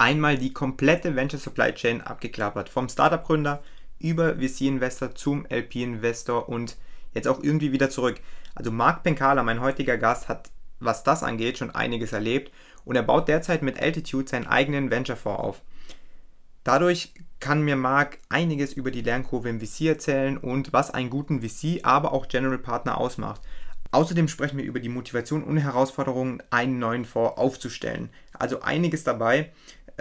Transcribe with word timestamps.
einmal 0.00 0.38
die 0.38 0.52
komplette 0.52 1.14
Venture 1.14 1.38
Supply 1.38 1.74
Chain 1.74 2.00
abgeklappert. 2.00 2.70
Vom 2.70 2.88
Startup-Gründer 2.88 3.62
über 3.98 4.36
VC-Investor 4.36 5.14
zum 5.14 5.44
LP-Investor 5.46 6.48
und 6.48 6.78
jetzt 7.12 7.28
auch 7.28 7.42
irgendwie 7.42 7.70
wieder 7.70 7.90
zurück. 7.90 8.18
Also 8.54 8.70
Marc 8.70 9.02
Penkala, 9.02 9.42
mein 9.42 9.60
heutiger 9.60 9.98
Gast, 9.98 10.28
hat, 10.28 10.50
was 10.80 11.04
das 11.04 11.22
angeht, 11.22 11.58
schon 11.58 11.74
einiges 11.74 12.12
erlebt 12.12 12.50
und 12.86 12.96
er 12.96 13.02
baut 13.02 13.28
derzeit 13.28 13.62
mit 13.62 13.80
Altitude 13.80 14.26
seinen 14.26 14.46
eigenen 14.46 14.90
Venture-Fonds 14.90 15.40
auf. 15.40 15.62
Dadurch 16.64 17.12
kann 17.38 17.62
mir 17.62 17.76
Marc 17.76 18.18
einiges 18.30 18.72
über 18.72 18.90
die 18.90 19.02
Lernkurve 19.02 19.50
im 19.50 19.60
VC 19.60 19.82
erzählen 19.82 20.38
und 20.38 20.72
was 20.72 20.90
einen 20.90 21.10
guten 21.10 21.42
VC, 21.42 21.80
aber 21.84 22.12
auch 22.12 22.28
General 22.28 22.58
Partner 22.58 22.96
ausmacht. 22.96 23.42
Außerdem 23.92 24.28
sprechen 24.28 24.56
wir 24.56 24.64
über 24.64 24.78
die 24.78 24.88
Motivation 24.88 25.42
und 25.42 25.56
Herausforderungen, 25.56 26.42
einen 26.50 26.78
neuen 26.78 27.04
Fonds 27.04 27.36
aufzustellen. 27.36 28.10
Also 28.32 28.62
einiges 28.62 29.02
dabei. 29.02 29.50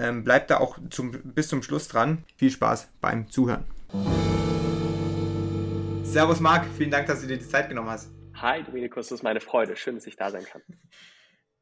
Ähm, 0.02 0.23
bleibt 0.23 0.49
da 0.49 0.59
auch 0.59 0.80
zum, 0.89 1.12
bis 1.12 1.49
zum 1.49 1.62
Schluss 1.62 1.89
dran. 1.89 2.23
Viel 2.38 2.52
Spaß 2.52 2.89
beim 3.02 3.30
Zuhören. 3.30 3.66
Servus 6.03 6.39
Marc, 6.39 6.66
vielen 6.77 6.89
Dank, 6.89 7.08
dass 7.08 7.20
du 7.20 7.27
dir 7.27 7.38
die 7.38 7.45
Zeit 7.45 7.67
genommen 7.67 7.89
hast. 7.89 8.09
Hi 8.35 8.63
Dominikus, 8.63 9.09
das 9.09 9.20
ist 9.20 9.23
meine 9.23 9.41
Freude. 9.41 9.75
Schön, 9.75 9.95
dass 9.95 10.08
ich 10.08 10.16
da 10.16 10.31
sein 10.31 10.45
kann. 10.45 10.62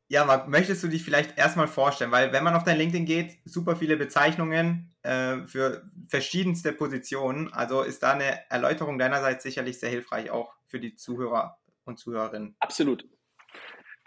Ja, 0.07 0.23
Marc, 0.23 0.47
möchtest 0.47 0.83
du 0.83 0.87
dich 0.87 1.03
vielleicht 1.03 1.35
erstmal 1.37 1.67
vorstellen? 1.67 2.11
Weil 2.11 2.31
wenn 2.31 2.43
man 2.43 2.53
auf 2.53 2.63
dein 2.63 2.77
LinkedIn 2.77 3.05
geht, 3.05 3.39
super 3.43 3.75
viele 3.75 3.97
Bezeichnungen 3.97 4.93
äh, 5.01 5.39
für 5.47 5.89
verschiedenste 6.07 6.73
Positionen. 6.73 7.51
Also 7.51 7.81
ist 7.81 8.03
da 8.03 8.13
eine 8.13 8.49
Erläuterung 8.51 8.99
deinerseits 8.99 9.43
sicherlich 9.43 9.79
sehr 9.79 9.89
hilfreich, 9.89 10.29
auch 10.29 10.53
für 10.67 10.79
die 10.79 10.93
Zuhörer 10.93 11.57
und 11.85 11.97
Zuhörerinnen. 11.97 12.55
Absolut. 12.59 13.03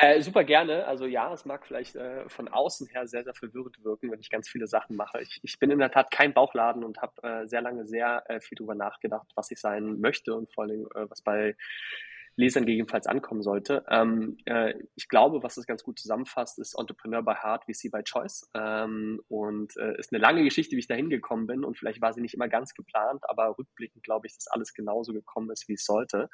Äh, 0.03 0.23
super 0.23 0.45
gerne. 0.45 0.87
Also 0.87 1.05
ja, 1.05 1.31
es 1.35 1.45
mag 1.45 1.67
vielleicht 1.67 1.95
äh, 1.95 2.27
von 2.29 2.49
außen 2.49 2.87
her 2.89 3.07
sehr, 3.07 3.23
sehr 3.23 3.35
verwirrend 3.35 3.85
wirken, 3.85 4.11
wenn 4.11 4.21
ich 4.21 4.31
ganz 4.31 4.49
viele 4.49 4.67
Sachen 4.67 4.97
mache. 4.97 5.21
Ich, 5.21 5.41
ich 5.43 5.59
bin 5.59 5.71
in 5.71 5.79
der 5.79 5.91
Tat 5.91 6.11
kein 6.11 6.33
Bauchladen 6.33 6.85
und 6.85 7.03
habe 7.03 7.23
äh, 7.23 7.47
sehr 7.47 7.61
lange 7.61 7.87
sehr 7.87 8.25
äh, 8.31 8.41
viel 8.41 8.57
darüber 8.57 8.75
nachgedacht, 8.75 9.31
was 9.35 9.51
ich 9.51 9.61
sein 9.61 10.01
möchte 10.01 10.35
und 10.35 10.51
vor 10.55 10.65
allem, 10.65 10.87
äh, 10.95 11.05
was 11.11 11.21
bei 11.21 11.55
Lesern 12.37 12.67
gegebenenfalls 12.67 13.07
ankommen 13.07 13.43
sollte. 13.43 13.85
Ähm, 13.89 14.39
äh, 14.47 14.75
ich 14.95 15.09
glaube, 15.09 15.43
was 15.43 15.57
das 15.57 15.67
ganz 15.67 15.83
gut 15.83 15.99
zusammenfasst, 15.99 16.59
ist 16.59 16.75
Entrepreneur 16.79 17.23
by 17.23 17.35
Heart, 17.35 17.65
VC 17.65 17.91
by 17.91 18.03
Choice. 18.03 18.51
Ähm, 18.55 19.21
und 19.29 19.77
äh, 19.77 19.99
ist 19.99 20.13
eine 20.13 20.21
lange 20.21 20.43
Geschichte, 20.45 20.77
wie 20.77 20.81
ich 20.81 20.89
da 20.89 20.95
hingekommen 20.95 21.47
bin. 21.47 21.65
Und 21.65 21.79
vielleicht 21.79 22.01
war 22.01 22.13
sie 22.13 22.21
nicht 22.21 22.35
immer 22.35 22.49
ganz 22.49 22.75
geplant, 22.75 23.23
aber 23.29 23.57
rückblickend 23.59 24.03
glaube 24.03 24.27
ich, 24.27 24.35
dass 24.35 24.49
alles 24.49 24.73
genauso 24.73 25.13
gekommen 25.13 25.51
ist, 25.51 25.69
wie 25.69 25.75
es 25.75 25.85
sollte. 25.85 26.29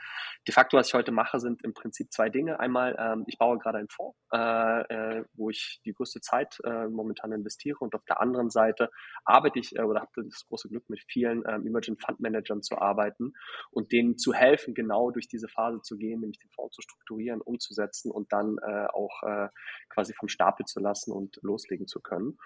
De 0.46 0.52
facto, 0.52 0.76
was 0.76 0.88
ich 0.88 0.94
heute 0.94 1.12
mache, 1.12 1.40
sind 1.40 1.64
im 1.64 1.74
Prinzip 1.74 2.12
zwei 2.12 2.28
Dinge. 2.28 2.60
Einmal, 2.60 2.96
ähm, 2.98 3.24
ich 3.26 3.38
baue 3.38 3.58
gerade 3.58 3.78
einen 3.78 3.88
Fonds, 3.88 4.16
äh, 4.32 5.18
äh 5.18 5.24
wo 5.34 5.50
ich 5.50 5.80
die 5.84 5.92
größte 5.92 6.20
Zeit 6.20 6.58
äh, 6.64 6.86
momentan 6.86 7.32
investiere. 7.32 7.78
Und 7.80 7.94
auf 7.94 8.04
der 8.04 8.20
anderen 8.20 8.50
Seite 8.50 8.90
arbeite 9.24 9.58
ich 9.58 9.76
äh, 9.76 9.82
oder 9.82 10.00
habe 10.00 10.10
das 10.22 10.46
große 10.46 10.68
Glück, 10.68 10.88
mit 10.88 11.02
vielen 11.08 11.42
ähm, 11.48 11.66
Emerging 11.66 11.98
Fund 11.98 12.20
Managern 12.20 12.62
zu 12.62 12.78
arbeiten 12.78 13.32
und 13.70 13.92
denen 13.92 14.18
zu 14.18 14.32
helfen, 14.32 14.74
genau 14.74 15.10
durch 15.10 15.28
diese 15.28 15.48
Phase 15.48 15.80
zu 15.86 15.96
gehen, 15.96 16.20
nämlich 16.20 16.38
den 16.38 16.50
Fonds 16.50 16.76
zu 16.76 16.82
strukturieren, 16.82 17.40
umzusetzen 17.40 18.10
und 18.10 18.32
dann 18.32 18.58
äh, 18.58 18.86
auch 18.92 19.22
äh, 19.22 19.48
quasi 19.88 20.12
vom 20.14 20.28
Stapel 20.28 20.66
zu 20.66 20.80
lassen 20.80 21.12
und 21.12 21.38
loslegen 21.42 21.86
zu 21.86 22.00
können. 22.00 22.36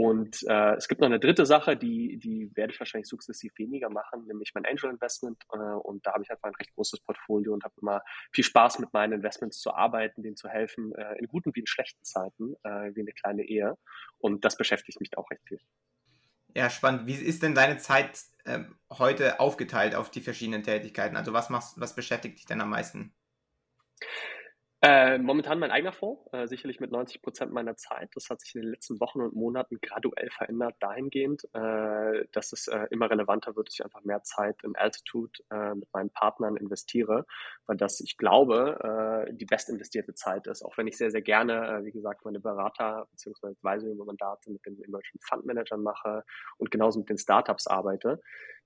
Und 0.00 0.44
äh, 0.48 0.76
es 0.76 0.86
gibt 0.86 1.00
noch 1.00 1.08
eine 1.08 1.18
dritte 1.18 1.44
Sache, 1.44 1.76
die, 1.76 2.18
die 2.18 2.54
werde 2.54 2.72
ich 2.72 2.78
wahrscheinlich 2.78 3.08
sukzessiv 3.08 3.52
weniger 3.56 3.90
machen, 3.90 4.26
nämlich 4.26 4.52
mein 4.54 4.64
Angel 4.64 4.90
Investment. 4.90 5.42
Äh, 5.52 5.58
und 5.58 6.06
da 6.06 6.12
habe 6.12 6.22
ich 6.22 6.30
einfach 6.30 6.48
ein 6.48 6.54
recht 6.54 6.72
großes 6.74 7.00
Portfolio 7.00 7.52
und 7.52 7.64
habe 7.64 7.74
immer 7.82 8.02
viel 8.30 8.44
Spaß 8.44 8.78
mit 8.78 8.92
meinen 8.92 9.14
Investments 9.14 9.58
zu 9.58 9.74
arbeiten, 9.74 10.22
denen 10.22 10.36
zu 10.36 10.48
helfen, 10.48 10.94
äh, 10.94 11.18
in 11.18 11.26
guten 11.26 11.52
wie 11.56 11.60
in 11.60 11.66
schlechten 11.66 12.04
Zeiten, 12.04 12.54
äh, 12.62 12.94
wie 12.94 13.00
eine 13.00 13.12
kleine 13.12 13.42
Ehe. 13.42 13.76
Und 14.18 14.44
das 14.44 14.56
beschäftigt 14.56 15.00
mich 15.00 15.18
auch 15.18 15.28
recht 15.32 15.42
viel. 15.48 15.58
Ja, 16.54 16.70
spannend. 16.70 17.06
Wie 17.06 17.14
ist 17.14 17.42
denn 17.42 17.54
deine 17.54 17.78
Zeit 17.78 18.20
äh, 18.44 18.60
heute 18.90 19.40
aufgeteilt 19.40 19.94
auf 19.94 20.10
die 20.10 20.20
verschiedenen 20.20 20.62
Tätigkeiten? 20.62 21.16
Also 21.16 21.32
was 21.32 21.50
machst, 21.50 21.80
was 21.80 21.94
beschäftigt 21.94 22.38
dich 22.38 22.46
denn 22.46 22.60
am 22.60 22.70
meisten? 22.70 23.14
Äh, 24.80 25.18
momentan 25.18 25.58
mein 25.58 25.72
eigener 25.72 25.92
Fonds, 25.92 26.22
äh, 26.32 26.46
sicherlich 26.46 26.78
mit 26.78 26.92
90 26.92 27.20
Prozent 27.20 27.52
meiner 27.52 27.74
Zeit. 27.74 28.10
Das 28.14 28.30
hat 28.30 28.40
sich 28.40 28.54
in 28.54 28.62
den 28.62 28.70
letzten 28.70 29.00
Wochen 29.00 29.20
und 29.20 29.34
Monaten 29.34 29.80
graduell 29.80 30.30
verändert, 30.30 30.76
dahingehend, 30.78 31.42
äh, 31.52 32.24
dass 32.30 32.52
es 32.52 32.68
äh, 32.68 32.86
immer 32.92 33.10
relevanter 33.10 33.56
wird, 33.56 33.66
dass 33.66 33.74
ich 33.74 33.84
einfach 33.84 34.04
mehr 34.04 34.22
Zeit 34.22 34.62
in 34.62 34.76
Altitude 34.76 35.32
äh, 35.50 35.74
mit 35.74 35.92
meinen 35.92 36.10
Partnern 36.10 36.56
investiere, 36.56 37.26
weil 37.66 37.76
das, 37.76 37.98
ich 37.98 38.16
glaube, 38.16 39.26
äh, 39.28 39.34
die 39.34 39.46
best 39.46 39.68
investierte 39.68 40.14
Zeit 40.14 40.46
ist. 40.46 40.64
Auch 40.64 40.78
wenn 40.78 40.86
ich 40.86 40.96
sehr, 40.96 41.10
sehr 41.10 41.22
gerne, 41.22 41.80
wie 41.82 41.90
gesagt, 41.92 42.24
meine 42.24 42.38
Berater 42.38 43.08
bzw. 43.10 43.48
Advisory-Mandate 43.48 44.52
mit 44.52 44.64
den 44.64 44.80
Emerging 44.84 45.20
Fund 45.22 45.44
Managern 45.44 45.82
mache 45.82 46.22
und 46.56 46.70
genauso 46.70 47.00
mit 47.00 47.08
den 47.08 47.18
Startups 47.18 47.66
arbeite 47.66 48.20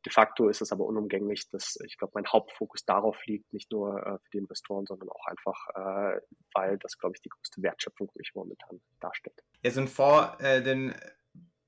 De 0.05 0.13
facto 0.13 0.49
ist 0.49 0.61
es 0.61 0.73
aber 0.73 0.85
unumgänglich, 0.85 1.49
dass 1.51 1.79
ich 1.85 1.97
glaube, 1.97 2.13
mein 2.15 2.27
Hauptfokus 2.27 2.85
darauf 2.85 3.25
liegt, 3.27 3.53
nicht 3.53 3.71
nur 3.71 3.99
äh, 3.99 4.19
für 4.19 4.31
die 4.33 4.39
Investoren, 4.39 4.87
sondern 4.87 5.09
auch 5.09 5.27
einfach, 5.27 5.69
äh, 5.75 6.21
weil 6.55 6.79
das, 6.79 6.99
glaube 6.99 7.15
ich, 7.17 7.23
die 7.23 7.29
größte 7.29 7.63
Wertschöpfung 7.63 8.11
für 8.11 8.19
mich 8.19 8.33
momentan 8.35 8.81
darstellt. 9.01 9.43
Ja, 9.63 9.71
so 9.71 9.81
ein 9.81 9.89
Fonds, 9.89 10.43
äh, 10.43 10.63
den 10.63 10.95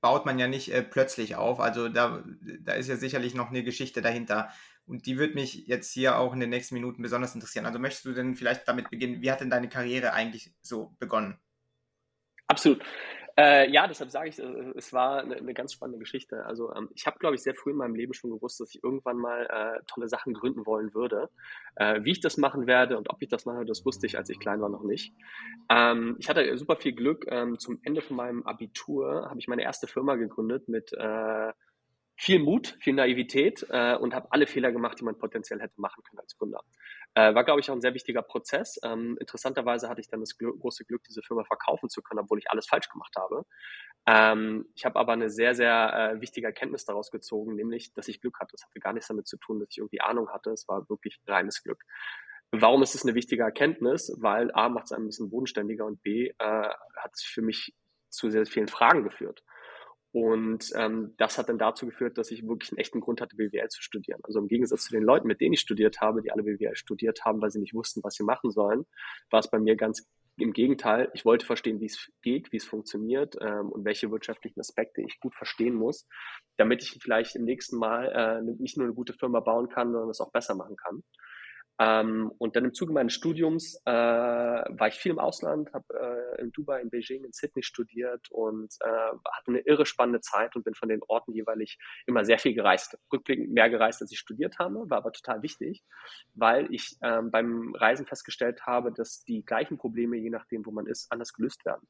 baut 0.01 0.25
man 0.25 0.37
ja 0.37 0.47
nicht 0.47 0.71
äh, 0.71 0.83
plötzlich 0.83 1.35
auf. 1.35 1.59
Also 1.59 1.89
da, 1.89 2.23
da 2.59 2.73
ist 2.73 2.89
ja 2.89 2.95
sicherlich 2.95 3.33
noch 3.33 3.49
eine 3.49 3.63
Geschichte 3.63 4.01
dahinter. 4.01 4.49
Und 4.85 5.07
die 5.07 5.17
würde 5.17 5.33
mich 5.33 5.65
jetzt 5.65 5.91
hier 5.91 6.19
auch 6.19 6.33
in 6.33 6.39
den 6.39 6.51
nächsten 6.51 6.75
Minuten 6.75 7.01
besonders 7.01 7.33
interessieren. 7.33 7.65
Also 7.65 7.79
möchtest 7.79 8.05
du 8.05 8.13
denn 8.13 8.35
vielleicht 8.35 8.67
damit 8.67 8.91
beginnen, 8.91 9.21
wie 9.21 9.31
hat 9.31 9.41
denn 9.41 9.49
deine 9.49 9.67
Karriere 9.67 10.13
eigentlich 10.13 10.53
so 10.61 10.95
begonnen? 10.99 11.39
Absolut. 12.47 12.83
Äh, 13.37 13.69
ja, 13.69 13.85
deshalb 13.85 14.11
sage 14.11 14.29
ich, 14.29 14.39
äh, 14.39 14.73
es 14.77 14.93
war 14.93 15.19
eine, 15.19 15.35
eine, 15.35 15.53
ganz 15.53 15.73
spannende 15.73 15.99
Geschichte. 15.99 16.45
Also 16.45 16.73
ähm, 16.73 16.89
ich 16.95 17.05
habe, 17.05 17.19
glaube 17.19 17.35
ich, 17.35 17.41
sehr 17.41 17.53
früh 17.53 17.71
in 17.71 17.77
meinem 17.77 17.95
Leben 17.95 18.13
schon 18.13 18.31
gewusst, 18.31 18.61
dass 18.61 18.73
ich 18.73 18.81
irgendwann 18.81 19.17
mal 19.17 19.45
äh, 19.45 19.83
tolle 19.87 20.07
Sachen 20.07 20.33
gründen 20.33 20.65
wollen 20.65 20.93
würde. 20.93 21.29
Äh, 21.75 22.03
wie 22.03 22.11
ich 22.11 22.21
das 22.21 22.37
machen 22.37 22.65
werde 22.65 22.97
und 22.97 23.09
ob 23.09 23.21
ich 23.21 23.27
das 23.27 23.45
mache, 23.45 23.65
das 23.65 23.85
wusste 23.85 24.05
ich, 24.05 24.17
als 24.17 24.29
ich 24.29 24.39
klein 24.39 24.61
war, 24.61 24.69
noch 24.69 24.83
nicht. 24.83 25.13
Ähm, 25.69 26.15
ich 26.19 26.29
hatte 26.29 26.57
super 26.57 26.77
viel 26.77 26.93
Glück. 26.93 27.25
Ähm, 27.27 27.59
zum 27.59 27.79
Ende 27.83 28.01
von 28.01 28.15
meinem 28.15 28.43
Abitur 28.43 29.27
habe 29.29 29.39
ich 29.39 29.49
meine 29.49 29.63
erste 29.63 29.87
Firma 29.87 30.15
gegründet 30.15 30.69
mit 30.69 30.93
äh, 30.93 31.51
viel 32.17 32.39
Mut, 32.39 32.77
viel 32.79 32.93
Naivität 32.93 33.65
äh, 33.69 33.95
und 33.95 34.13
habe 34.13 34.27
alle 34.31 34.47
Fehler 34.47 34.71
gemacht, 34.71 34.99
die 34.99 35.03
man 35.03 35.17
potenziell 35.17 35.59
hätte 35.61 35.79
machen 35.79 36.03
können 36.03 36.19
als 36.19 36.37
Gründer. 36.37 36.61
Äh, 37.13 37.35
war, 37.35 37.43
glaube 37.43 37.59
ich, 37.59 37.69
auch 37.69 37.75
ein 37.75 37.81
sehr 37.81 37.93
wichtiger 37.93 38.21
Prozess. 38.21 38.79
Ähm, 38.83 39.17
interessanterweise 39.19 39.89
hatte 39.89 40.01
ich 40.01 40.07
dann 40.07 40.21
das 40.21 40.37
Gl 40.37 40.57
große 40.57 40.85
Glück, 40.85 41.03
diese 41.03 41.21
Firma 41.21 41.43
verkaufen 41.43 41.89
zu 41.89 42.01
können, 42.01 42.21
obwohl 42.21 42.39
ich 42.39 42.49
alles 42.49 42.67
falsch 42.67 42.89
gemacht 42.89 43.13
habe. 43.17 43.45
Ähm, 44.05 44.65
ich 44.75 44.85
habe 44.85 44.97
aber 44.97 45.13
eine 45.13 45.29
sehr, 45.29 45.55
sehr 45.55 46.13
äh, 46.15 46.21
wichtige 46.21 46.47
Erkenntnis 46.47 46.85
daraus 46.85 47.11
gezogen, 47.11 47.55
nämlich, 47.55 47.93
dass 47.93 48.07
ich 48.07 48.21
Glück 48.21 48.39
hatte. 48.39 48.51
Das 48.53 48.63
hatte 48.63 48.79
gar 48.79 48.93
nichts 48.93 49.07
damit 49.07 49.27
zu 49.27 49.37
tun, 49.37 49.59
dass 49.59 49.69
ich 49.71 49.79
irgendwie 49.79 50.01
Ahnung 50.01 50.29
hatte. 50.29 50.51
Es 50.51 50.67
war 50.67 50.87
wirklich 50.89 51.19
reines 51.27 51.63
Glück. 51.63 51.83
Warum 52.51 52.83
ist 52.83 52.95
es 52.95 53.03
eine 53.03 53.15
wichtige 53.15 53.43
Erkenntnis? 53.43 54.15
Weil 54.19 54.51
A 54.53 54.69
macht 54.69 54.85
es 54.85 54.91
ein 54.93 55.05
bisschen 55.05 55.29
bodenständiger 55.29 55.85
und 55.85 56.01
B 56.01 56.27
äh, 56.27 56.33
hat 56.39 57.13
es 57.13 57.23
für 57.23 57.41
mich 57.41 57.73
zu 58.09 58.29
sehr 58.29 58.45
vielen 58.45 58.67
Fragen 58.67 59.03
geführt. 59.03 59.43
Und 60.15 60.71
ähm, 60.75 61.13
das 61.17 61.37
hat 61.37 61.49
dann 61.49 61.57
dazu 61.57 61.85
geführt, 61.85 62.17
dass 62.17 62.31
ich 62.31 62.47
wirklich 62.47 62.71
einen 62.71 62.77
echten 62.77 63.01
Grund 63.01 63.19
hatte, 63.19 63.35
BWL 63.35 63.67
zu 63.67 63.81
studieren. 63.81 64.21
Also 64.23 64.39
im 64.39 64.47
Gegensatz 64.47 64.85
zu 64.85 64.93
den 64.93 65.03
Leuten, 65.03 65.27
mit 65.27 65.41
denen 65.41 65.55
ich 65.55 65.59
studiert 65.59 65.99
habe, 65.99 66.21
die 66.21 66.31
alle 66.31 66.43
BWL 66.43 66.77
studiert 66.77 67.25
haben, 67.25 67.41
weil 67.41 67.51
sie 67.51 67.59
nicht 67.59 67.73
wussten, 67.73 68.01
was 68.01 68.13
sie 68.13 68.23
machen 68.23 68.49
sollen, 68.49 68.85
war 69.29 69.41
es 69.41 69.51
bei 69.51 69.59
mir 69.59 69.75
ganz 69.75 70.07
im 70.37 70.53
Gegenteil. 70.53 71.11
Ich 71.15 71.25
wollte 71.25 71.45
verstehen, 71.45 71.81
wie 71.81 71.87
es 71.87 72.09
geht, 72.21 72.53
wie 72.53 72.57
es 72.57 72.63
funktioniert 72.63 73.35
ähm, 73.41 73.69
und 73.69 73.83
welche 73.83 74.09
wirtschaftlichen 74.09 74.61
Aspekte 74.61 75.01
ich 75.01 75.19
gut 75.19 75.35
verstehen 75.35 75.75
muss, 75.75 76.07
damit 76.55 76.81
ich 76.81 76.97
vielleicht 77.01 77.35
im 77.35 77.43
nächsten 77.43 77.77
Mal 77.77 78.05
äh, 78.05 78.41
nicht 78.41 78.77
nur 78.77 78.85
eine 78.85 78.95
gute 78.95 79.11
Firma 79.11 79.41
bauen 79.41 79.67
kann, 79.67 79.91
sondern 79.91 80.09
es 80.09 80.21
auch 80.21 80.31
besser 80.31 80.55
machen 80.55 80.77
kann. 80.77 81.03
Ähm, 81.77 82.31
und 82.37 82.55
dann 82.55 82.63
im 82.63 82.73
Zuge 82.73 82.93
meines 82.93 83.13
Studiums 83.13 83.81
äh, 83.85 83.91
war 83.91 84.87
ich 84.87 84.95
viel 84.95 85.11
im 85.11 85.19
Ausland, 85.19 85.73
habe 85.73 85.85
äh, 86.37 86.41
in 86.41 86.51
Dubai, 86.51 86.81
in 86.81 86.89
Beijing, 86.89 87.25
in 87.25 87.33
Sydney 87.33 87.63
studiert 87.63 88.27
und 88.31 88.73
äh, 88.79 88.87
hatte 88.87 89.47
eine 89.47 89.59
irre 89.59 89.85
spannende 89.85 90.21
Zeit 90.21 90.55
und 90.55 90.63
bin 90.63 90.73
von 90.73 90.87
den 90.87 91.01
Orten 91.07 91.33
jeweilig 91.33 91.77
immer 92.05 92.23
sehr 92.23 92.39
viel 92.39 92.53
gereist. 92.53 92.97
Rückblickend 93.11 93.51
mehr 93.51 93.69
gereist, 93.69 94.01
als 94.01 94.11
ich 94.11 94.19
studiert 94.19 94.57
habe, 94.57 94.89
war 94.89 94.99
aber 94.99 95.11
total 95.11 95.41
wichtig, 95.41 95.83
weil 96.33 96.73
ich 96.73 96.95
ähm, 97.01 97.29
beim 97.29 97.75
Reisen 97.75 98.05
festgestellt 98.05 98.65
habe, 98.65 98.93
dass 98.93 99.25
die 99.25 99.43
gleichen 99.43 99.77
Probleme, 99.77 100.15
je 100.15 100.29
nachdem, 100.29 100.65
wo 100.65 100.71
man 100.71 100.87
ist, 100.87 101.11
anders 101.11 101.33
gelöst 101.33 101.65
werden. 101.65 101.85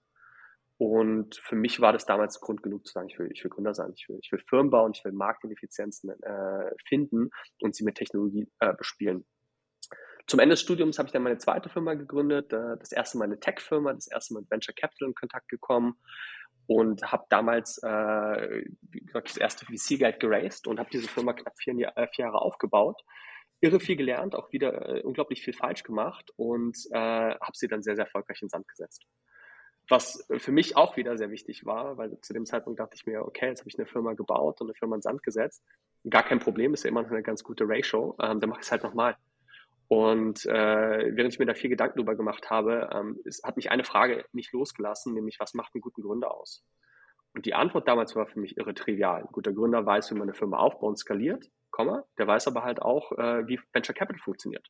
Und 0.77 1.35
für 1.35 1.55
mich 1.55 1.79
war 1.79 1.93
das 1.93 2.05
damals 2.05 2.41
Grund 2.41 2.61
genug 2.61 2.85
zu 2.85 2.91
sagen, 2.91 3.07
ich 3.09 3.17
will, 3.17 3.29
ich 3.31 3.43
will 3.43 3.51
Gründer 3.51 3.73
sein, 3.73 3.93
ich 3.95 4.09
will, 4.09 4.19
ich 4.21 4.31
will 4.31 4.43
Firmen 4.49 4.71
bauen, 4.71 4.91
ich 4.93 5.05
will 5.05 5.13
Marktineffizienzen 5.13 6.09
äh, 6.21 6.71
finden 6.85 7.29
und 7.61 7.75
sie 7.75 7.85
mit 7.85 7.95
Technologie 7.95 8.49
äh, 8.59 8.73
bespielen. 8.73 9.25
Zum 10.27 10.39
Ende 10.39 10.53
des 10.53 10.61
Studiums 10.61 10.97
habe 10.97 11.07
ich 11.07 11.13
dann 11.13 11.23
meine 11.23 11.37
zweite 11.37 11.69
Firma 11.69 11.93
gegründet, 11.93 12.51
äh, 12.51 12.77
das 12.79 12.91
erste 12.91 13.17
Mal 13.17 13.25
eine 13.25 13.39
Tech-Firma, 13.39 13.93
das 13.93 14.07
erste 14.07 14.33
Mal 14.33 14.41
mit 14.41 14.51
Venture 14.51 14.73
Capital 14.73 15.09
in 15.09 15.15
Kontakt 15.15 15.47
gekommen 15.49 15.97
und 16.67 17.11
habe 17.11 17.25
damals 17.29 17.77
äh, 17.83 18.63
wie 18.81 19.01
gesagt, 19.01 19.29
das 19.29 19.37
erste 19.37 19.65
VC-Geld 19.65 20.19
geraced 20.19 20.67
und 20.67 20.79
habe 20.79 20.89
diese 20.91 21.07
Firma 21.07 21.33
knapp 21.33 21.53
vier, 21.57 21.75
vier, 21.75 22.09
Jahre 22.17 22.41
aufgebaut. 22.41 23.01
Irre 23.61 23.79
viel 23.79 23.95
gelernt, 23.95 24.35
auch 24.35 24.51
wieder 24.51 24.97
äh, 24.97 25.01
unglaublich 25.01 25.43
viel 25.43 25.53
falsch 25.53 25.83
gemacht 25.83 26.31
und 26.35 26.77
äh, 26.91 26.97
habe 26.97 27.53
sie 27.53 27.67
dann 27.67 27.83
sehr, 27.83 27.95
sehr 27.95 28.05
erfolgreich 28.05 28.41
in 28.41 28.49
Sand 28.49 28.67
gesetzt. 28.67 29.03
was 29.87 30.25
für 30.37 30.51
mich 30.51 30.75
auch 30.75 30.97
wieder 30.97 31.17
sehr 31.17 31.29
wichtig 31.29 31.65
war, 31.65 31.97
weil 31.97 32.19
zu 32.21 32.33
dem 32.33 32.45
Zeitpunkt 32.45 32.79
dachte 32.79 32.95
ich 32.95 33.05
mir, 33.05 33.21
okay, 33.21 33.47
jetzt 33.47 33.59
habe 33.59 33.69
ich 33.69 33.77
eine 33.77 33.85
Firma 33.85 34.13
gebaut 34.13 34.59
und 34.61 34.67
eine 34.67 34.75
Firma 34.75 34.95
in 34.95 35.01
Sand 35.03 35.21
gesetzt. 35.23 35.63
Gar 36.09 36.23
kein 36.23 36.39
Problem, 36.39 36.73
ist 36.73 36.83
ja 36.83 36.89
immer 36.89 37.03
noch 37.03 37.11
eine 37.11 37.23
ganz 37.23 37.43
gute 37.43 37.65
Ratio. 37.67 38.15
Ähm, 38.19 38.39
dann 38.39 38.49
mache 38.49 38.61
ich 38.61 38.65
es 38.65 38.71
halt 38.71 38.83
nochmal. 38.83 39.15
Und 39.87 40.45
äh, 40.45 41.15
während 41.15 41.33
ich 41.33 41.39
mir 41.39 41.45
da 41.45 41.53
viel 41.53 41.69
Gedanken 41.69 41.99
drüber 41.99 42.15
gemacht 42.15 42.49
habe, 42.49 42.89
ähm, 42.93 43.19
ist, 43.23 43.43
hat 43.43 43.55
mich 43.55 43.69
eine 43.69 43.83
Frage 43.83 44.25
nicht 44.31 44.51
losgelassen, 44.51 45.13
nämlich 45.13 45.39
was 45.39 45.53
macht 45.53 45.75
einen 45.75 45.81
guten 45.81 46.01
Gründer 46.01 46.33
aus? 46.33 46.63
Und 47.33 47.45
die 47.45 47.53
Antwort 47.53 47.87
damals 47.87 48.15
war 48.15 48.25
für 48.25 48.39
mich 48.39 48.57
irre 48.57 48.73
trivial. 48.73 49.21
Ein 49.21 49.31
guter 49.31 49.53
Gründer 49.53 49.85
weiß, 49.85 50.09
wie 50.09 50.15
man 50.15 50.23
eine 50.23 50.33
Firma 50.33 50.57
aufbaut 50.57 50.89
und 50.89 50.97
skaliert, 50.97 51.51
Komma, 51.69 52.05
der 52.17 52.25
weiß 52.27 52.47
aber 52.47 52.63
halt 52.63 52.81
auch, 52.81 53.11
äh, 53.11 53.47
wie 53.47 53.59
Venture 53.73 53.93
Capital 53.93 54.21
funktioniert. 54.21 54.65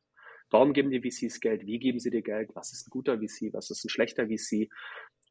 Warum 0.50 0.74
geben 0.74 0.92
die 0.92 1.02
VCs 1.02 1.40
Geld? 1.40 1.66
Wie 1.66 1.80
geben 1.80 2.00
sie 2.00 2.10
dir 2.10 2.22
Geld? 2.22 2.52
Was 2.56 2.74
ist 2.74 2.88
ein 2.88 2.92
guter 2.92 3.18
VC? 3.18 3.54
Was 3.54 3.70
ist 3.70 3.86
ein 3.86 3.90
schlechter 3.90 4.28
VC? 4.28 4.70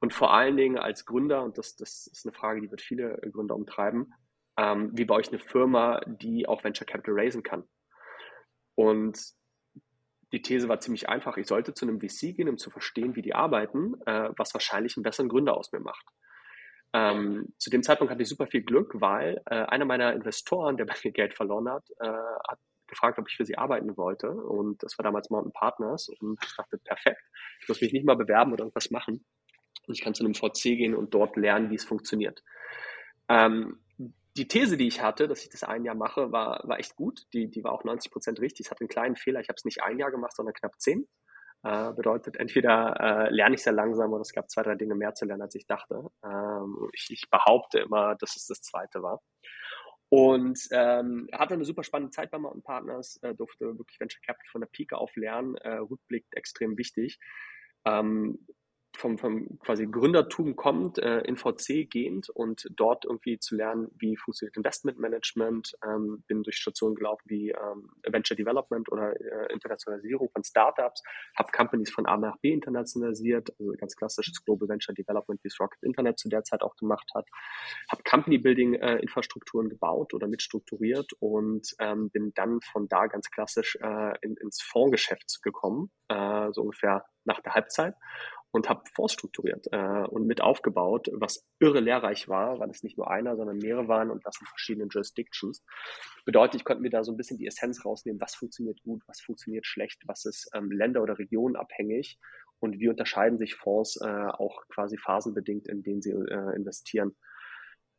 Und 0.01 0.13
vor 0.13 0.33
allen 0.33 0.57
Dingen 0.57 0.79
als 0.79 1.05
Gründer, 1.05 1.43
und 1.43 1.59
das, 1.59 1.77
das 1.77 2.07
ist 2.07 2.25
eine 2.25 2.33
Frage, 2.33 2.61
die 2.61 2.71
wird 2.71 2.81
viele 2.81 3.21
Gründer 3.33 3.55
umtreiben, 3.55 4.13
ähm, 4.57 4.91
wie 4.93 5.05
baue 5.05 5.21
ich 5.21 5.29
eine 5.29 5.39
Firma, 5.39 6.01
die 6.07 6.47
auch 6.47 6.63
Venture 6.63 6.87
Capital 6.87 7.19
raisen 7.19 7.43
kann? 7.43 7.65
Und 8.77 9.19
die 10.35 10.43
These 10.43 10.69
war 10.69 10.81
ziemlich 10.81 11.09
einfach. 11.09 11.37
Ich 11.37 11.47
sollte 11.47 11.75
zu 11.75 11.87
einem 11.87 12.01
VC 12.01 12.35
gehen, 12.35 12.49
um 12.49 12.59
zu 12.59 12.71
verstehen, 12.71 13.15
wie 13.15 13.23
die 13.23 13.35
arbeiten, 13.35 13.95
äh, 14.05 14.31
was 14.37 14.53
wahrscheinlich 14.53 14.97
einen 14.97 15.05
besseren 15.05 15.29
Gründer 15.29 15.57
aus 15.57 15.71
mir 15.71 15.81
macht. 15.81 16.05
Ähm, 16.93 17.55
zu 17.59 17.71
dem 17.71 17.83
Zeitpunkt 17.83 18.11
hatte 18.11 18.23
ich 18.23 18.29
super 18.29 18.49
viel 18.49 18.63
Glück, 18.63 18.91
weil 18.95 19.41
äh, 19.47 19.55
einer 19.55 19.85
meiner 19.85 20.13
Investoren, 20.13 20.77
der 20.77 20.87
bei 20.87 20.95
mir 21.05 21.13
Geld 21.13 21.35
verloren 21.35 21.69
hat, 21.69 21.85
äh, 22.01 22.07
hat 22.07 22.59
gefragt, 22.89 23.19
ob 23.19 23.29
ich 23.29 23.37
für 23.37 23.45
sie 23.45 23.57
arbeiten 23.57 23.97
wollte. 23.97 24.31
Und 24.31 24.83
das 24.83 24.99
war 24.99 25.05
damals 25.05 25.31
Mountain 25.31 25.53
Partners. 25.53 26.09
Und 26.09 26.39
ich 26.45 26.57
dachte, 26.57 26.79
perfekt, 26.79 27.23
ich 27.61 27.69
muss 27.69 27.81
mich 27.81 27.93
nicht 27.93 28.05
mal 28.05 28.17
bewerben 28.17 28.53
oder 28.53 28.65
irgendwas 28.65 28.91
machen. 28.91 29.25
Und 29.87 29.95
ich 29.95 30.03
kann 30.03 30.15
zu 30.15 30.25
einem 30.25 30.35
VC 30.35 30.77
gehen 30.77 30.95
und 30.95 31.15
dort 31.15 31.37
lernen, 31.37 31.71
wie 31.71 31.77
es 31.77 31.85
funktioniert. 31.85 32.43
Ähm, 33.29 33.84
die 34.37 34.49
These, 34.49 34.77
die 34.77 34.89
ich 34.89 35.01
hatte, 35.01 35.29
dass 35.29 35.43
ich 35.43 35.49
das 35.49 35.63
ein 35.63 35.85
Jahr 35.85 35.95
mache, 35.95 36.33
war, 36.33 36.61
war 36.65 36.79
echt 36.79 36.97
gut. 36.97 37.27
Die, 37.33 37.49
die 37.51 37.63
war 37.63 37.73
auch 37.73 37.85
90 37.85 38.11
Prozent 38.11 38.41
richtig. 38.41 38.67
Es 38.67 38.71
hat 38.71 38.81
einen 38.81 38.89
kleinen 38.89 39.17
Fehler. 39.17 39.41
Ich 39.41 39.49
habe 39.49 39.57
es 39.57 39.65
nicht 39.65 39.83
ein 39.83 39.99
Jahr 39.99 40.11
gemacht, 40.11 40.35
sondern 40.35 40.55
knapp 40.55 40.81
zehn. 40.81 41.07
Äh, 41.63 41.93
bedeutet, 41.93 42.37
entweder 42.37 43.01
äh, 43.01 43.35
lerne 43.35 43.55
ich 43.55 43.63
sehr 43.63 43.73
langsam 43.73 44.13
oder 44.13 44.21
es 44.21 44.33
gab 44.33 44.51
zwei, 44.51 44.63
drei 44.63 44.75
Dinge 44.75 44.95
mehr 44.95 45.15
zu 45.15 45.25
lernen, 45.25 45.43
als 45.43 45.55
ich 45.55 45.67
dachte. 45.67 46.11
Ähm, 46.23 46.91
ich, 46.93 47.07
ich 47.11 47.31
behaupte 47.31 47.79
immer, 47.79 48.17
dass 48.17 48.37
es 48.37 48.47
das 48.47 48.61
zweite 48.61 49.03
war. 49.03 49.23
Und 50.11 50.59
ähm, 50.73 51.29
hatte 51.33 51.55
eine 51.55 51.65
super 51.65 51.83
spannende 51.83 52.11
Zeit 52.11 52.31
bei 52.31 52.39
Mountain 52.39 52.63
Partners, 52.63 53.19
äh, 53.23 53.35
durfte 53.35 53.79
wirklich 53.79 53.99
Venture 53.99 54.21
Capital 54.21 54.51
von 54.51 54.61
der 54.61 54.69
Pike 54.69 54.99
auf 54.99 55.17
lernen, 55.17 55.57
äh, 55.57 55.77
Rückblick 55.77 56.27
extrem 56.33 56.77
wichtig. 56.77 57.19
Ähm, 57.87 58.47
vom, 58.97 59.19
vom 59.19 59.59
quasi 59.61 59.87
Gründertum 59.87 60.57
kommt, 60.57 60.99
äh, 60.99 61.21
in 61.21 61.37
VC 61.37 61.89
gehend 61.91 62.29
und 62.31 62.67
dort 62.77 63.05
irgendwie 63.05 63.39
zu 63.39 63.57
lernen, 63.57 63.89
wie 63.99 64.17
funktioniert 64.17 64.57
Investmentmanagement, 64.57 65.77
ähm, 65.85 66.23
bin 66.27 66.43
durch 66.43 66.57
Stationen 66.57 66.95
gelaufen 66.95 67.23
wie 67.27 67.51
ähm, 67.51 67.91
Venture 68.07 68.37
Development 68.37 68.91
oder 68.91 69.13
äh, 69.21 69.53
Internationalisierung 69.53 70.31
von 70.31 70.45
Startups, 70.45 71.03
habe 71.37 71.51
Companies 71.53 71.91
von 71.91 72.07
A 72.07 72.17
nach 72.17 72.37
B 72.39 72.53
internationalisiert, 72.53 73.51
also 73.59 73.73
ganz 73.73 73.97
klassisches 73.97 74.45
Global 74.45 74.69
Venture 74.69 74.95
Development, 74.95 75.43
wie 75.43 75.49
es 75.49 75.59
Rocket 75.61 75.83
Internet 75.83 76.19
zu 76.19 76.29
der 76.29 76.45
Zeit 76.45 76.63
auch 76.63 76.77
gemacht 76.77 77.11
hat, 77.15 77.27
habe 77.91 78.03
Company 78.05 78.39
Building 78.39 78.75
äh, 78.75 78.97
Infrastrukturen 78.99 79.69
gebaut 79.69 80.15
oder 80.15 80.27
mitstrukturiert 80.27 81.13
und 81.19 81.75
ähm, 81.81 82.11
bin 82.11 82.33
dann 82.35 82.61
von 82.61 82.89
da 82.89 83.07
ganz 83.07 83.31
klassisch 83.31 83.77
äh, 83.81 84.15
in, 84.23 84.37
ins 84.37 84.63
Fondsgeschäft 84.63 85.43
gekommen, 85.43 85.91
äh, 86.09 86.53
so 86.53 86.63
ungefähr 86.63 87.05
nach 87.25 87.41
der 87.41 87.55
Halbzeit 87.55 87.95
und 88.55 88.69
habe 88.69 88.85
Fonds 88.95 89.13
strukturiert 89.13 89.67
äh, 89.73 90.05
und 90.07 90.29
mit 90.29 90.41
aufgebaut, 90.41 91.09
was 91.13 91.45
irre 91.59 91.81
lehrreich 91.81 92.29
war, 92.29 92.61
weil 92.61 92.71
es 92.71 92.85
nicht 92.85 92.97
nur 92.97 93.11
einer, 93.11 93.37
sondern 93.37 93.59
mehrere 93.59 93.89
waren 93.89 94.11
und 94.13 94.25
das 94.25 94.41
in 94.41 94.47
verschiedenen 94.47 94.89
Jurisdictions. 94.91 95.65
Bedeutet, 96.25 96.61
ich 96.61 96.65
konnte 96.65 96.81
mir 96.81 96.91
da 96.91 97.03
so 97.03 97.11
ein 97.11 97.17
bisschen 97.17 97.37
die 97.37 97.49
Essenz 97.49 97.85
rausnehmen, 97.85 98.21
was 98.21 98.37
funktioniert 98.37 98.81
gut, 98.85 99.03
was 99.09 99.21
funktioniert 99.21 99.67
schlecht, 99.67 100.03
was 100.07 100.25
ist 100.25 100.49
ähm, 100.55 100.71
Länder- 100.71 101.03
oder 101.03 101.19
Regionenabhängig 101.19 102.21
und 102.61 102.79
wie 102.79 102.89
unterscheiden 102.89 103.39
sich 103.39 103.57
Fonds 103.57 104.01
äh, 104.01 104.07
auch 104.07 104.63
quasi 104.69 104.99
phasenbedingt, 104.99 105.67
in 105.67 105.83
denen 105.83 106.01
sie 106.01 106.13
äh, 106.13 106.55
investieren. 106.55 107.17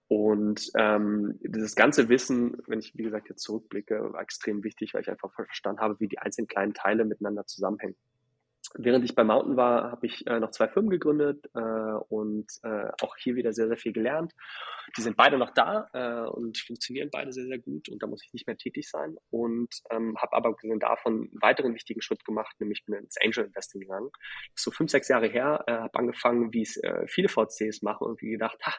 Und 0.08 0.72
ähm, 0.78 1.38
dieses 1.42 1.76
ganze 1.76 2.08
Wissen, 2.08 2.56
wenn 2.68 2.80
ich 2.80 2.96
wie 2.96 3.04
gesagt 3.04 3.28
jetzt 3.28 3.44
zurückblicke, 3.44 4.14
war 4.14 4.22
extrem 4.22 4.64
wichtig, 4.64 4.94
weil 4.94 5.02
ich 5.02 5.10
einfach 5.10 5.34
verstanden 5.34 5.82
habe, 5.82 6.00
wie 6.00 6.08
die 6.08 6.20
einzelnen 6.20 6.48
kleinen 6.48 6.74
Teile 6.74 7.04
miteinander 7.04 7.46
zusammenhängen. 7.46 7.98
Während 8.78 9.06
ich 9.06 9.16
bei 9.16 9.24
Mountain 9.24 9.56
war, 9.56 9.92
habe 9.92 10.06
ich 10.06 10.28
äh, 10.28 10.40
noch 10.40 10.52
zwei 10.52 10.68
Firmen 10.68 10.90
gegründet 10.90 11.50
äh, 11.54 11.60
und 12.10 12.48
äh, 12.64 12.90
auch 13.02 13.16
hier 13.16 13.36
wieder 13.36 13.54
sehr, 13.54 13.68
sehr 13.68 13.78
viel 13.78 13.94
gelernt. 13.94 14.34
Die 14.98 15.02
sind 15.02 15.16
beide 15.16 15.38
noch 15.38 15.52
da 15.52 15.88
äh, 15.94 16.28
und 16.28 16.58
funktionieren 16.58 17.10
beide 17.10 17.32
sehr, 17.32 17.46
sehr 17.46 17.60
gut 17.60 17.88
und 17.88 18.04
da 18.04 18.08
muss 18.08 18.24
ich 18.26 18.34
nicht 18.34 18.48
mehr 18.48 18.58
tätig 18.58 18.90
sein. 18.90 19.16
Und 19.30 19.82
ähm, 19.92 20.18
habe 20.18 20.36
aber 20.36 20.56
davon 20.80 21.14
einen 21.14 21.42
weiteren 21.42 21.74
wichtigen 21.74 22.02
Schritt 22.02 22.26
gemacht, 22.26 22.54
nämlich 22.60 22.84
bin 22.86 22.96
ins 22.96 23.18
Angel 23.24 23.46
Investing 23.46 23.82
gegangen. 23.82 24.10
So 24.56 24.72
fünf, 24.72 24.92
sechs 24.92 25.08
Jahre 25.08 25.28
her, 25.28 25.64
äh, 25.68 25.74
habe 25.74 25.98
angefangen, 25.98 26.54
wie 26.54 26.64
es 26.64 26.76
äh, 26.78 27.08
viele 27.08 27.30
VCs 27.30 27.82
machen 27.82 28.08
und 28.08 28.22
wie 28.22 28.32
gedacht, 28.32 28.58
ha, 28.66 28.74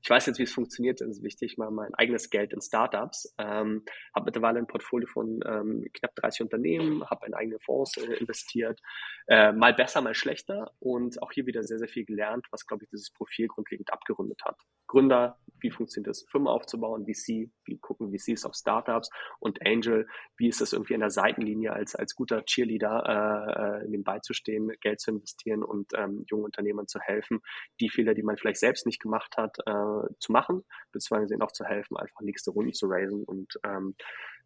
ich 0.00 0.10
weiß 0.10 0.26
jetzt, 0.26 0.38
wie 0.38 0.44
es 0.44 0.52
funktioniert, 0.52 1.00
es 1.00 1.18
ist 1.18 1.22
wichtig, 1.22 1.58
mal 1.58 1.70
mein 1.70 1.94
eigenes 1.94 2.30
Geld 2.30 2.52
in 2.52 2.60
Startups. 2.60 3.34
Ähm, 3.38 3.84
habe 4.14 4.26
mittlerweile 4.26 4.58
ein 4.58 4.66
Portfolio 4.66 5.08
von 5.08 5.40
ähm, 5.44 5.86
knapp 5.92 6.14
30 6.16 6.42
Unternehmen, 6.42 7.08
habe 7.08 7.26
in 7.26 7.34
eigene 7.34 7.58
Fonds 7.58 7.96
äh, 7.96 8.14
investiert, 8.14 8.80
äh, 9.26 9.52
mal 9.52 9.74
besser, 9.74 10.00
mal 10.00 10.14
schlechter 10.14 10.72
und 10.78 11.20
auch 11.22 11.32
hier 11.32 11.46
wieder 11.46 11.62
sehr, 11.64 11.78
sehr 11.78 11.88
viel 11.88 12.04
gelernt, 12.04 12.46
was, 12.50 12.66
glaube 12.66 12.84
ich, 12.84 12.90
dieses 12.90 13.10
Profil 13.10 13.48
grundlegend 13.48 13.92
abgerundet 13.92 14.40
hat. 14.44 14.56
Gründer, 14.88 15.38
wie 15.60 15.70
funktioniert 15.70 16.08
das, 16.08 16.24
Firma 16.28 16.50
aufzubauen, 16.50 17.04
VC, 17.04 17.50
wie 17.64 17.78
gucken 17.78 18.12
VCs 18.12 18.44
auf 18.44 18.54
Startups 18.54 19.10
und 19.38 19.64
Angel, 19.64 20.08
wie 20.36 20.48
ist 20.48 20.60
das 20.60 20.72
irgendwie 20.72 20.94
in 20.94 21.00
der 21.00 21.10
Seitenlinie 21.10 21.72
als, 21.72 21.94
als 21.94 22.14
guter 22.14 22.44
Cheerleader 22.44 23.80
äh, 23.82 23.84
äh 23.84 23.88
nebenbei 23.88 24.18
zu 24.20 24.34
stehen, 24.34 24.72
Geld 24.80 25.00
zu 25.00 25.12
investieren 25.12 25.62
und 25.62 25.92
ähm, 25.94 26.24
jungen 26.28 26.44
Unternehmern 26.44 26.88
zu 26.88 27.00
helfen, 27.00 27.40
die 27.80 27.90
Fehler, 27.90 28.14
die 28.14 28.22
man 28.22 28.36
vielleicht 28.36 28.60
selbst 28.60 28.86
nicht 28.86 29.00
gemacht 29.00 29.36
hat, 29.36 29.58
äh, 29.66 30.14
zu 30.18 30.32
machen, 30.32 30.64
beziehungsweise 30.92 31.34
ihnen 31.34 31.42
auch 31.42 31.52
zu 31.52 31.64
helfen, 31.64 31.96
einfach 31.96 32.20
nächste 32.20 32.50
Runden 32.50 32.72
zu 32.72 32.86
raisen 32.86 33.24
und 33.24 33.58
ähm, 33.64 33.94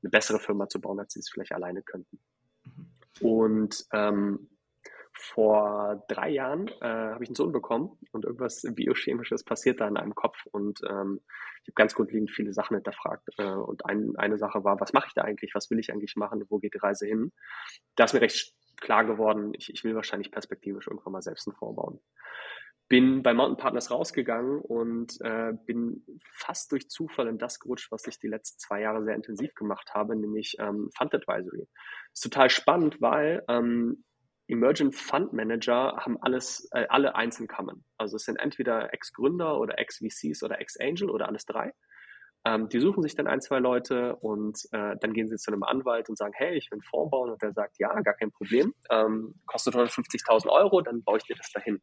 eine 0.02 0.10
bessere 0.10 0.40
Firma 0.40 0.68
zu 0.68 0.80
bauen, 0.80 0.98
als 0.98 1.14
sie 1.14 1.20
es 1.20 1.30
vielleicht 1.30 1.52
alleine 1.52 1.82
könnten. 1.82 2.20
Mhm. 2.64 2.86
Und 3.20 3.86
ähm, 3.92 4.48
vor 5.22 6.04
drei 6.08 6.30
Jahren 6.30 6.66
äh, 6.81 6.84
habe 6.84 7.22
ich 7.22 7.31
einen 7.31 7.36
Sohn 7.36 7.52
bekommen 7.52 7.96
und 8.10 8.24
irgendwas 8.24 8.62
Biochemisches 8.74 9.44
passiert 9.44 9.81
da 9.81 9.86
in 9.86 9.96
einem 9.96 10.14
Kopf 10.17 10.44
und 10.50 10.81
ähm, 10.82 11.20
ich 11.62 11.69
habe 11.69 11.74
ganz 11.76 11.94
grundlegend 11.94 12.31
viele 12.32 12.52
Sachen 12.52 12.74
hinterfragt. 12.74 13.29
Äh, 13.38 13.44
und 13.44 13.86
ein, 13.86 14.17
eine 14.17 14.36
Sache 14.36 14.64
war, 14.64 14.81
was 14.81 14.93
mache 14.93 15.06
ich 15.06 15.14
da 15.14 15.22
eigentlich? 15.22 15.55
Was 15.55 15.70
will 15.70 15.79
ich 15.79 15.93
eigentlich 15.93 16.17
machen? 16.17 16.44
Wo 16.48 16.58
geht 16.58 16.74
die 16.74 16.79
Reise 16.79 17.06
hin? 17.06 17.32
Da 17.94 18.05
ist 18.05 18.14
mir 18.14 18.20
recht 18.20 18.52
klar 18.81 19.05
geworden, 19.05 19.52
ich, 19.56 19.72
ich 19.72 19.84
will 19.84 19.94
wahrscheinlich 19.94 20.32
perspektivisch 20.32 20.88
irgendwann 20.88 21.12
mal 21.12 21.22
selbst 21.22 21.46
einen 21.46 21.55
Fonds 21.55 21.76
bauen 21.76 22.00
bin 22.93 23.22
bei 23.22 23.32
Mountain 23.32 23.56
Partners 23.56 23.91
rausgegangen 23.91 24.60
und 24.60 25.19
äh, 25.22 25.55
bin 25.64 26.05
fast 26.31 26.70
durch 26.72 26.91
Zufall 26.91 27.26
in 27.26 27.38
das 27.38 27.58
gerutscht, 27.58 27.91
was 27.91 28.06
ich 28.06 28.19
die 28.19 28.29
letzten 28.29 28.58
zwei 28.58 28.82
Jahre 28.82 29.02
sehr 29.02 29.14
intensiv 29.14 29.55
gemacht 29.55 29.94
habe, 29.94 30.14
nämlich 30.14 30.56
ähm, 30.58 30.91
Fund 30.94 31.14
Advisory. 31.14 31.67
Ist 32.12 32.22
total 32.22 32.50
spannend, 32.50 33.00
weil 33.00 33.44
ähm, 33.48 34.05
Emergent 34.49 34.94
Fund 34.94 35.32
Manager 35.32 35.96
haben 35.99 36.19
alles, 36.20 36.69
äh, 36.72 36.87
alle 36.89 37.15
eins 37.15 37.39
in. 37.41 37.49
Also 37.96 38.17
es 38.17 38.25
sind 38.25 38.37
entweder 38.37 38.93
Ex-Gründer 38.93 39.58
oder 39.58 39.79
Ex-VCs 39.79 40.43
oder 40.43 40.61
Ex-Angel 40.61 41.11
oder 41.11 41.29
alles 41.29 41.46
drei. 41.46 41.72
Ähm, 42.44 42.69
die 42.69 42.81
suchen 42.81 43.03
sich 43.03 43.15
dann 43.15 43.29
ein, 43.29 43.41
zwei 43.41 43.61
Leute 43.61 44.17
und 44.17 44.58
äh, 44.72 44.96
dann 45.01 45.13
gehen 45.13 45.29
sie 45.29 45.37
zu 45.37 45.53
einem 45.53 45.63
Anwalt 45.63 46.08
und 46.08 46.19
sagen, 46.19 46.32
hey, 46.34 46.56
ich 46.56 46.70
will 46.70 46.77
einen 46.77 46.82
Fonds 46.82 47.11
bauen 47.11 47.31
und 47.31 47.41
der 47.41 47.53
sagt, 47.53 47.77
ja, 47.79 47.93
gar 48.01 48.15
kein 48.15 48.32
Problem, 48.32 48.75
ähm, 48.91 49.34
kostet 49.46 49.77
150.000 49.77 50.49
Euro, 50.49 50.81
dann 50.81 51.05
baue 51.05 51.19
ich 51.19 51.25
dir 51.25 51.37
das 51.37 51.53
dahin. 51.53 51.81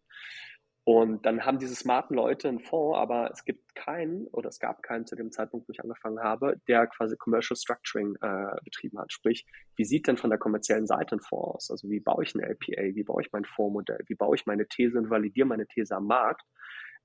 Und 0.91 1.23
dann 1.23 1.45
haben 1.45 1.59
diese 1.59 1.75
smarten 1.75 2.15
Leute 2.15 2.47
einen 2.47 2.61
Fonds, 2.61 2.97
aber 2.97 3.29
es 3.31 3.45
gibt 3.45 3.75
keinen 3.75 4.25
oder 4.29 4.49
es 4.49 4.59
gab 4.59 4.81
keinen 4.81 5.05
zu 5.05 5.15
dem 5.15 5.31
Zeitpunkt, 5.31 5.67
wo 5.67 5.71
ich 5.71 5.83
angefangen 5.83 6.19
habe, 6.19 6.59
der 6.67 6.87
quasi 6.87 7.15
Commercial 7.15 7.55
Structuring 7.55 8.15
äh, 8.21 8.55
betrieben 8.63 8.97
hat. 8.97 9.13
Sprich, 9.13 9.45
wie 9.75 9.85
sieht 9.85 10.07
denn 10.07 10.17
von 10.17 10.31
der 10.31 10.39
kommerziellen 10.39 10.87
Seite 10.87 11.17
ein 11.17 11.19
Fonds 11.19 11.69
aus? 11.69 11.69
Also 11.69 11.91
wie 11.91 11.99
baue 11.99 12.23
ich 12.23 12.33
eine 12.33 12.47
LPA? 12.47 12.95
Wie 12.95 13.03
baue 13.03 13.21
ich 13.21 13.31
mein 13.31 13.45
Fondsmodell? 13.45 13.99
Wie 14.07 14.15
baue 14.15 14.35
ich 14.35 14.47
meine 14.47 14.65
These 14.65 14.97
und 14.97 15.11
validiere 15.11 15.45
meine 15.45 15.67
These 15.67 15.95
am 15.95 16.07
Markt? 16.07 16.41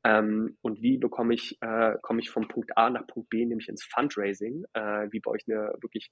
Ähm, 0.04 0.58
und 0.60 0.82
wie 0.82 0.98
bekomme 0.98 1.32
ich, 1.32 1.56
äh, 1.62 1.94
komme 2.02 2.20
ich 2.20 2.30
vom 2.30 2.46
Punkt 2.46 2.76
A 2.76 2.90
nach 2.90 3.06
Punkt 3.06 3.30
B, 3.30 3.44
nämlich 3.46 3.68
ins 3.68 3.84
Fundraising? 3.84 4.64
Äh, 4.74 5.08
wie 5.10 5.20
baue 5.20 5.38
ich 5.38 5.44
eine 5.48 5.72
wirklich 5.80 6.10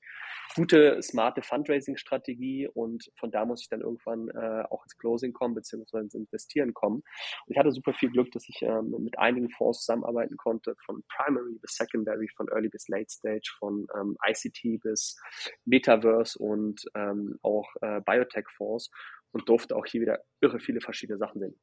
gute, 0.54 1.02
smarte 1.02 1.42
Fundraising-Strategie? 1.42 2.68
Und 2.72 3.10
von 3.18 3.30
da 3.30 3.44
muss 3.44 3.60
ich 3.60 3.68
dann 3.68 3.82
irgendwann 3.82 4.28
äh, 4.28 4.64
auch 4.70 4.82
ins 4.84 4.96
Closing 4.96 5.34
kommen, 5.34 5.54
beziehungsweise 5.54 6.04
ins 6.04 6.14
Investieren 6.14 6.72
kommen. 6.72 7.02
Und 7.46 7.52
ich 7.52 7.58
hatte 7.58 7.70
super 7.70 7.92
viel 7.92 8.10
Glück, 8.10 8.32
dass 8.32 8.48
ich 8.48 8.62
ähm, 8.62 8.94
mit 8.98 9.18
einigen 9.18 9.50
Fonds 9.50 9.80
zusammenarbeiten 9.80 10.38
konnte, 10.38 10.74
von 10.86 11.04
Primary 11.14 11.58
bis 11.60 11.74
Secondary, 11.74 12.28
von 12.34 12.48
Early 12.48 12.70
bis 12.70 12.88
Late 12.88 13.10
Stage, 13.10 13.54
von 13.58 13.86
ähm, 13.94 14.16
ICT 14.26 14.80
bis 14.82 15.20
Metaverse 15.66 16.38
und 16.38 16.82
ähm, 16.94 17.38
auch 17.42 17.68
äh, 17.82 18.00
Biotech-Fonds 18.00 18.90
und 19.32 19.48
durfte 19.48 19.76
auch 19.76 19.84
hier 19.84 20.00
wieder 20.00 20.20
irre 20.40 20.60
viele 20.60 20.80
verschiedene 20.80 21.18
Sachen 21.18 21.40
sehen. 21.40 21.60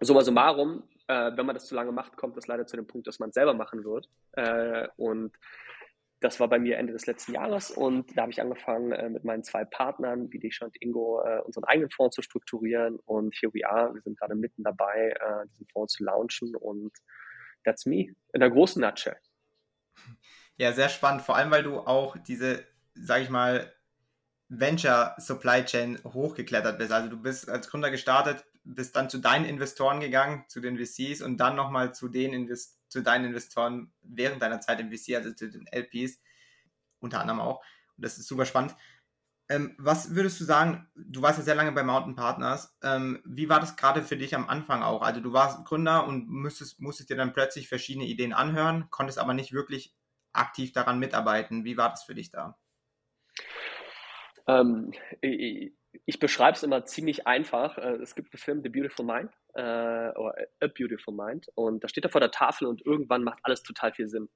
Summa 0.00 0.22
summarum, 0.22 0.82
äh, 1.08 1.32
wenn 1.36 1.46
man 1.46 1.54
das 1.54 1.66
zu 1.66 1.74
lange 1.74 1.92
macht, 1.92 2.16
kommt 2.16 2.36
das 2.36 2.46
leider 2.46 2.66
zu 2.66 2.76
dem 2.76 2.86
Punkt, 2.86 3.06
dass 3.06 3.18
man 3.18 3.30
es 3.30 3.34
selber 3.34 3.54
machen 3.54 3.84
wird. 3.84 4.08
Äh, 4.32 4.88
und 4.96 5.36
das 6.20 6.40
war 6.40 6.48
bei 6.48 6.58
mir 6.58 6.78
Ende 6.78 6.94
des 6.94 7.06
letzten 7.06 7.34
Jahres 7.34 7.70
und 7.70 8.16
da 8.16 8.22
habe 8.22 8.32
ich 8.32 8.40
angefangen 8.40 8.92
äh, 8.92 9.10
mit 9.10 9.24
meinen 9.24 9.44
zwei 9.44 9.64
Partnern, 9.64 10.32
wie 10.32 10.38
dich 10.38 10.62
und 10.62 10.74
Ingo, 10.80 11.22
äh, 11.22 11.40
unseren 11.40 11.64
eigenen 11.64 11.90
Fonds 11.90 12.16
zu 12.16 12.22
strukturieren 12.22 12.98
und 13.04 13.34
here 13.34 13.52
we 13.52 13.68
are. 13.68 13.94
Wir 13.94 14.00
sind 14.00 14.18
gerade 14.18 14.34
mitten 14.34 14.62
dabei, 14.62 15.14
äh, 15.20 15.46
diesen 15.50 15.66
Fonds 15.68 15.92
zu 15.92 16.04
launchen 16.04 16.56
und 16.56 16.92
that's 17.64 17.84
me 17.84 18.14
in 18.32 18.40
der 18.40 18.50
großen 18.50 18.80
Nutshell. 18.80 19.16
Ja, 20.56 20.72
sehr 20.72 20.88
spannend, 20.88 21.22
vor 21.22 21.36
allem 21.36 21.50
weil 21.50 21.62
du 21.62 21.80
auch 21.80 22.16
diese, 22.16 22.64
sag 22.94 23.20
ich 23.20 23.28
mal, 23.28 23.70
Venture 24.48 25.14
Supply 25.18 25.64
Chain 25.64 25.98
hochgeklettert 26.04 26.78
bist. 26.78 26.92
Also 26.92 27.10
du 27.10 27.20
bist 27.20 27.50
als 27.50 27.68
Gründer 27.68 27.90
gestartet, 27.90 28.46
bist 28.64 28.96
dann 28.96 29.10
zu 29.10 29.18
deinen 29.18 29.44
Investoren 29.44 30.00
gegangen, 30.00 30.44
zu 30.48 30.60
den 30.60 30.78
VCs 30.78 31.22
und 31.22 31.38
dann 31.38 31.56
nochmal 31.56 31.94
zu 31.94 32.10
zu 32.88 33.02
deinen 33.02 33.24
Investoren 33.26 33.92
während 34.02 34.42
deiner 34.42 34.60
Zeit 34.60 34.80
im 34.80 34.90
VC, 34.90 35.16
also 35.16 35.32
zu 35.32 35.50
den 35.50 35.66
LPs 35.66 36.20
unter 37.00 37.20
anderem 37.20 37.40
auch. 37.40 37.62
Und 37.96 38.04
das 38.04 38.18
ist 38.18 38.28
super 38.28 38.46
spannend. 38.46 38.74
Ähm, 39.50 39.74
was 39.78 40.14
würdest 40.14 40.40
du 40.40 40.44
sagen, 40.44 40.88
du 40.94 41.20
warst 41.20 41.38
ja 41.38 41.44
sehr 41.44 41.54
lange 41.54 41.72
bei 41.72 41.82
Mountain 41.82 42.14
Partners, 42.14 42.74
ähm, 42.82 43.20
wie 43.26 43.50
war 43.50 43.60
das 43.60 43.76
gerade 43.76 44.02
für 44.02 44.16
dich 44.16 44.34
am 44.34 44.48
Anfang 44.48 44.82
auch? 44.82 45.02
Also 45.02 45.20
du 45.20 45.34
warst 45.34 45.66
Gründer 45.66 46.06
und 46.06 46.30
musstest, 46.30 46.80
musstest 46.80 47.10
dir 47.10 47.16
dann 47.16 47.34
plötzlich 47.34 47.68
verschiedene 47.68 48.06
Ideen 48.06 48.32
anhören, 48.32 48.88
konntest 48.90 49.18
aber 49.18 49.34
nicht 49.34 49.52
wirklich 49.52 49.94
aktiv 50.32 50.72
daran 50.72 50.98
mitarbeiten. 50.98 51.64
Wie 51.64 51.76
war 51.76 51.90
das 51.90 52.04
für 52.04 52.14
dich 52.14 52.30
da? 52.30 52.58
Ähm, 54.46 54.92
ich, 55.20 55.74
ich 56.06 56.18
beschreibe 56.18 56.56
es 56.56 56.62
immer 56.62 56.84
ziemlich 56.84 57.26
einfach. 57.26 57.78
Äh, 57.78 57.96
es 58.02 58.14
gibt 58.14 58.32
einen 58.32 58.38
Film, 58.38 58.62
The 58.62 58.68
Beautiful 58.68 59.06
Mind, 59.06 59.30
äh, 59.54 60.10
oder 60.18 60.34
A 60.60 60.66
Beautiful 60.66 61.14
Mind, 61.14 61.46
und 61.54 61.84
da 61.84 61.88
steht 61.88 62.04
er 62.04 62.10
vor 62.10 62.20
der 62.20 62.30
Tafel 62.30 62.66
und 62.66 62.84
irgendwann 62.84 63.24
macht 63.24 63.40
alles 63.42 63.62
total 63.62 63.92
viel 63.92 64.08
Sinn. 64.08 64.28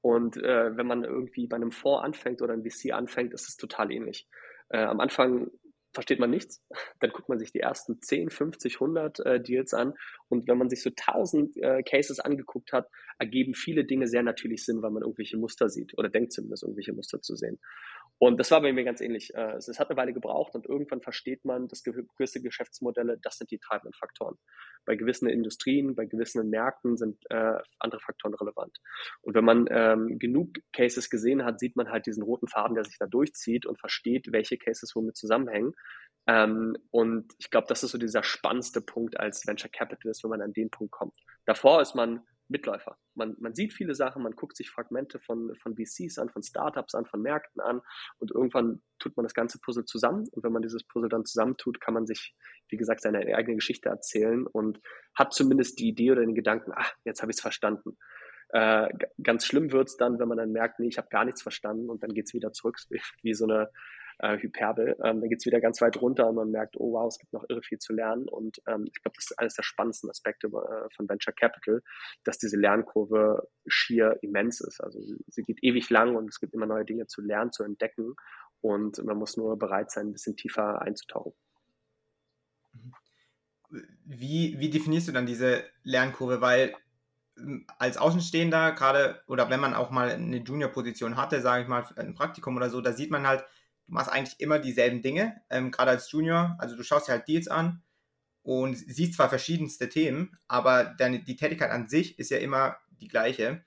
Und 0.00 0.36
äh, 0.36 0.76
wenn 0.76 0.86
man 0.86 1.02
irgendwie 1.02 1.46
bei 1.46 1.56
einem 1.56 1.72
Fonds 1.72 2.04
anfängt 2.04 2.42
oder 2.42 2.52
ein 2.52 2.62
VC 2.62 2.92
anfängt, 2.92 3.32
ist 3.32 3.48
es 3.48 3.56
total 3.56 3.90
ähnlich. 3.90 4.28
Äh, 4.68 4.82
am 4.82 5.00
Anfang 5.00 5.50
versteht 5.94 6.18
man 6.18 6.28
nichts. 6.28 6.62
Dann 7.00 7.10
guckt 7.10 7.28
man 7.28 7.38
sich 7.38 7.52
die 7.52 7.60
ersten 7.60 8.02
10, 8.02 8.28
50, 8.28 8.74
100 8.74 9.20
äh, 9.20 9.40
Deals 9.40 9.72
an. 9.72 9.94
Und 10.28 10.46
wenn 10.46 10.58
man 10.58 10.68
sich 10.68 10.82
so 10.82 10.90
1000 10.90 11.56
äh, 11.56 11.82
Cases 11.82 12.20
angeguckt 12.20 12.72
hat, 12.72 12.90
ergeben 13.18 13.54
viele 13.54 13.84
Dinge 13.84 14.06
sehr 14.06 14.22
natürlich 14.22 14.64
Sinn, 14.64 14.82
weil 14.82 14.90
man 14.90 15.02
irgendwelche 15.02 15.38
Muster 15.38 15.70
sieht 15.70 15.96
oder 15.96 16.08
denkt 16.10 16.32
zumindest 16.32 16.64
irgendwelche 16.64 16.92
Muster 16.92 17.22
zu 17.22 17.36
sehen. 17.36 17.58
Und 18.18 18.38
das 18.38 18.50
war 18.50 18.60
bei 18.60 18.72
mir 18.72 18.84
ganz 18.84 19.00
ähnlich. 19.00 19.34
Äh, 19.34 19.54
es 19.56 19.78
hat 19.78 19.90
eine 19.90 19.96
Weile 19.96 20.12
gebraucht 20.12 20.54
und 20.54 20.66
irgendwann 20.66 21.02
versteht 21.02 21.44
man, 21.44 21.68
dass 21.68 21.82
gewisse 21.82 22.40
Geschäftsmodelle, 22.40 23.18
das 23.22 23.38
sind 23.38 23.50
die 23.50 23.58
treibenden 23.58 23.92
Faktoren. 23.92 24.36
Bei 24.84 24.96
gewissen 24.96 25.28
Industrien, 25.28 25.94
bei 25.94 26.04
gewissen 26.04 26.48
Märkten 26.48 26.96
sind 26.96 27.18
äh, 27.30 27.58
andere 27.78 28.00
Faktoren 28.00 28.34
relevant. 28.34 28.78
Und 29.22 29.34
wenn 29.34 29.44
man 29.44 29.66
ähm, 29.70 30.18
genug 30.18 30.58
Cases 30.72 31.10
gesehen 31.10 31.44
hat, 31.44 31.58
sieht 31.58 31.76
man 31.76 31.90
halt 31.90 32.06
diesen 32.06 32.22
roten 32.22 32.48
Faden, 32.48 32.74
der 32.74 32.84
sich 32.84 32.98
da 32.98 33.06
durchzieht 33.06 33.66
und 33.66 33.80
versteht, 33.80 34.30
welche 34.30 34.58
Cases 34.58 34.94
womit 34.94 35.16
zusammenhängen. 35.16 35.74
Ähm, 36.26 36.76
und 36.90 37.32
ich 37.38 37.50
glaube, 37.50 37.66
das 37.68 37.82
ist 37.82 37.90
so 37.90 37.98
dieser 37.98 38.22
spannendste 38.22 38.80
Punkt 38.80 39.18
als 39.18 39.46
Venture 39.46 39.70
Capitalist, 39.70 40.22
wenn 40.24 40.30
man 40.30 40.42
an 40.42 40.52
den 40.52 40.70
Punkt 40.70 40.92
kommt. 40.92 41.16
Davor 41.44 41.82
ist 41.82 41.94
man 41.94 42.22
Mitläufer. 42.54 42.96
Man, 43.14 43.34
man 43.40 43.52
sieht 43.52 43.72
viele 43.72 43.96
Sachen, 43.96 44.22
man 44.22 44.36
guckt 44.36 44.56
sich 44.56 44.70
Fragmente 44.70 45.18
von, 45.18 45.56
von 45.56 45.74
VCs 45.74 46.18
an, 46.18 46.28
von 46.28 46.44
Startups 46.44 46.94
an, 46.94 47.04
von 47.04 47.20
Märkten 47.20 47.60
an 47.60 47.80
und 48.18 48.30
irgendwann 48.30 48.80
tut 49.00 49.16
man 49.16 49.24
das 49.24 49.34
ganze 49.34 49.58
Puzzle 49.58 49.84
zusammen 49.84 50.28
und 50.30 50.44
wenn 50.44 50.52
man 50.52 50.62
dieses 50.62 50.84
Puzzle 50.84 51.08
dann 51.08 51.24
zusammentut, 51.24 51.80
kann 51.80 51.94
man 51.94 52.06
sich, 52.06 52.36
wie 52.68 52.76
gesagt, 52.76 53.00
seine 53.00 53.18
eigene 53.34 53.56
Geschichte 53.56 53.88
erzählen 53.88 54.46
und 54.46 54.80
hat 55.16 55.32
zumindest 55.34 55.80
die 55.80 55.88
Idee 55.88 56.12
oder 56.12 56.20
den 56.20 56.36
Gedanken, 56.36 56.70
ach, 56.76 56.92
jetzt 57.04 57.22
habe 57.22 57.32
ich 57.32 57.38
es 57.38 57.42
verstanden. 57.42 57.98
Äh, 58.50 58.88
ganz 59.20 59.46
schlimm 59.46 59.72
wird 59.72 59.88
es 59.88 59.96
dann, 59.96 60.20
wenn 60.20 60.28
man 60.28 60.38
dann 60.38 60.52
merkt, 60.52 60.78
nee, 60.78 60.86
ich 60.86 60.98
habe 60.98 61.08
gar 61.08 61.24
nichts 61.24 61.42
verstanden 61.42 61.90
und 61.90 62.04
dann 62.04 62.14
geht 62.14 62.26
es 62.26 62.34
wieder 62.34 62.52
zurück, 62.52 62.78
wie 63.22 63.34
so 63.34 63.46
eine 63.46 63.68
äh, 64.18 64.38
Hyperbel. 64.38 64.96
Ähm, 65.02 65.20
dann 65.20 65.28
geht 65.28 65.40
es 65.40 65.46
wieder 65.46 65.60
ganz 65.60 65.80
weit 65.80 66.00
runter 66.00 66.28
und 66.28 66.36
man 66.36 66.50
merkt, 66.50 66.76
oh 66.78 66.92
wow, 66.92 67.08
es 67.08 67.18
gibt 67.18 67.32
noch 67.32 67.44
irre 67.48 67.62
viel 67.62 67.78
zu 67.78 67.92
lernen. 67.92 68.28
Und 68.28 68.60
ähm, 68.66 68.86
ich 68.86 69.02
glaube, 69.02 69.16
das 69.16 69.30
ist 69.30 69.38
eines 69.38 69.54
der 69.54 69.62
spannendsten 69.62 70.10
Aspekte 70.10 70.46
äh, 70.46 70.94
von 70.94 71.08
Venture 71.08 71.34
Capital, 71.34 71.82
dass 72.24 72.38
diese 72.38 72.56
Lernkurve 72.56 73.48
schier 73.66 74.18
immens 74.22 74.60
ist. 74.60 74.80
Also 74.80 75.00
sie 75.26 75.42
geht 75.42 75.62
ewig 75.62 75.90
lang 75.90 76.16
und 76.16 76.28
es 76.28 76.40
gibt 76.40 76.54
immer 76.54 76.66
neue 76.66 76.84
Dinge 76.84 77.06
zu 77.06 77.22
lernen, 77.22 77.52
zu 77.52 77.64
entdecken. 77.64 78.14
Und 78.60 79.02
man 79.04 79.18
muss 79.18 79.36
nur 79.36 79.58
bereit 79.58 79.90
sein, 79.90 80.08
ein 80.08 80.12
bisschen 80.12 80.36
tiefer 80.36 80.80
einzutauchen. 80.80 81.34
Wie, 84.04 84.58
wie 84.58 84.70
definierst 84.70 85.08
du 85.08 85.12
dann 85.12 85.26
diese 85.26 85.64
Lernkurve? 85.82 86.40
Weil 86.40 86.74
hm, 87.36 87.66
als 87.78 87.96
Außenstehender, 87.96 88.72
gerade 88.72 89.22
oder 89.26 89.50
wenn 89.50 89.60
man 89.60 89.74
auch 89.74 89.90
mal 89.90 90.10
eine 90.10 90.38
Junior-Position 90.38 91.16
hatte, 91.16 91.40
sage 91.40 91.62
ich 91.62 91.68
mal, 91.68 91.84
ein 91.96 92.14
Praktikum 92.14 92.56
oder 92.56 92.70
so, 92.70 92.80
da 92.80 92.92
sieht 92.92 93.10
man 93.10 93.26
halt, 93.26 93.44
du 93.86 93.92
machst 93.92 94.10
eigentlich 94.10 94.40
immer 94.40 94.58
dieselben 94.58 95.02
Dinge, 95.02 95.40
ähm, 95.50 95.70
gerade 95.70 95.92
als 95.92 96.10
Junior. 96.10 96.56
Also 96.58 96.76
du 96.76 96.82
schaust 96.82 97.08
dir 97.08 97.12
halt 97.12 97.28
Deals 97.28 97.48
an 97.48 97.82
und 98.42 98.76
siehst 98.76 99.14
zwar 99.14 99.28
verschiedenste 99.28 99.88
Themen, 99.88 100.38
aber 100.48 100.84
deine, 100.84 101.20
die 101.20 101.36
Tätigkeit 101.36 101.70
an 101.70 101.88
sich 101.88 102.18
ist 102.18 102.30
ja 102.30 102.38
immer 102.38 102.76
die 103.00 103.08
gleiche. 103.08 103.64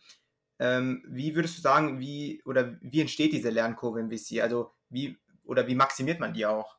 Ähm, 0.59 1.03
wie 1.07 1.35
würdest 1.35 1.57
du 1.57 1.61
sagen, 1.61 1.99
wie 1.99 2.41
oder 2.45 2.77
wie 2.81 3.01
entsteht 3.01 3.33
diese 3.33 3.49
Lernkurve 3.49 3.99
im 3.99 4.09
VC? 4.09 4.41
Also 4.41 4.71
wie 4.89 5.17
oder 5.43 5.67
wie 5.67 5.75
maximiert 5.75 6.19
man 6.19 6.33
die 6.33 6.45
auch? 6.45 6.77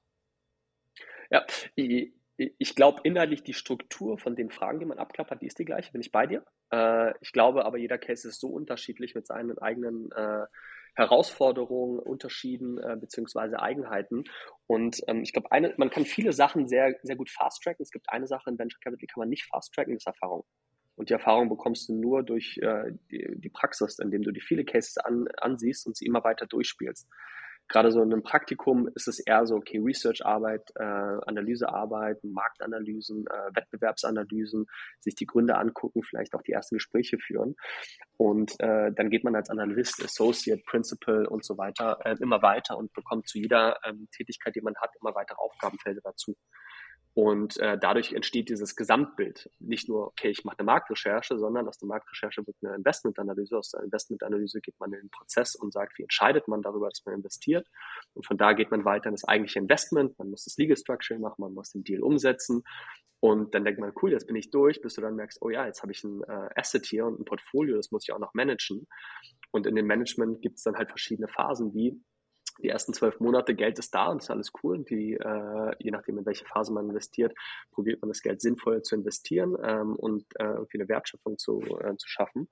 Ja, 1.30 1.44
ich, 1.74 2.12
ich 2.36 2.74
glaube 2.74 3.00
inhaltlich 3.04 3.42
die 3.42 3.54
Struktur 3.54 4.18
von 4.18 4.34
den 4.34 4.50
Fragen, 4.50 4.80
die 4.80 4.86
man 4.86 4.98
abklappert, 4.98 5.42
die 5.42 5.46
ist 5.46 5.58
die 5.58 5.64
gleiche, 5.64 5.92
bin 5.92 6.00
ich 6.00 6.12
bei 6.12 6.26
dir. 6.26 6.44
Äh, 6.72 7.14
ich 7.20 7.32
glaube 7.32 7.64
aber 7.64 7.78
jeder 7.78 7.98
Case 7.98 8.28
ist 8.28 8.40
so 8.40 8.48
unterschiedlich 8.48 9.14
mit 9.14 9.26
seinen 9.26 9.58
eigenen 9.58 10.10
äh, 10.12 10.46
Herausforderungen, 10.98 11.98
Unterschieden 12.00 12.78
äh, 12.78 12.96
beziehungsweise 13.00 13.60
Eigenheiten. 13.60 14.24
Und 14.66 15.00
ähm, 15.06 15.22
ich 15.22 15.32
glaube, 15.32 15.48
man 15.76 15.90
kann 15.90 16.04
viele 16.04 16.32
Sachen 16.32 16.68
sehr, 16.68 16.94
sehr 17.02 17.16
gut 17.16 17.30
fast-tracken. 17.30 17.82
Es 17.82 17.90
gibt 17.90 18.10
eine 18.10 18.26
Sache 18.26 18.50
in 18.50 18.58
Venture 18.58 18.80
Capital, 18.80 18.98
die 18.98 19.06
kann 19.06 19.20
man 19.20 19.28
nicht 19.28 19.46
fast-tracken, 19.46 19.94
das 19.94 20.02
ist 20.02 20.06
Erfahrung. 20.06 20.44
Und 20.96 21.10
die 21.10 21.14
Erfahrung 21.14 21.48
bekommst 21.48 21.88
du 21.88 21.94
nur 21.94 22.24
durch 22.24 22.58
äh, 22.58 22.90
die, 23.10 23.40
die 23.40 23.48
Praxis, 23.48 24.00
indem 24.00 24.22
du 24.22 24.32
die 24.32 24.40
viele 24.40 24.64
Cases 24.64 24.98
an, 24.98 25.28
ansiehst 25.36 25.86
und 25.86 25.96
sie 25.96 26.06
immer 26.06 26.24
weiter 26.24 26.46
durchspielst 26.46 27.08
gerade 27.68 27.92
so 27.92 28.02
in 28.02 28.12
einem 28.12 28.22
Praktikum 28.22 28.88
ist 28.94 29.08
es 29.08 29.18
eher 29.20 29.46
so, 29.46 29.56
okay, 29.56 29.78
Research-Arbeit, 29.78 30.70
äh, 30.76 30.82
Analysearbeit, 30.82 32.22
Marktanalysen, 32.24 33.26
äh, 33.26 33.54
Wettbewerbsanalysen, 33.54 34.66
sich 35.00 35.14
die 35.14 35.26
Gründe 35.26 35.56
angucken, 35.56 36.02
vielleicht 36.02 36.34
auch 36.34 36.42
die 36.42 36.52
ersten 36.52 36.76
Gespräche 36.76 37.18
führen. 37.18 37.54
Und 38.16 38.58
äh, 38.60 38.92
dann 38.92 39.10
geht 39.10 39.24
man 39.24 39.36
als 39.36 39.50
Analyst, 39.50 40.02
Associate, 40.02 40.62
Principal 40.66 41.26
und 41.26 41.44
so 41.44 41.58
weiter 41.58 41.98
äh, 42.04 42.16
immer 42.20 42.42
weiter 42.42 42.76
und 42.78 42.92
bekommt 42.92 43.28
zu 43.28 43.38
jeder 43.38 43.78
ähm, 43.84 44.08
Tätigkeit, 44.16 44.54
die 44.54 44.62
man 44.62 44.74
hat, 44.76 44.90
immer 45.00 45.14
weitere 45.14 45.38
Aufgabenfelder 45.38 46.00
dazu. 46.02 46.36
Und 47.18 47.58
äh, 47.58 47.76
dadurch 47.76 48.12
entsteht 48.12 48.48
dieses 48.48 48.76
Gesamtbild. 48.76 49.50
Nicht 49.58 49.88
nur, 49.88 50.06
okay, 50.06 50.28
ich 50.28 50.44
mache 50.44 50.60
eine 50.60 50.66
Marktrecherche, 50.66 51.36
sondern 51.36 51.66
aus 51.66 51.76
der 51.76 51.88
Marktrecherche 51.88 52.46
wird 52.46 52.56
eine 52.62 52.76
Investmentanalyse. 52.76 53.58
Aus 53.58 53.70
der 53.70 53.82
Investmentanalyse 53.82 54.60
geht 54.60 54.78
man 54.78 54.92
in 54.92 55.00
den 55.00 55.10
Prozess 55.10 55.56
und 55.56 55.72
sagt, 55.72 55.98
wie 55.98 56.02
entscheidet 56.02 56.46
man 56.46 56.62
darüber, 56.62 56.88
dass 56.88 57.04
man 57.04 57.16
investiert. 57.16 57.66
Und 58.14 58.24
von 58.24 58.38
da 58.38 58.52
geht 58.52 58.70
man 58.70 58.84
weiter 58.84 59.06
in 59.06 59.14
das 59.14 59.24
eigentliche 59.24 59.58
Investment. 59.58 60.16
Man 60.16 60.30
muss 60.30 60.44
das 60.44 60.56
Legal 60.58 60.76
Structure 60.76 61.18
machen, 61.18 61.42
man 61.42 61.54
muss 61.54 61.72
den 61.72 61.82
Deal 61.82 62.04
umsetzen. 62.04 62.62
Und 63.18 63.52
dann 63.52 63.64
denkt 63.64 63.80
man, 63.80 63.92
cool, 64.00 64.12
jetzt 64.12 64.28
bin 64.28 64.36
ich 64.36 64.50
durch, 64.50 64.80
bis 64.80 64.94
du 64.94 65.00
dann 65.00 65.16
merkst, 65.16 65.38
oh 65.40 65.50
ja, 65.50 65.66
jetzt 65.66 65.82
habe 65.82 65.90
ich 65.90 66.04
ein 66.04 66.22
äh, 66.22 66.50
Asset 66.54 66.86
hier 66.86 67.04
und 67.04 67.18
ein 67.18 67.24
Portfolio, 67.24 67.78
das 67.78 67.90
muss 67.90 68.04
ich 68.06 68.14
auch 68.14 68.20
noch 68.20 68.32
managen. 68.34 68.86
Und 69.50 69.66
in 69.66 69.74
dem 69.74 69.88
Management 69.88 70.40
gibt 70.40 70.58
es 70.58 70.62
dann 70.62 70.76
halt 70.76 70.90
verschiedene 70.90 71.26
Phasen, 71.26 71.74
wie 71.74 72.00
die 72.58 72.68
ersten 72.68 72.92
zwölf 72.92 73.20
Monate 73.20 73.54
Geld 73.54 73.78
ist 73.78 73.94
da 73.94 74.06
und 74.06 74.22
ist 74.22 74.30
alles 74.30 74.52
cool. 74.62 74.76
Und 74.78 74.90
die, 74.90 75.14
äh, 75.14 75.74
je 75.78 75.90
nachdem, 75.90 76.18
in 76.18 76.26
welche 76.26 76.44
Phase 76.44 76.72
man 76.72 76.88
investiert, 76.88 77.34
probiert 77.72 78.02
man 78.02 78.08
das 78.08 78.22
Geld 78.22 78.40
sinnvoll 78.40 78.82
zu 78.82 78.96
investieren 78.96 79.56
ähm, 79.62 79.96
und 79.96 80.24
äh, 80.38 80.44
irgendwie 80.44 80.78
eine 80.78 80.88
Wertschöpfung 80.88 81.38
zu, 81.38 81.60
äh, 81.80 81.96
zu 81.96 82.08
schaffen. 82.08 82.48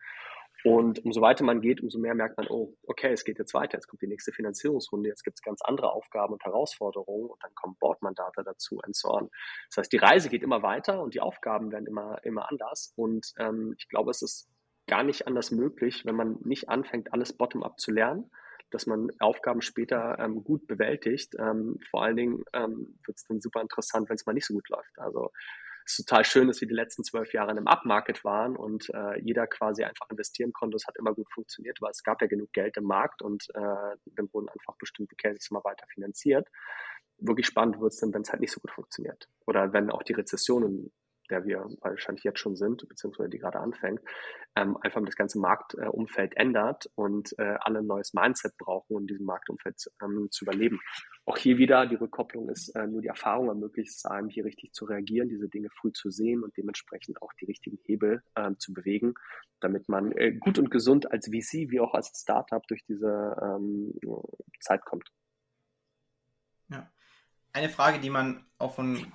Und 0.65 1.05
umso 1.05 1.21
weiter 1.21 1.45
man 1.45 1.61
geht, 1.61 1.81
umso 1.81 1.99
mehr 1.99 2.15
merkt 2.15 2.39
man, 2.39 2.49
oh, 2.49 2.75
okay, 2.87 3.13
es 3.13 3.25
geht 3.25 3.39
jetzt 3.39 3.55
weiter, 3.55 3.77
jetzt 3.77 3.87
kommt 3.87 4.03
die 4.03 4.09
nächste 4.09 4.33
Finanzierungsrunde, 4.33 5.09
jetzt 5.09 5.23
gibt 5.23 5.39
es 5.39 5.43
ganz 5.43 5.61
andere 5.63 5.93
Aufgaben 5.93 6.33
und 6.33 6.45
Herausforderungen 6.45 7.27
und 7.31 7.43
dann 7.43 7.55
kommen 7.55 7.77
Bordmandate 7.79 8.43
dazu 8.43 8.81
und 8.85 8.97
so 8.97 9.11
on. 9.11 9.31
Das 9.69 9.79
heißt, 9.79 9.93
die 9.93 9.99
Reise 9.99 10.29
geht 10.29 10.43
immer 10.43 10.63
weiter 10.63 11.03
und 11.03 11.15
die 11.15 11.21
Aufgaben 11.21 11.71
werden 11.71 11.87
immer, 11.87 12.19
immer 12.25 12.51
anders. 12.51 12.93
Und 12.97 13.33
ähm, 13.39 13.75
ich 13.79 13.89
glaube, 13.89 14.11
es 14.11 14.23
ist 14.23 14.49
gar 14.89 15.05
nicht 15.05 15.27
anders 15.27 15.51
möglich, 15.51 16.05
wenn 16.05 16.17
man 16.17 16.39
nicht 16.43 16.69
anfängt, 16.69 17.13
alles 17.13 17.33
bottom-up 17.33 17.79
zu 17.79 17.93
lernen, 17.93 18.31
dass 18.71 18.87
man 18.87 19.11
Aufgaben 19.19 19.63
später 19.63 20.19
ähm, 20.19 20.43
gut 20.45 20.67
bewältigt. 20.67 21.35
Ähm, 21.39 21.79
vor 21.91 22.03
allen 22.03 22.17
Dingen 22.17 22.45
ähm, 22.53 22.99
wird 23.05 23.17
es 23.17 23.25
dann 23.25 23.41
super 23.41 23.61
interessant, 23.61 24.09
wenn 24.09 24.17
es 24.17 24.27
mal 24.27 24.33
nicht 24.33 24.47
so 24.47 24.55
gut 24.55 24.69
läuft. 24.69 24.99
Also 24.99 25.31
es 25.87 26.01
ist 26.01 26.09
total 26.09 26.25
schön, 26.25 26.49
dass 26.49 26.61
wir 26.61 26.67
die 26.67 26.75
letzten 26.75 27.05
zwölf 27.05 27.33
Jahre 27.33 27.53
einem 27.53 27.69
Upmarket 27.69 28.25
waren 28.25 28.57
und 28.57 28.91
äh, 28.93 29.21
jeder 29.21 29.47
quasi 29.47 29.85
einfach 29.85 30.11
investieren 30.11 30.53
konnte. 30.53 30.77
Es 30.77 30.87
hat 30.87 30.97
immer 30.99 31.15
gut 31.15 31.31
funktioniert, 31.33 31.81
weil 31.81 31.93
es 31.93 32.03
gab 32.03 32.21
ja 32.21 32.27
genug 32.27 32.53
Geld 32.53 32.77
im 32.77 32.85
Markt 32.85 33.23
und 33.23 33.45
äh, 33.55 33.97
dann 34.05 34.29
wurden 34.33 34.49
einfach 34.49 34.75
bestimmte 34.79 35.15
Cases 35.15 35.49
immer 35.49 35.63
weiter 35.63 35.87
finanziert. 35.95 36.49
Wirklich 37.19 37.47
spannend 37.47 37.81
wird 37.81 37.93
es 37.93 38.01
dann, 38.01 38.13
wenn 38.13 38.23
es 38.23 38.31
halt 38.31 38.41
nicht 38.41 38.53
so 38.53 38.61
gut 38.61 38.73
funktioniert. 38.73 39.29
Oder 39.47 39.73
wenn 39.73 39.91
auch 39.91 40.03
die 40.03 40.15
Rezessionen 40.15 40.93
der 41.29 41.45
wir 41.45 41.69
wahrscheinlich 41.81 42.25
jetzt 42.25 42.39
schon 42.39 42.57
sind, 42.57 42.89
beziehungsweise 42.89 43.31
die 43.31 43.39
gerade 43.39 43.61
anfängt, 43.61 44.01
ähm, 44.55 44.77
einfach 44.81 45.05
das 45.05 45.17
ganze 45.17 45.39
Marktumfeld 45.39 46.37
ändert 46.37 46.91
und 46.95 47.35
äh, 47.39 47.57
alle 47.61 47.81
ein 47.81 47.87
neues 47.87 48.15
Mindset 48.15 48.57
brauchen, 48.59 48.97
um 48.97 49.03
in 49.03 49.07
diesem 49.07 49.27
Marktumfeld 49.27 49.77
ähm, 50.03 50.29
zu 50.31 50.45
überleben. 50.45 50.81
Auch 51.25 51.37
hier 51.37 51.59
wieder, 51.59 51.87
die 51.87 51.97
Rückkopplung 51.97 52.49
ist 52.49 52.69
äh, 52.77 52.87
nur 52.87 53.03
die 53.03 53.09
Erfahrung 53.09 53.49
ermöglicht 53.49 53.91
es 53.91 54.05
einem, 54.05 54.29
hier 54.29 54.45
richtig 54.45 54.73
zu 54.73 54.85
reagieren, 54.85 55.29
diese 55.29 55.49
Dinge 55.49 55.69
früh 55.71 55.93
zu 55.93 56.11
sehen 56.11 56.45
und 56.45 56.57
dementsprechend 56.57 57.21
auch 57.21 57.33
die 57.41 57.47
richtigen 57.47 57.79
Hebel 57.85 58.23
äh, 58.37 58.53
zu 58.59 58.73
bewegen, 58.73 59.15
damit 59.61 59.89
man 59.89 60.13
äh, 60.13 60.33
gut 60.33 60.59
und 60.59 60.71
gesund 60.71 61.11
als 61.11 61.27
VC 61.27 61.71
wie 61.71 61.81
auch 61.81 61.95
als 61.95 62.13
Startup 62.17 62.65
durch 62.69 62.85
diese 62.85 63.37
ähm, 63.43 63.93
Zeit 64.61 64.85
kommt. 64.85 65.11
Ja. 66.69 66.91
Eine 67.53 67.71
Frage, 67.71 67.99
die 67.99 68.11
man 68.11 68.45
auch 68.59 68.75
von 68.75 69.13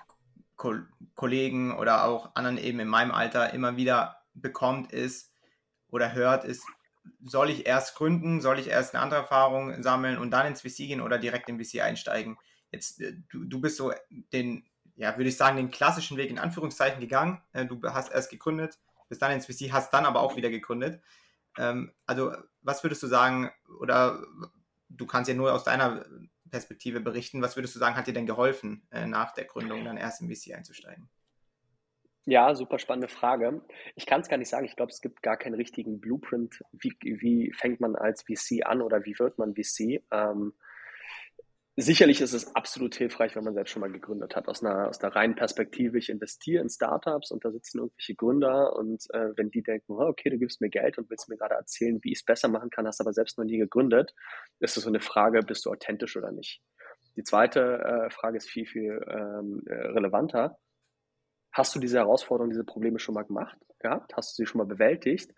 Ko 0.62 0.76
Kollegen 1.16 1.76
oder 1.76 2.06
auch 2.06 2.36
anderen 2.36 2.60
eben 2.60 2.80
in 2.80 2.88
meinem 2.88 3.10
Alter 3.10 3.52
immer 3.52 3.78
wieder 3.78 4.18
bekommt, 4.36 4.92
ist 4.92 5.34
oder 5.90 6.14
hört, 6.14 6.46
ist, 6.46 6.64
soll 7.24 7.50
ich 7.50 7.66
erst 7.66 7.96
gründen, 7.96 8.42
soll 8.42 8.60
ich 8.60 8.68
erst 8.68 8.94
eine 8.94 9.02
andere 9.02 9.22
Erfahrung 9.22 9.82
sammeln 9.82 10.20
und 10.20 10.30
dann 10.30 10.46
ins 10.46 10.62
VC 10.62 10.88
gehen 10.88 11.02
oder 11.02 11.18
direkt 11.18 11.50
im 11.50 11.60
VC 11.60 11.82
einsteigen? 11.82 12.38
Jetzt, 12.72 13.02
äh, 13.02 13.14
du, 13.30 13.44
du 13.44 13.60
bist 13.60 13.78
so 13.78 13.92
den, 14.34 14.64
ja, 14.96 15.18
würde 15.18 15.30
ich 15.30 15.38
sagen, 15.38 15.58
den 15.58 15.72
klassischen 15.72 16.16
Weg 16.18 16.30
in 16.30 16.38
Anführungszeichen 16.38 17.00
gegangen. 17.00 17.42
Äh, 17.54 17.66
du 17.66 17.82
hast 17.82 18.12
erst 18.12 18.30
gegründet, 18.30 18.78
bist 19.10 19.24
dann 19.24 19.32
ins 19.32 19.48
VC, 19.48 19.72
hast 19.72 19.92
dann 19.96 20.06
aber 20.06 20.22
auch 20.22 20.36
wieder 20.36 20.52
gegründet. 20.52 21.02
Ähm, 21.58 21.92
also, 22.06 22.36
was 22.62 22.84
würdest 22.84 23.02
du 23.02 23.08
sagen, 23.08 23.50
oder 23.80 24.24
du 24.90 25.08
kannst 25.08 25.28
ja 25.28 25.34
nur 25.34 25.54
aus 25.54 25.64
deiner 25.64 26.06
Perspektive 26.52 27.00
berichten. 27.00 27.42
Was 27.42 27.56
würdest 27.56 27.76
du 27.76 27.80
sagen, 27.80 27.96
hat 27.96 28.08
dir 28.08 28.14
denn 28.14 28.26
geholfen, 28.28 28.86
äh, 28.92 29.08
nach 29.08 29.34
der 29.34 29.46
Gründung 29.46 29.84
dann 29.86 29.98
erst 29.98 30.22
im 30.22 30.30
VC 30.30 30.54
einzusteigen? 30.54 31.10
Ja, 32.26 32.54
super 32.54 32.78
spannende 32.78 33.08
Frage. 33.08 33.62
Ich 33.96 34.06
kann 34.06 34.22
es 34.22 34.30
gar 34.30 34.38
nicht 34.38 34.50
sagen. 34.50 34.66
Ich 34.66 34.76
glaube, 34.76 34.92
es 34.92 35.02
gibt 35.02 35.24
gar 35.24 35.38
keinen 35.38 35.56
richtigen 35.56 36.00
Blueprint. 36.00 36.64
Wie, 36.72 36.96
wie 37.02 37.52
fängt 37.54 37.82
man 37.82 37.96
als 37.96 38.22
VC 38.24 38.64
an 38.64 38.82
oder 38.82 39.06
wie 39.06 39.18
wird 39.18 39.40
man 39.40 39.56
VC? 39.56 40.04
Ähm, 40.12 40.54
sicherlich 41.76 42.22
ist 42.22 42.34
es 42.34 42.56
absolut 42.56 42.96
hilfreich, 42.96 43.36
wenn 43.36 43.44
man 43.44 43.54
selbst 43.54 43.72
schon 43.72 43.82
mal 43.82 43.92
gegründet 43.92 44.36
hat. 44.36 44.48
Aus 44.48 44.64
einer, 44.64 44.90
aus 44.90 45.00
der 45.00 45.16
reinen 45.16 45.36
Perspektive, 45.36 45.98
ich 45.98 46.10
investiere 46.10 46.62
in 46.62 46.70
Startups 46.70 47.32
und 47.32 47.46
da 47.46 47.52
sitzen 47.52 47.80
irgendwelche 47.80 48.16
Gründer 48.16 48.76
und 48.76 49.06
äh, 49.14 49.30
wenn 49.36 49.52
die 49.52 49.64
denken, 49.64 49.94
oh, 49.94 50.08
okay, 50.08 50.30
du 50.30 50.38
gibst 50.38 50.62
mir 50.62 50.70
Geld 50.70 50.98
und 50.98 51.10
willst 51.10 51.30
mir 51.30 51.38
gerade 51.38 51.56
erzählen, 51.56 52.00
wie 52.04 52.12
ich 52.12 52.20
es 52.20 52.26
besser 52.26 52.50
machen 52.50 52.70
kann, 52.70 52.88
hast 52.88 53.02
aber 53.02 53.14
selbst 53.14 53.38
noch 53.38 53.46
nie 53.46 53.58
gegründet, 53.58 54.14
ist 54.60 54.78
es 54.78 54.84
so 54.84 54.90
eine 54.90 55.00
Frage, 55.00 55.42
bist 55.42 55.66
du 55.66 55.72
authentisch 55.72 56.18
oder 56.18 56.32
nicht? 56.32 56.62
Die 57.16 57.24
zweite 57.24 57.60
äh, 57.60 58.10
Frage 58.10 58.38
ist 58.38 58.50
viel, 58.50 58.66
viel 58.66 59.02
ähm, 59.08 59.64
äh, 59.66 59.74
relevanter. 59.74 60.58
Hast 61.52 61.76
du 61.76 61.80
diese 61.80 61.98
Herausforderungen, 61.98 62.52
diese 62.52 62.64
Probleme 62.64 63.00
schon 63.00 63.16
mal 63.16 63.24
gemacht? 63.24 63.58
Ja? 63.84 64.06
Hast 64.14 64.38
du 64.38 64.44
sie 64.44 64.48
schon 64.48 64.60
mal 64.60 64.68
bewältigt? 64.68 65.32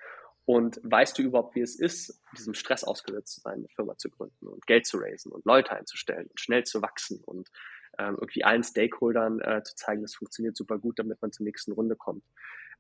Und 0.46 0.80
weißt 0.84 1.18
du 1.18 1.22
überhaupt, 1.22 1.56
wie 1.56 1.62
es 1.62 1.80
ist, 1.80 2.22
diesem 2.38 2.54
Stress 2.54 2.84
ausgesetzt 2.84 3.36
zu 3.36 3.42
sein, 3.42 3.60
eine 3.60 3.70
Firma 3.70 3.98
zu 3.98 4.10
gründen 4.10 4.48
und 4.48 4.66
Geld 4.68 4.86
zu 4.86 4.98
raisen 4.98 5.32
und 5.32 5.46
Leute 5.46 5.72
einzustellen 5.72 6.28
und 6.28 6.40
schnell 6.40 6.64
zu 6.66 6.82
wachsen 6.82 7.22
und 7.24 7.50
ähm, 7.98 8.18
irgendwie 8.20 8.44
allen 8.44 8.64
Stakeholdern 8.64 9.40
äh, 9.40 9.64
zu 9.64 9.76
zeigen, 9.76 10.02
das 10.02 10.16
funktioniert 10.16 10.58
super 10.58 10.80
gut, 10.80 11.00
damit 11.00 11.22
man 11.22 11.32
zur 11.32 11.46
nächsten 11.46 11.72
Runde 11.72 11.96
kommt. 11.96 12.26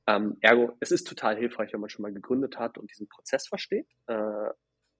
Ähm, 0.07 0.37
ergo, 0.41 0.75
es 0.81 0.91
ist 0.91 1.07
total 1.07 1.37
hilfreich, 1.37 1.71
wenn 1.71 1.79
man 1.79 1.89
schon 1.89 2.03
mal 2.03 2.13
gegründet 2.13 2.57
hat 2.57 2.77
und 2.77 2.91
diesen 2.91 3.07
Prozess 3.07 3.47
versteht. 3.47 3.87
Äh, 4.07 4.49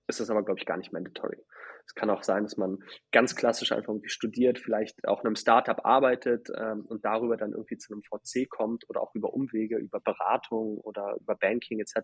ist 0.07 0.19
das 0.19 0.29
aber, 0.29 0.43
glaube 0.43 0.59
ich, 0.59 0.65
gar 0.65 0.77
nicht 0.77 0.91
mandatory. 0.91 1.37
Es 1.85 1.95
kann 1.95 2.09
auch 2.09 2.23
sein, 2.23 2.43
dass 2.43 2.57
man 2.57 2.79
ganz 3.11 3.35
klassisch 3.35 3.71
einfach 3.71 3.89
irgendwie 3.89 4.09
studiert, 4.09 4.59
vielleicht 4.59 5.05
auch 5.07 5.21
in 5.21 5.27
einem 5.27 5.35
Startup 5.35 5.85
arbeitet 5.85 6.47
ähm, 6.57 6.85
und 6.85 7.03
darüber 7.03 7.35
dann 7.35 7.51
irgendwie 7.51 7.77
zu 7.77 7.93
einem 7.93 8.03
VC 8.03 8.49
kommt 8.49 8.89
oder 8.89 9.01
auch 9.01 9.13
über 9.15 9.33
Umwege, 9.33 9.77
über 9.77 9.99
Beratung 9.99 10.77
oder 10.77 11.17
über 11.19 11.35
Banking 11.35 11.79
etc. 11.79 11.95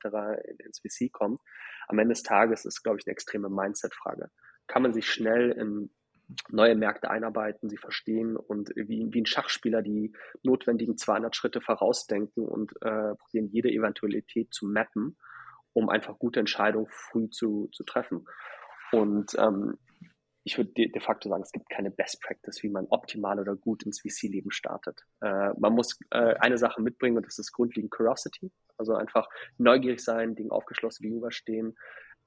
ins 0.59 0.79
VC 0.79 1.11
kommt. 1.11 1.39
Am 1.87 1.99
Ende 1.99 2.13
des 2.13 2.23
Tages 2.23 2.65
ist, 2.65 2.83
glaube 2.83 2.97
ich, 2.99 3.07
eine 3.07 3.13
extreme 3.13 3.49
Mindset-Frage. 3.49 4.29
Kann 4.67 4.81
man 4.81 4.93
sich 4.93 5.09
schnell 5.09 5.51
in 5.51 5.89
neue 6.49 6.75
Märkte 6.75 7.09
einarbeiten, 7.09 7.69
sie 7.69 7.77
verstehen 7.77 8.37
und 8.37 8.69
wie, 8.75 9.07
wie 9.11 9.21
ein 9.21 9.25
Schachspieler 9.25 9.81
die 9.81 10.13
notwendigen 10.43 10.97
200 10.97 11.35
Schritte 11.35 11.61
vorausdenken 11.61 12.47
und 12.47 12.73
äh, 12.81 13.15
probieren, 13.15 13.47
jede 13.51 13.69
Eventualität 13.69 14.53
zu 14.53 14.67
mappen 14.67 15.17
um 15.73 15.89
einfach 15.89 16.17
gute 16.19 16.39
Entscheidungen 16.39 16.87
früh 16.89 17.29
zu, 17.29 17.69
zu 17.71 17.83
treffen. 17.83 18.25
Und 18.91 19.35
ähm, 19.37 19.77
ich 20.43 20.57
würde 20.57 20.71
de, 20.71 20.91
de, 20.91 21.01
facto 21.01 21.29
sagen, 21.29 21.43
es 21.43 21.51
gibt 21.51 21.69
keine 21.69 21.91
Best 21.91 22.21
Practice, 22.21 22.63
wie 22.63 22.69
man 22.69 22.87
optimal 22.89 23.39
oder 23.39 23.55
gut 23.55 23.83
ins 23.83 24.01
VC-Leben 24.01 24.51
startet. 24.51 25.03
Äh, 25.21 25.51
man 25.57 25.73
muss 25.73 25.99
äh, 26.09 26.35
eine 26.39 26.57
Sache 26.57 26.81
mitbringen 26.81 27.17
und 27.17 27.25
das 27.25 27.37
ist 27.37 27.51
grundlegend 27.51 27.91
Curiosity. 27.91 28.51
Also 28.77 28.95
einfach 28.95 29.27
neugierig 29.57 29.99
sein, 30.01 30.35
Dingen 30.35 30.51
aufgeschlossen 30.51 31.03
gegenüberstehen 31.03 31.77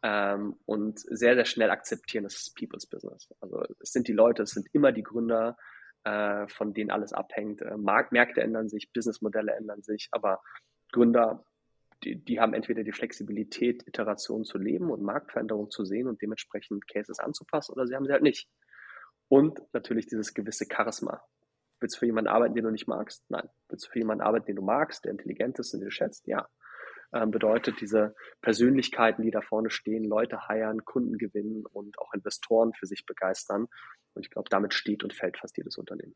ähm, 0.02 0.56
und 0.66 0.98
sehr, 0.98 1.34
sehr 1.34 1.44
schnell 1.44 1.70
akzeptieren, 1.70 2.24
das 2.24 2.34
ist 2.34 2.56
People's 2.56 2.86
Business. 2.86 3.28
Also 3.40 3.62
es 3.80 3.92
sind 3.92 4.08
die 4.08 4.12
Leute, 4.12 4.42
es 4.42 4.50
sind 4.50 4.68
immer 4.72 4.92
die 4.92 5.02
Gründer, 5.02 5.56
äh, 6.04 6.48
von 6.48 6.74
denen 6.74 6.90
alles 6.90 7.12
abhängt. 7.12 7.62
Äh, 7.62 7.76
Markt, 7.76 8.12
Märkte 8.12 8.42
ändern 8.42 8.68
sich, 8.68 8.92
Businessmodelle 8.92 9.52
ändern 9.52 9.82
sich, 9.82 10.08
aber 10.10 10.42
Gründer 10.90 11.44
die, 12.04 12.16
die 12.16 12.40
haben 12.40 12.54
entweder 12.54 12.82
die 12.82 12.92
Flexibilität, 12.92 13.86
Iterationen 13.86 14.44
zu 14.44 14.58
leben 14.58 14.90
und 14.90 15.02
Marktveränderungen 15.02 15.70
zu 15.70 15.84
sehen 15.84 16.08
und 16.08 16.20
dementsprechend 16.20 16.86
Cases 16.88 17.18
anzupassen 17.18 17.72
oder 17.72 17.86
sie 17.86 17.94
haben 17.94 18.06
sie 18.06 18.12
halt 18.12 18.22
nicht. 18.22 18.48
Und 19.28 19.60
natürlich 19.72 20.06
dieses 20.06 20.34
gewisse 20.34 20.66
Charisma. 20.70 21.22
Willst 21.80 21.96
du 21.96 22.00
für 22.00 22.06
jemanden 22.06 22.30
arbeiten, 22.30 22.54
den 22.54 22.64
du 22.64 22.70
nicht 22.70 22.86
magst? 22.86 23.24
Nein. 23.28 23.48
Willst 23.68 23.86
du 23.86 23.90
für 23.90 23.98
jemanden 23.98 24.22
arbeiten, 24.22 24.46
den 24.46 24.56
du 24.56 24.62
magst, 24.62 25.04
der 25.04 25.12
intelligent 25.12 25.58
ist 25.58 25.74
und 25.74 25.80
den 25.80 25.88
du 25.88 25.90
schätzt? 25.90 26.26
Ja. 26.26 26.48
Ähm, 27.14 27.30
bedeutet 27.30 27.80
diese 27.80 28.14
Persönlichkeiten, 28.40 29.22
die 29.22 29.30
da 29.30 29.42
vorne 29.42 29.70
stehen, 29.70 30.04
Leute 30.04 30.48
heiern, 30.48 30.84
Kunden 30.84 31.18
gewinnen 31.18 31.66
und 31.66 31.98
auch 31.98 32.14
Investoren 32.14 32.72
für 32.72 32.86
sich 32.86 33.04
begeistern. 33.04 33.66
Und 34.14 34.24
ich 34.24 34.30
glaube, 34.30 34.48
damit 34.50 34.74
steht 34.74 35.02
und 35.02 35.12
fällt 35.12 35.38
fast 35.38 35.56
jedes 35.56 35.76
Unternehmen. 35.76 36.14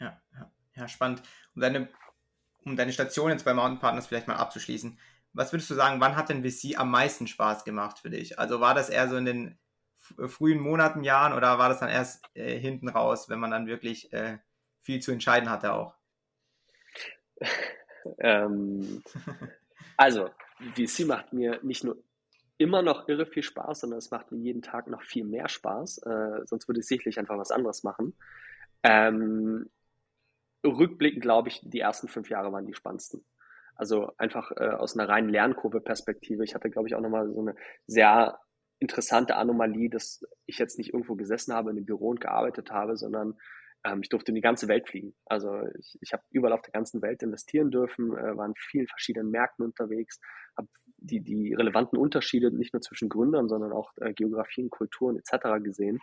Ja, 0.00 0.20
ja, 0.32 0.52
ja, 0.76 0.88
spannend. 0.88 1.22
Und 1.54 1.62
deine 1.62 1.88
um 2.64 2.76
deine 2.76 2.92
Station 2.92 3.30
jetzt 3.30 3.44
bei 3.44 3.54
Mountain 3.54 3.80
Partners 3.80 4.06
vielleicht 4.06 4.28
mal 4.28 4.36
abzuschließen, 4.36 4.98
was 5.32 5.52
würdest 5.52 5.70
du 5.70 5.74
sagen, 5.74 6.00
wann 6.00 6.16
hat 6.16 6.28
denn 6.28 6.42
VC 6.42 6.78
am 6.78 6.90
meisten 6.90 7.26
Spaß 7.26 7.64
gemacht 7.64 7.98
für 7.98 8.10
dich? 8.10 8.38
Also 8.38 8.60
war 8.60 8.74
das 8.74 8.88
eher 8.88 9.08
so 9.08 9.16
in 9.16 9.24
den 9.24 9.58
frühen 10.26 10.60
Monaten, 10.60 11.04
Jahren 11.04 11.32
oder 11.32 11.58
war 11.58 11.68
das 11.68 11.80
dann 11.80 11.90
erst 11.90 12.24
äh, 12.34 12.58
hinten 12.58 12.88
raus, 12.88 13.28
wenn 13.28 13.38
man 13.38 13.50
dann 13.50 13.66
wirklich 13.66 14.12
äh, 14.12 14.38
viel 14.80 15.00
zu 15.00 15.12
entscheiden 15.12 15.50
hatte 15.50 15.72
auch? 15.74 15.94
ähm, 18.18 19.02
also, 19.96 20.30
VC 20.74 21.06
macht 21.06 21.32
mir 21.32 21.60
nicht 21.62 21.84
nur 21.84 22.02
immer 22.56 22.82
noch 22.82 23.08
irre 23.08 23.26
viel 23.26 23.42
Spaß, 23.42 23.80
sondern 23.80 23.98
es 23.98 24.10
macht 24.10 24.32
mir 24.32 24.38
jeden 24.38 24.62
Tag 24.62 24.88
noch 24.88 25.02
viel 25.02 25.24
mehr 25.24 25.48
Spaß. 25.48 25.98
Äh, 25.98 26.46
sonst 26.46 26.66
würde 26.66 26.80
ich 26.80 26.86
sicherlich 26.86 27.18
einfach 27.18 27.38
was 27.38 27.52
anderes 27.52 27.84
machen. 27.84 28.14
Ähm, 28.82 29.70
rückblickend 30.64 31.22
glaube 31.22 31.48
ich, 31.48 31.60
die 31.62 31.80
ersten 31.80 32.08
fünf 32.08 32.30
Jahre 32.30 32.52
waren 32.52 32.66
die 32.66 32.74
spannendsten. 32.74 33.24
Also 33.74 34.12
einfach 34.18 34.50
äh, 34.56 34.70
aus 34.70 34.98
einer 34.98 35.08
reinen 35.08 35.28
Lernkurve-Perspektive. 35.28 36.42
Ich 36.44 36.54
hatte, 36.54 36.68
glaube 36.68 36.88
ich, 36.88 36.94
auch 36.94 37.00
nochmal 37.00 37.28
so 37.32 37.40
eine 37.40 37.54
sehr 37.86 38.40
interessante 38.80 39.36
Anomalie, 39.36 39.88
dass 39.88 40.24
ich 40.46 40.58
jetzt 40.58 40.78
nicht 40.78 40.92
irgendwo 40.92 41.14
gesessen 41.14 41.54
habe 41.54 41.70
in 41.70 41.76
einem 41.76 41.86
Büro 41.86 42.08
und 42.08 42.20
gearbeitet 42.20 42.70
habe, 42.70 42.96
sondern 42.96 43.34
ähm, 43.84 44.00
ich 44.02 44.08
durfte 44.08 44.32
in 44.32 44.34
die 44.34 44.40
ganze 44.40 44.68
Welt 44.68 44.88
fliegen. 44.88 45.14
Also 45.26 45.62
ich, 45.78 45.98
ich 46.00 46.12
habe 46.12 46.22
überall 46.30 46.52
auf 46.52 46.62
der 46.62 46.72
ganzen 46.72 47.02
Welt 47.02 47.22
investieren 47.22 47.70
dürfen, 47.70 48.16
äh, 48.16 48.36
war 48.36 48.46
in 48.46 48.54
vielen 48.56 48.88
verschiedenen 48.88 49.30
Märkten 49.30 49.64
unterwegs, 49.64 50.20
habe 50.56 50.68
die, 50.98 51.20
die 51.20 51.54
relevanten 51.54 51.98
Unterschiede 51.98 52.50
nicht 52.50 52.72
nur 52.72 52.82
zwischen 52.82 53.08
Gründern, 53.08 53.48
sondern 53.48 53.72
auch 53.72 53.92
äh, 53.98 54.12
Geografien, 54.12 54.70
Kulturen 54.70 55.16
etc. 55.16 55.62
gesehen. 55.62 56.00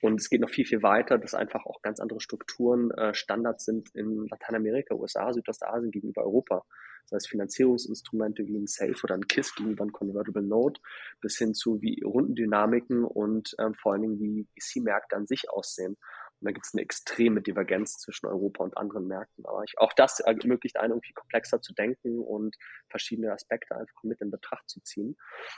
Und 0.00 0.20
es 0.20 0.28
geht 0.28 0.40
noch 0.40 0.50
viel, 0.50 0.66
viel 0.66 0.82
weiter, 0.82 1.18
dass 1.18 1.34
einfach 1.34 1.64
auch 1.64 1.80
ganz 1.82 2.00
andere 2.00 2.20
Strukturen 2.20 2.90
äh, 2.92 3.14
Standards 3.14 3.64
sind 3.64 3.94
in 3.94 4.26
Lateinamerika, 4.28 4.94
USA, 4.94 5.32
Südostasien 5.32 5.90
gegenüber 5.90 6.22
Europa. 6.24 6.64
Das 7.04 7.12
heißt 7.12 7.28
Finanzierungsinstrumente 7.28 8.46
wie 8.46 8.56
ein 8.56 8.66
Safe 8.66 8.96
oder 9.02 9.14
ein 9.14 9.26
KISS 9.26 9.54
gegenüber 9.54 9.84
ein 9.84 9.92
Convertible 9.92 10.42
Note, 10.42 10.80
bis 11.20 11.36
hin 11.36 11.54
zu 11.54 11.80
wie 11.82 12.02
Rundendynamiken 12.02 13.04
und 13.04 13.54
ähm, 13.58 13.74
vor 13.74 13.92
allen 13.92 14.02
Dingen 14.02 14.20
wie 14.20 14.46
VC-Märkte 14.58 15.16
an 15.16 15.26
sich 15.26 15.50
aussehen. 15.50 15.96
Und 16.42 16.46
da 16.46 16.52
gibt 16.52 16.66
es 16.66 16.74
eine 16.74 16.82
extreme 16.82 17.40
Divergenz 17.40 17.98
zwischen 17.98 18.26
Europa 18.26 18.64
und 18.64 18.76
anderen 18.76 19.06
Märkten. 19.06 19.46
Aber 19.46 19.62
ich, 19.62 19.78
auch 19.78 19.92
das 19.92 20.18
ermöglicht 20.18 20.76
einen 20.76 20.90
irgendwie 20.90 21.12
komplexer 21.12 21.62
zu 21.62 21.72
denken 21.72 22.18
und 22.18 22.56
verschiedene 22.88 23.30
Aspekte 23.32 23.76
einfach 23.76 24.02
mit 24.02 24.20
in 24.20 24.32
Betracht 24.32 24.68
zu 24.68 24.80
ziehen. 24.80 25.16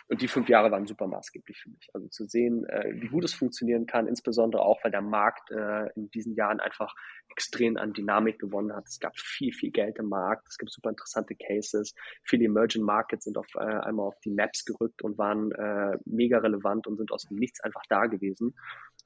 Und 0.08 0.20
die 0.20 0.28
fünf 0.28 0.50
Jahre 0.50 0.70
waren 0.70 0.86
super 0.86 1.06
maßgeblich 1.06 1.58
für 1.58 1.70
mich. 1.70 1.88
Also 1.94 2.08
zu 2.08 2.26
sehen, 2.26 2.66
äh, 2.66 2.92
wie 3.00 3.08
gut 3.08 3.24
es 3.24 3.32
funktionieren 3.32 3.86
kann, 3.86 4.06
insbesondere 4.06 4.62
auch, 4.62 4.84
weil 4.84 4.90
der 4.90 5.00
Markt 5.00 5.50
äh, 5.50 5.90
in 5.94 6.10
diesen 6.10 6.34
Jahren 6.34 6.60
einfach 6.60 6.94
extrem 7.30 7.78
an 7.78 7.94
Dynamik 7.94 8.38
gewonnen 8.38 8.76
hat. 8.76 8.86
Es 8.86 9.00
gab 9.00 9.18
viel, 9.18 9.54
viel 9.54 9.70
Geld 9.70 9.98
im 9.98 10.10
Markt. 10.10 10.46
Es 10.48 10.58
gibt 10.58 10.70
super 10.70 10.90
interessante 10.90 11.34
Cases. 11.34 11.94
Viele 12.24 12.44
Emerging 12.44 12.82
Markets 12.82 13.24
sind 13.24 13.38
auf 13.38 13.46
äh, 13.54 13.60
einmal 13.60 14.08
auf 14.08 14.20
die 14.20 14.30
Maps 14.30 14.66
gerückt 14.66 15.00
und 15.00 15.16
waren 15.16 15.50
äh, 15.52 15.96
mega 16.04 16.38
relevant 16.38 16.86
und 16.86 16.98
sind 16.98 17.10
aus 17.10 17.24
dem 17.24 17.38
Nichts 17.38 17.60
einfach 17.60 17.82
da 17.88 18.04
gewesen. 18.04 18.54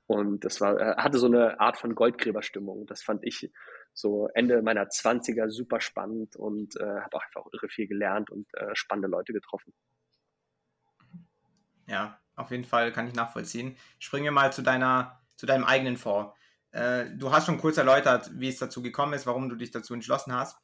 Und 0.09 0.47
das 0.47 0.63
war, 0.63 0.81
äh, 0.81 0.97
hatte 0.97 1.19
so 1.19 1.27
eine 1.27 1.61
Art 1.61 1.77
von 1.77 1.95
Goldgräberstimmung. 1.95 2.87
Das 2.87 3.03
fand 3.03 3.23
ich 3.25 3.53
so 3.93 4.29
Ende 4.33 4.63
meiner 4.63 4.85
20er 4.85 5.51
super 5.51 5.83
spannend 5.83 6.35
und 6.35 6.77
äh, 6.77 6.83
habe 6.83 7.15
auch 7.15 7.23
einfach 7.23 7.45
irre 7.53 7.69
viel 7.69 7.87
gelernt 7.87 8.31
und 8.31 8.47
äh, 8.55 8.75
spannende 8.75 9.09
Leute 9.09 9.35
getroffen. 9.35 9.75
Ja, 11.87 12.19
auf 12.37 12.51
jeden 12.51 12.65
Fall 12.65 12.91
kann 12.91 13.07
ich 13.07 13.15
nachvollziehen. 13.15 13.77
Springen 13.99 14.25
wir 14.25 14.33
mal 14.33 14.51
zu 14.51 14.63
deiner, 14.63 15.21
zu 15.37 15.45
deinem 15.45 15.65
eigenen 15.65 15.99
Fonds. 15.99 16.33
Äh, 16.71 17.11
du 17.15 17.31
hast 17.31 17.45
schon 17.45 17.59
kurz 17.59 17.77
erläutert, 17.77 18.31
wie 18.33 18.49
es 18.49 18.59
dazu 18.59 18.81
gekommen 18.81 19.13
ist, 19.13 19.27
warum 19.27 19.51
du 19.51 19.57
dich 19.57 19.73
dazu 19.73 19.93
entschlossen 19.93 20.33
hast. 20.33 20.59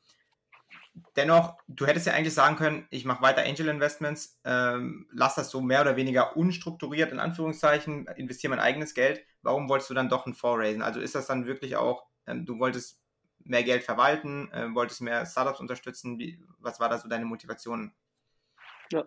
Dennoch, 1.16 1.57
du 1.66 1.87
hättest 1.87 2.07
ja 2.07 2.12
eigentlich 2.12 2.35
sagen 2.35 2.57
können, 2.57 2.87
ich 2.90 3.04
mache 3.04 3.22
weiter 3.22 3.42
Angel 3.42 3.68
Investments, 3.68 4.40
ähm, 4.44 5.09
lass 5.12 5.35
das 5.35 5.50
so 5.50 5.61
mehr 5.61 5.80
oder 5.80 5.96
weniger 5.96 6.37
unstrukturiert, 6.37 7.11
in 7.11 7.18
Anführungszeichen, 7.18 8.07
investiere 8.16 8.50
mein 8.50 8.61
eigenes 8.61 8.94
Geld. 8.94 9.24
Warum 9.42 9.68
wolltest 9.68 9.90
du 9.90 9.94
dann 9.94 10.09
doch 10.09 10.24
einen 10.24 10.35
Fonds 10.35 10.62
raisen? 10.62 10.83
Also 10.83 11.00
ist 11.00 11.16
das 11.16 11.26
dann 11.26 11.46
wirklich 11.46 11.76
auch, 11.76 12.07
ähm, 12.26 12.46
du 12.46 12.61
wolltest 12.61 13.00
mehr 13.38 13.64
Geld 13.64 13.83
verwalten, 13.83 14.50
äh, 14.52 14.72
wolltest 14.74 15.00
mehr 15.00 15.26
Startups 15.26 15.61
unterstützen? 15.61 16.18
Wie, 16.18 16.40
was 16.59 16.78
war 16.78 16.88
da 16.88 16.98
so 16.98 17.09
deine 17.09 17.24
Motivation? 17.24 17.92
Ja, 18.92 19.04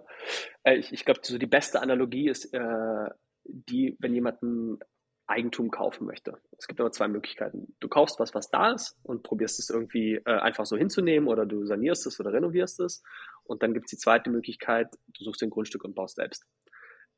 äh, 0.64 0.76
ich, 0.76 0.92
ich 0.92 1.06
glaube, 1.06 1.22
so 1.24 1.38
die 1.38 1.48
beste 1.48 1.82
Analogie 1.82 2.28
ist 2.28 2.54
äh, 2.54 3.10
die, 3.46 3.96
wenn 4.00 4.14
jemand 4.14 4.42
ein 4.44 4.80
Eigentum 5.28 5.70
kaufen 5.72 6.08
möchte. 6.08 6.38
Es 6.58 6.68
gibt 6.68 6.80
immer 6.80 6.92
zwei 6.92 7.10
Möglichkeiten. 7.10 7.76
Du 7.82 7.90
kaufst 7.90 8.20
was, 8.20 8.34
was 8.34 8.50
da 8.50 8.72
ist 8.72 8.98
und 9.04 9.24
probierst 9.24 9.60
es 9.60 9.70
irgendwie 9.70 10.16
äh, 10.26 10.40
einfach 10.40 10.66
so 10.66 10.78
hinzunehmen 10.78 11.28
oder 11.28 11.46
du 11.46 11.66
sanierst 11.66 12.08
es 12.08 12.20
oder 12.20 12.32
renovierst 12.32 12.80
es. 12.80 13.04
Und 13.44 13.62
dann 13.62 13.74
gibt 13.74 13.88
es 13.88 13.92
die 13.92 13.98
zweite 13.98 14.30
Möglichkeit, 14.30 14.88
du 15.08 15.24
suchst 15.24 15.44
ein 15.44 15.50
Grundstück 15.50 15.84
und 15.84 15.96
baust 15.96 16.16
selbst. 16.16 16.46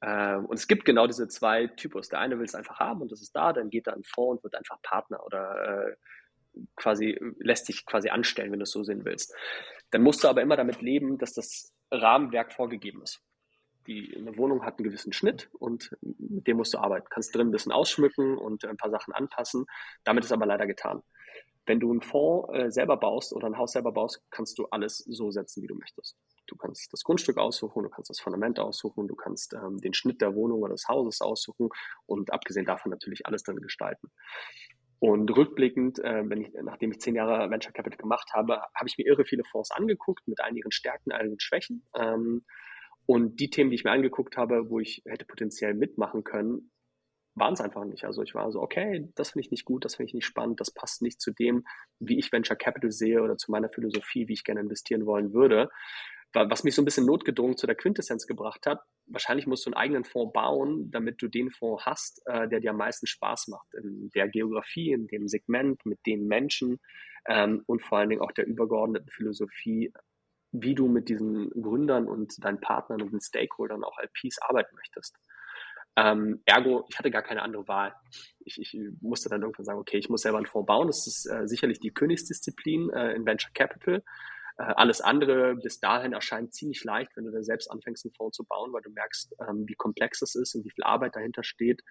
Ähm, 0.02 0.46
und 0.46 0.58
es 0.58 0.68
gibt 0.68 0.86
genau 0.86 1.06
diese 1.06 1.28
zwei 1.28 1.68
Typus. 1.68 2.10
Der 2.10 2.20
eine 2.20 2.40
will 2.40 2.46
es 2.46 2.56
einfach 2.56 2.80
haben 2.80 3.02
und 3.02 3.12
das 3.12 3.22
ist 3.22 3.36
da, 3.36 3.54
dann 3.54 3.70
geht 3.70 3.88
er 3.88 3.96
in 3.96 4.04
Fonds 4.04 4.40
und 4.40 4.44
wird 4.44 4.56
einfach 4.56 4.82
Partner 4.82 5.24
oder 5.24 5.90
äh, 5.90 5.96
quasi 6.76 7.20
lässt 7.38 7.68
sich 7.68 7.86
quasi 7.86 8.10
anstellen, 8.10 8.52
wenn 8.52 8.60
du 8.60 8.64
es 8.64 8.72
so 8.72 8.84
sehen 8.84 9.06
willst. 9.06 9.36
Dann 9.92 10.02
musst 10.02 10.24
du 10.24 10.28
aber 10.28 10.42
immer 10.42 10.58
damit 10.58 10.82
leben, 10.82 11.20
dass 11.20 11.34
das 11.34 11.74
Rahmenwerk 11.92 12.54
vorgegeben 12.54 13.04
ist 13.04 13.22
die 13.90 14.16
eine 14.16 14.38
Wohnung 14.38 14.64
hat 14.64 14.78
einen 14.78 14.84
gewissen 14.86 15.12
Schnitt 15.14 15.50
und 15.54 15.98
mit 16.02 16.46
dem 16.46 16.58
musst 16.58 16.74
du 16.76 16.78
arbeiten. 16.78 17.08
Kannst 17.10 17.34
drin 17.34 17.48
ein 17.48 17.52
bisschen 17.52 17.72
ausschmücken 17.72 18.38
und 18.38 18.64
ein 18.64 18.78
paar 18.78 18.92
Sachen 18.92 19.14
anpassen. 19.14 19.66
Damit 20.04 20.24
ist 20.24 20.32
aber 20.32 20.46
leider 20.46 20.68
getan. 20.68 21.02
Wenn 21.66 21.80
du 21.80 21.90
einen 21.90 22.02
Fonds 22.02 22.54
äh, 22.54 22.72
selber 22.72 22.98
baust 22.98 23.34
oder 23.34 23.48
ein 23.48 23.58
Haus 23.58 23.72
selber 23.72 23.92
baust, 23.92 24.22
kannst 24.30 24.60
du 24.60 24.68
alles 24.68 25.00
so 25.00 25.32
setzen, 25.32 25.64
wie 25.64 25.68
du 25.68 25.76
möchtest. 25.76 26.16
Du 26.46 26.56
kannst 26.56 26.94
das 26.94 27.04
Grundstück 27.04 27.38
aussuchen, 27.38 27.84
du 27.84 27.90
kannst 27.90 28.12
das 28.12 28.20
Fundament 28.20 28.60
aussuchen, 28.60 29.08
du 29.08 29.16
kannst 29.16 29.54
ähm, 29.54 29.80
den 29.80 29.94
Schnitt 29.94 30.22
der 30.22 30.36
Wohnung 30.36 30.62
oder 30.62 30.74
des 30.74 30.88
Hauses 30.88 31.22
aussuchen 31.22 31.70
und 32.06 32.32
abgesehen 32.32 32.66
davon 32.66 32.92
natürlich 32.92 33.26
alles 33.26 33.44
drin 33.44 33.58
gestalten. 33.58 34.12
Und 35.00 35.36
rückblickend, 35.36 36.00
äh, 36.00 36.24
ich, 36.36 36.54
nachdem 36.62 36.92
ich 36.92 37.00
zehn 37.00 37.16
Jahre 37.16 37.50
Venture 37.50 37.72
Capital 37.72 37.98
gemacht 37.98 38.32
habe, 38.34 38.62
habe 38.76 38.88
ich 38.88 38.98
mir 38.98 39.08
irre 39.08 39.26
viele 39.26 39.44
Fonds 39.46 39.72
angeguckt 39.72 40.28
mit 40.28 40.42
einigen 40.42 40.72
Stärken, 40.72 41.12
einigen 41.12 41.40
Schwächen. 41.40 41.84
Ähm, 41.96 42.44
und 43.10 43.40
die 43.40 43.50
Themen, 43.50 43.72
die 43.72 43.76
ich 43.76 43.84
mir 43.84 43.90
angeguckt 43.90 44.38
habe, 44.38 44.70
wo 44.70 44.80
ich 44.80 45.02
hätte 45.08 45.26
potenziell 45.26 45.74
mitmachen 45.74 46.24
können, 46.24 46.70
waren 47.34 47.56
es 47.56 47.60
einfach 47.60 47.84
nicht. 47.84 48.04
Also 48.04 48.22
ich 48.22 48.36
war 48.36 48.52
so, 48.52 48.62
okay, 48.62 49.10
das 49.16 49.32
finde 49.32 49.48
ich 49.48 49.52
nicht 49.52 49.66
gut, 49.66 49.84
das 49.84 49.96
finde 49.96 50.10
ich 50.10 50.14
nicht 50.14 50.28
spannend, 50.28 50.60
das 50.60 50.70
passt 50.70 51.02
nicht 51.02 51.20
zu 51.20 51.32
dem, 51.32 51.64
wie 51.98 52.20
ich 52.20 52.32
Venture 52.32 52.56
Capital 52.56 52.92
sehe 52.92 53.24
oder 53.24 53.36
zu 53.36 53.50
meiner 53.50 53.70
Philosophie, 53.70 54.28
wie 54.28 54.34
ich 54.34 54.44
gerne 54.44 54.60
investieren 54.60 55.08
wollen 55.08 55.34
würde. 55.34 55.72
Was 56.36 56.64
mich 56.64 56.76
so 56.76 56.84
ein 56.84 56.86
bisschen 56.86 57.08
notgedrungen 57.08 57.58
zu 57.58 57.66
der 57.66 57.76
Quintessenz 57.76 58.28
gebracht 58.28 58.68
hat, 58.68 58.84
wahrscheinlich 59.08 59.48
musst 59.48 59.66
du 59.66 59.72
einen 59.72 59.82
eigenen 59.82 60.04
Fonds 60.04 60.32
bauen, 60.32 60.92
damit 60.92 61.20
du 61.20 61.30
den 61.30 61.50
Fonds 61.50 61.88
hast, 61.88 62.22
äh, 62.28 62.48
der 62.48 62.60
dir 62.60 62.70
am 62.70 62.78
meisten 62.78 63.08
Spaß 63.08 63.48
macht. 63.48 63.74
In 63.74 64.12
der 64.14 64.28
Geografie, 64.28 64.92
in 64.92 65.08
dem 65.08 65.28
Segment, 65.28 65.84
mit 65.84 65.98
den 66.06 66.28
Menschen 66.28 66.80
ähm, 67.28 67.64
und 67.66 67.82
vor 67.82 67.98
allen 67.98 68.10
Dingen 68.10 68.22
auch 68.22 68.34
der 68.34 68.46
übergeordneten 68.46 69.10
Philosophie, 69.10 69.92
wie 70.52 70.76
du 70.76 70.88
mit 70.88 71.10
diesen 71.10 71.50
Gründern 71.52 72.08
und 72.08 72.44
deinen 72.44 72.60
Partnern 72.60 73.02
und 73.02 73.12
den 73.12 73.22
Stakeholdern, 73.22 73.84
auch 73.84 73.98
LPs, 74.00 74.42
arbeiten 74.42 74.76
möchtest. 74.76 75.18
Ähm, 75.96 76.42
ergo, 76.46 76.86
ich 76.90 76.98
hatte 76.98 77.12
gar 77.12 77.24
keine 77.24 77.42
andere 77.42 77.68
Wahl. 77.68 77.94
Ich, 78.40 78.60
ich, 78.60 78.78
musste 79.02 79.30
dann 79.30 79.42
irgendwann 79.42 79.66
sagen, 79.66 79.80
okay, 79.80 79.98
ich 79.98 80.10
muss 80.10 80.22
selber 80.22 80.38
einen 80.38 80.48
Fonds 80.48 80.68
bauen. 80.68 80.88
Das 80.88 81.08
ist 81.08 81.26
äh, 81.26 81.48
sicherlich 81.48 81.80
die 81.80 81.92
Königsdisziplin 81.92 82.90
äh, 82.92 83.14
in 83.14 83.26
Venture 83.26 83.52
Capital. 83.54 84.04
Äh, 84.58 84.64
alles 84.76 85.02
andere 85.02 85.56
bis 85.56 85.80
dahin 85.80 86.14
erscheint 86.14 86.54
ziemlich 86.54 86.84
leicht, 86.84 87.16
wenn 87.16 87.26
du 87.26 87.32
dann 87.32 87.44
selbst 87.44 87.70
anfängst, 87.70 88.06
einen 88.06 88.14
Fonds 88.14 88.36
zu 88.36 88.44
bauen, 88.46 88.72
weil 88.72 88.82
du 88.82 88.92
merkst, 88.92 89.36
ähm, 89.48 89.66
wie 89.68 89.76
komplex 89.76 90.22
es 90.22 90.36
ist 90.36 90.56
und 90.56 90.66
wie 90.66 90.72
viel 90.72 90.84
Arbeit 90.84 91.16
dahinter 91.16 91.44
steht. 91.44 91.82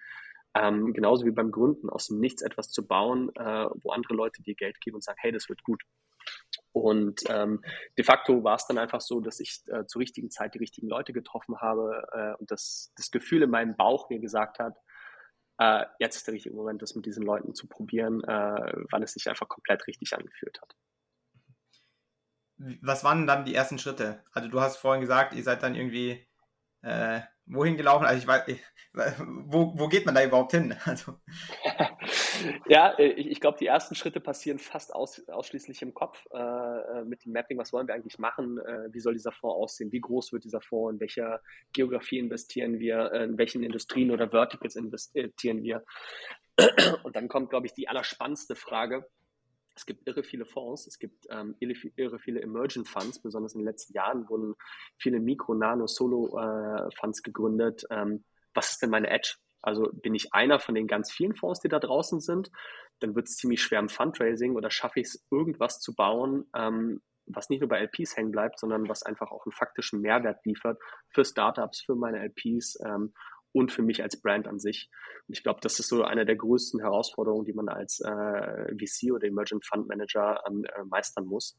Ähm, 0.55 0.93
genauso 0.93 1.25
wie 1.25 1.31
beim 1.31 1.51
Gründen, 1.51 1.89
aus 1.89 2.07
dem 2.07 2.19
Nichts 2.19 2.41
etwas 2.41 2.69
zu 2.69 2.87
bauen, 2.87 3.29
äh, 3.35 3.67
wo 3.83 3.91
andere 3.91 4.15
Leute 4.15 4.41
dir 4.41 4.55
Geld 4.55 4.81
geben 4.81 4.95
und 4.95 5.03
sagen, 5.03 5.19
hey, 5.21 5.31
das 5.31 5.49
wird 5.49 5.63
gut. 5.63 5.83
Und 6.71 7.21
ähm, 7.29 7.63
de 7.97 8.05
facto 8.05 8.43
war 8.43 8.55
es 8.55 8.67
dann 8.67 8.77
einfach 8.77 9.01
so, 9.01 9.19
dass 9.19 9.39
ich 9.39 9.61
äh, 9.67 9.85
zur 9.85 10.01
richtigen 10.01 10.29
Zeit 10.29 10.53
die 10.53 10.59
richtigen 10.59 10.87
Leute 10.87 11.13
getroffen 11.13 11.59
habe 11.59 12.07
äh, 12.11 12.39
und 12.39 12.51
das, 12.51 12.91
das 12.95 13.09
Gefühl 13.09 13.43
in 13.43 13.49
meinem 13.49 13.75
Bauch 13.75 14.09
mir 14.09 14.19
gesagt 14.19 14.59
hat, 14.59 14.77
äh, 15.57 15.85
jetzt 15.99 16.15
ist 16.15 16.27
der 16.27 16.35
richtige 16.35 16.55
Moment, 16.55 16.81
das 16.81 16.95
mit 16.95 17.05
diesen 17.05 17.23
Leuten 17.23 17.53
zu 17.53 17.67
probieren, 17.67 18.23
äh, 18.23 18.73
wann 18.91 19.03
es 19.03 19.13
sich 19.13 19.27
einfach 19.29 19.47
komplett 19.47 19.87
richtig 19.87 20.13
angefühlt 20.13 20.61
hat. 20.61 20.75
Was 22.81 23.03
waren 23.03 23.25
dann 23.25 23.45
die 23.45 23.55
ersten 23.55 23.79
Schritte? 23.79 24.23
Also 24.31 24.49
du 24.49 24.61
hast 24.61 24.77
vorhin 24.77 25.01
gesagt, 25.01 25.33
ihr 25.33 25.43
seid 25.43 25.63
dann 25.63 25.75
irgendwie 25.75 26.27
äh, 26.81 27.21
wohin 27.49 27.77
gelaufen? 27.77 28.05
Also 28.05 28.21
ich 28.21 28.27
weiß, 28.27 28.47
ich, 28.47 28.61
wo, 29.45 29.73
wo 29.75 29.87
geht 29.87 30.05
man 30.05 30.15
da 30.15 30.23
überhaupt 30.23 30.51
hin? 30.51 30.75
Also. 30.85 31.15
ja, 32.67 32.91
äh, 32.97 33.07
ich, 33.07 33.27
ich 33.27 33.41
glaube, 33.41 33.57
die 33.59 33.67
ersten 33.67 33.95
Schritte 33.95 34.19
passieren 34.19 34.59
fast 34.59 34.93
aus, 34.93 35.27
ausschließlich 35.27 35.81
im 35.81 35.93
Kopf 35.93 36.25
äh, 36.31 36.37
äh, 36.37 37.03
mit 37.03 37.25
dem 37.25 37.33
Mapping. 37.33 37.57
Was 37.57 37.73
wollen 37.73 37.87
wir 37.87 37.95
eigentlich 37.95 38.19
machen? 38.19 38.57
Äh, 38.59 38.93
wie 38.93 38.99
soll 38.99 39.13
dieser 39.13 39.31
Fonds 39.31 39.55
aussehen? 39.55 39.91
Wie 39.91 40.01
groß 40.01 40.31
wird 40.33 40.43
dieser 40.43 40.61
Fonds? 40.61 40.93
In 40.93 40.99
welcher 40.99 41.41
Geografie 41.73 42.19
investieren 42.19 42.79
wir? 42.79 43.11
Äh, 43.11 43.25
in 43.25 43.37
welchen 43.37 43.63
Industrien 43.63 44.11
oder 44.11 44.29
Verticals 44.29 44.75
investieren 44.75 45.63
wir? 45.63 45.83
Und 47.03 47.15
dann 47.15 47.27
kommt, 47.27 47.49
glaube 47.49 47.67
ich, 47.67 47.73
die 47.73 47.87
allerspannendste 47.87 48.55
Frage 48.55 49.05
es 49.79 49.85
gibt 49.85 50.05
irre 50.07 50.23
viele 50.23 50.43
Fonds, 50.43 50.87
es 50.87 50.99
gibt 50.99 51.25
ähm, 51.29 51.55
irre 51.59 52.19
viele 52.19 52.41
Emergent 52.41 52.85
Funds, 52.85 53.21
besonders 53.21 53.53
in 53.53 53.61
den 53.61 53.65
letzten 53.65 53.93
Jahren 53.93 54.27
wurden 54.27 54.55
viele 54.97 55.21
Mikro, 55.21 55.53
Nano, 55.53 55.87
Solo-Funds 55.87 57.19
äh, 57.19 57.23
gegründet. 57.23 57.85
Ähm, 57.89 58.25
was 58.53 58.71
ist 58.71 58.81
denn 58.81 58.89
meine 58.89 59.09
Edge? 59.09 59.35
Also 59.61 59.89
bin 59.93 60.15
ich 60.15 60.33
einer 60.33 60.59
von 60.59 60.75
den 60.75 60.85
ganz 60.85 61.13
vielen 61.13 61.33
Fonds, 61.33 61.61
die 61.61 61.69
da 61.69 61.79
draußen 61.79 62.19
sind, 62.19 62.51
dann 62.99 63.15
wird 63.15 63.29
es 63.29 63.37
ziemlich 63.37 63.61
schwer 63.61 63.79
im 63.79 63.87
Fundraising 63.87 64.57
oder 64.57 64.69
schaffe 64.69 64.99
ich 64.99 65.07
es, 65.07 65.25
irgendwas 65.31 65.79
zu 65.79 65.95
bauen, 65.95 66.49
ähm, 66.53 67.01
was 67.25 67.49
nicht 67.49 67.61
nur 67.61 67.69
bei 67.69 67.79
LPs 67.79 68.17
hängen 68.17 68.31
bleibt, 68.31 68.59
sondern 68.59 68.89
was 68.89 69.03
einfach 69.03 69.31
auch 69.31 69.45
einen 69.45 69.53
faktischen 69.53 70.01
Mehrwert 70.01 70.45
liefert 70.45 70.77
für 71.09 71.23
Startups, 71.23 71.81
für 71.81 71.95
meine 71.95 72.19
LPs 72.19 72.79
ähm, 72.83 73.13
und 73.51 73.71
für 73.71 73.81
mich 73.81 74.03
als 74.03 74.21
Brand 74.21 74.47
an 74.47 74.59
sich. 74.59 74.89
Und 75.27 75.35
ich 75.35 75.43
glaube, 75.43 75.59
das 75.61 75.79
ist 75.79 75.89
so 75.89 76.03
eine 76.03 76.25
der 76.25 76.35
größten 76.35 76.79
Herausforderungen, 76.81 77.45
die 77.45 77.53
man 77.53 77.69
als 77.69 77.99
äh, 77.99 78.75
VC 78.75 79.11
oder 79.11 79.27
Emergent 79.27 79.65
Fund 79.65 79.87
Manager 79.87 80.43
ähm, 80.47 80.65
äh, 80.65 80.83
meistern 80.83 81.25
muss. 81.25 81.57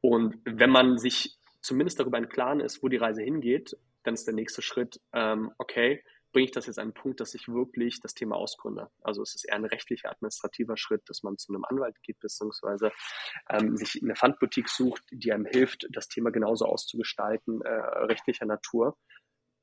Und 0.00 0.36
wenn 0.44 0.70
man 0.70 0.98
sich 0.98 1.38
zumindest 1.62 1.98
darüber 1.98 2.18
im 2.18 2.28
Klaren 2.28 2.60
ist, 2.60 2.82
wo 2.82 2.88
die 2.88 2.98
Reise 2.98 3.22
hingeht, 3.22 3.76
dann 4.02 4.14
ist 4.14 4.26
der 4.26 4.34
nächste 4.34 4.60
Schritt, 4.60 5.00
ähm, 5.14 5.50
okay, 5.58 6.02
bringe 6.34 6.46
ich 6.46 6.50
das 6.50 6.66
jetzt 6.66 6.78
an 6.78 6.86
einen 6.86 6.94
Punkt, 6.94 7.20
dass 7.20 7.32
ich 7.32 7.48
wirklich 7.48 8.00
das 8.00 8.12
Thema 8.12 8.36
ausgründe. 8.36 8.90
Also 9.02 9.22
es 9.22 9.34
ist 9.36 9.44
eher 9.44 9.54
ein 9.54 9.64
rechtlicher, 9.64 10.10
administrativer 10.10 10.76
Schritt, 10.76 11.08
dass 11.08 11.22
man 11.22 11.38
zu 11.38 11.54
einem 11.54 11.64
Anwalt 11.64 11.94
geht, 12.02 12.18
beziehungsweise 12.18 12.90
ähm, 13.48 13.76
sich 13.76 14.02
eine 14.02 14.16
Fundboutique 14.16 14.68
sucht, 14.68 15.04
die 15.10 15.32
einem 15.32 15.46
hilft, 15.46 15.86
das 15.90 16.08
Thema 16.08 16.30
genauso 16.30 16.66
auszugestalten, 16.66 17.62
äh, 17.62 17.70
rechtlicher 17.70 18.46
Natur, 18.46 18.98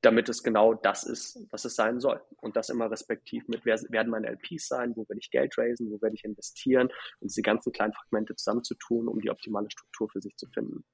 damit 0.02 0.28
es 0.28 0.42
genau 0.42 0.74
das 0.74 1.04
ist, 1.04 1.46
was 1.50 1.64
es 1.64 1.76
sein 1.76 2.00
soll. 2.00 2.20
Und 2.40 2.56
das 2.56 2.68
immer 2.68 2.90
respektiv 2.90 3.46
mit, 3.48 3.64
wer 3.64 3.80
werden 3.88 4.10
meine 4.10 4.28
LPs 4.28 4.68
sein, 4.68 4.94
wo 4.96 5.08
werde 5.08 5.20
ich 5.20 5.30
Geld 5.30 5.56
raisen, 5.56 5.90
wo 5.90 6.02
werde 6.02 6.16
ich 6.16 6.24
investieren 6.24 6.88
und 7.20 7.30
diese 7.30 7.42
ganzen 7.42 7.72
kleinen 7.72 7.92
Fragmente 7.92 8.34
zusammenzutun, 8.34 9.08
um 9.08 9.20
die 9.20 9.30
optimale 9.30 9.70
Struktur 9.70 10.08
für 10.10 10.20
sich 10.20 10.36
zu 10.36 10.46
finden. 10.48 10.84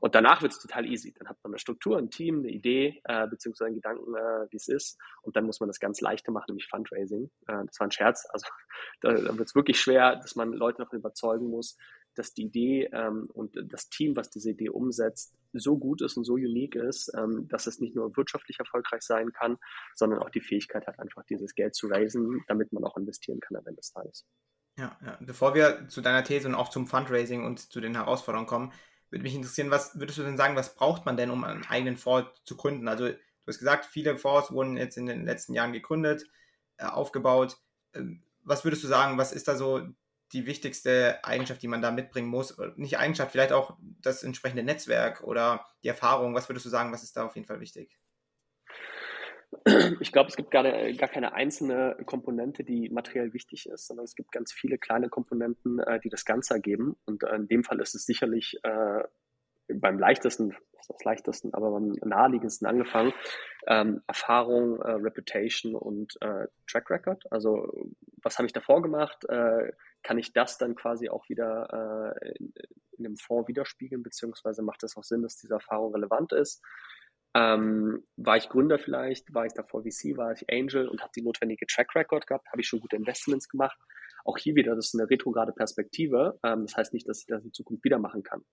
Und 0.00 0.14
danach 0.14 0.42
wird 0.42 0.52
es 0.52 0.58
total 0.58 0.86
easy. 0.86 1.12
Dann 1.12 1.28
hat 1.28 1.36
man 1.42 1.52
eine 1.52 1.58
Struktur, 1.58 1.98
ein 1.98 2.10
Team, 2.10 2.38
eine 2.38 2.50
Idee, 2.50 3.00
äh, 3.04 3.26
beziehungsweise 3.26 3.66
einen 3.66 3.76
Gedanken, 3.76 4.14
äh, 4.14 4.50
wie 4.50 4.56
es 4.56 4.68
ist. 4.68 4.98
Und 5.22 5.36
dann 5.36 5.44
muss 5.44 5.60
man 5.60 5.68
das 5.68 5.78
ganz 5.78 6.00
leichte 6.00 6.30
machen, 6.30 6.46
nämlich 6.48 6.66
Fundraising. 6.68 7.30
Äh, 7.46 7.64
das 7.66 7.78
war 7.78 7.86
ein 7.86 7.92
Scherz. 7.92 8.26
Also 8.32 8.46
da, 9.02 9.12
da 9.12 9.38
wird 9.38 9.48
es 9.48 9.54
wirklich 9.54 9.80
schwer, 9.80 10.16
dass 10.16 10.36
man 10.36 10.52
Leute 10.52 10.78
davon 10.78 10.98
überzeugen 10.98 11.48
muss, 11.48 11.76
dass 12.14 12.34
die 12.34 12.44
Idee 12.44 12.90
ähm, 12.92 13.28
und 13.32 13.56
das 13.72 13.88
Team, 13.88 14.16
was 14.16 14.30
diese 14.30 14.50
Idee 14.50 14.70
umsetzt, 14.70 15.34
so 15.52 15.78
gut 15.78 16.02
ist 16.02 16.16
und 16.16 16.24
so 16.24 16.34
unique 16.34 16.76
ist, 16.76 17.12
ähm, 17.16 17.46
dass 17.48 17.66
es 17.66 17.80
nicht 17.80 17.94
nur 17.94 18.16
wirtschaftlich 18.16 18.58
erfolgreich 18.58 19.02
sein 19.02 19.32
kann, 19.32 19.58
sondern 19.94 20.20
auch 20.20 20.30
die 20.30 20.40
Fähigkeit 20.40 20.86
hat, 20.86 20.98
einfach 20.98 21.24
dieses 21.24 21.54
Geld 21.54 21.74
zu 21.74 21.88
raisen, 21.88 22.44
damit 22.48 22.72
man 22.72 22.84
auch 22.84 22.96
investieren 22.96 23.40
kann 23.40 23.56
am 23.56 23.66
Ende 23.66 23.80
des 23.80 23.92
Tages. 23.92 24.26
Ja, 24.76 24.98
ja, 25.04 25.18
bevor 25.20 25.54
wir 25.54 25.88
zu 25.88 26.00
deiner 26.00 26.24
These 26.24 26.48
und 26.48 26.54
auch 26.54 26.68
zum 26.68 26.86
Fundraising 26.86 27.44
und 27.44 27.70
zu 27.70 27.80
den 27.80 27.94
Herausforderungen 27.94 28.48
kommen, 28.48 28.72
würde 29.10 29.22
mich 29.22 29.34
interessieren, 29.34 29.70
was 29.70 29.98
würdest 29.98 30.18
du 30.18 30.22
denn 30.24 30.36
sagen, 30.36 30.56
was 30.56 30.74
braucht 30.74 31.06
man 31.06 31.16
denn, 31.16 31.30
um 31.30 31.44
einen 31.44 31.64
eigenen 31.66 31.96
Fonds 31.96 32.28
zu 32.44 32.56
gründen? 32.56 32.88
Also 32.88 33.08
du 33.08 33.16
hast 33.46 33.58
gesagt, 33.58 33.84
viele 33.84 34.16
Fonds 34.18 34.50
wurden 34.50 34.76
jetzt 34.76 34.96
in 34.96 35.06
den 35.06 35.24
letzten 35.24 35.54
Jahren 35.54 35.72
gegründet, 35.72 36.28
äh, 36.78 36.86
aufgebaut. 36.86 37.58
ähm, 37.94 38.22
was 38.46 38.64
würdest 38.64 38.84
du 38.84 38.88
sagen, 38.88 39.16
was 39.16 39.32
ist 39.32 39.48
da 39.48 39.56
so 39.56 39.88
die 40.34 40.46
wichtigste 40.46 41.24
Eigenschaft, 41.24 41.62
die 41.62 41.68
man 41.68 41.80
da 41.80 41.90
mitbringen 41.90 42.28
muss? 42.28 42.56
Nicht 42.76 42.98
Eigenschaft, 42.98 43.32
vielleicht 43.32 43.52
auch 43.52 43.76
das 44.02 44.22
entsprechende 44.22 44.62
Netzwerk 44.62 45.22
oder 45.22 45.64
die 45.82 45.88
Erfahrung. 45.88 46.34
Was 46.34 46.48
würdest 46.48 46.66
du 46.66 46.70
sagen, 46.70 46.92
was 46.92 47.02
ist 47.02 47.16
da 47.16 47.24
auf 47.24 47.34
jeden 47.36 47.46
Fall 47.46 47.60
wichtig? 47.60 47.98
Ich 50.00 50.12
glaube, 50.12 50.28
es 50.28 50.36
gibt 50.36 50.50
gar, 50.50 50.64
gar 50.64 51.08
keine 51.08 51.32
einzelne 51.32 51.96
Komponente, 52.04 52.64
die 52.64 52.90
materiell 52.90 53.32
wichtig 53.32 53.66
ist, 53.66 53.86
sondern 53.86 54.04
es 54.04 54.14
gibt 54.14 54.32
ganz 54.32 54.52
viele 54.52 54.78
kleine 54.78 55.08
Komponenten, 55.08 55.78
äh, 55.78 56.00
die 56.00 56.08
das 56.08 56.24
Ganze 56.24 56.54
ergeben. 56.54 56.96
Und 57.06 57.22
äh, 57.22 57.36
in 57.36 57.46
dem 57.46 57.64
Fall 57.64 57.80
ist 57.80 57.94
es 57.94 58.04
sicherlich 58.04 58.58
äh, 58.64 59.04
beim 59.68 59.98
leichtesten, 59.98 60.54
das 60.88 61.04
leichtesten, 61.04 61.54
aber 61.54 61.70
beim 61.70 61.92
naheliegendsten 62.04 62.66
angefangen, 62.66 63.12
ähm, 63.66 64.02
Erfahrung, 64.06 64.80
äh, 64.80 64.92
Reputation 64.92 65.74
und 65.74 66.16
äh, 66.20 66.46
Track 66.66 66.90
Record. 66.90 67.24
Also 67.30 67.72
was 68.22 68.38
habe 68.38 68.46
ich 68.46 68.52
davor 68.52 68.82
gemacht? 68.82 69.24
Äh, 69.28 69.72
kann 70.02 70.18
ich 70.18 70.32
das 70.32 70.58
dann 70.58 70.74
quasi 70.74 71.08
auch 71.08 71.28
wieder 71.28 72.14
äh, 72.22 72.36
in, 72.38 72.52
in 72.98 73.06
einem 73.06 73.16
Fonds 73.16 73.48
widerspiegeln, 73.48 74.02
beziehungsweise 74.02 74.62
macht 74.62 74.82
es 74.82 74.96
auch 74.96 75.04
Sinn, 75.04 75.22
dass 75.22 75.36
diese 75.36 75.54
Erfahrung 75.54 75.94
relevant 75.94 76.32
ist? 76.32 76.62
Ähm, 77.36 78.04
war 78.16 78.36
ich 78.36 78.48
Gründer 78.48 78.78
vielleicht, 78.78 79.34
war 79.34 79.46
ich 79.46 79.54
davor 79.54 79.82
VC, 79.82 80.16
war 80.16 80.32
ich 80.32 80.48
Angel 80.50 80.88
und 80.88 81.02
habe 81.02 81.10
die 81.16 81.22
notwendige 81.22 81.66
Track 81.66 81.94
Record 81.96 82.26
gehabt, 82.26 82.46
habe 82.52 82.60
ich 82.60 82.68
schon 82.68 82.80
gute 82.80 82.96
Investments 82.96 83.48
gemacht. 83.48 83.76
Auch 84.24 84.38
hier 84.38 84.54
wieder, 84.54 84.76
das 84.76 84.86
ist 84.86 85.00
eine 85.00 85.10
retrograde 85.10 85.52
Perspektive. 85.52 86.38
Ähm, 86.44 86.66
das 86.66 86.76
heißt 86.76 86.92
nicht, 86.92 87.08
dass 87.08 87.20
ich 87.20 87.26
das 87.26 87.44
in 87.44 87.52
Zukunft 87.52 87.82
wieder 87.82 87.98
machen 87.98 88.22
kann 88.22 88.44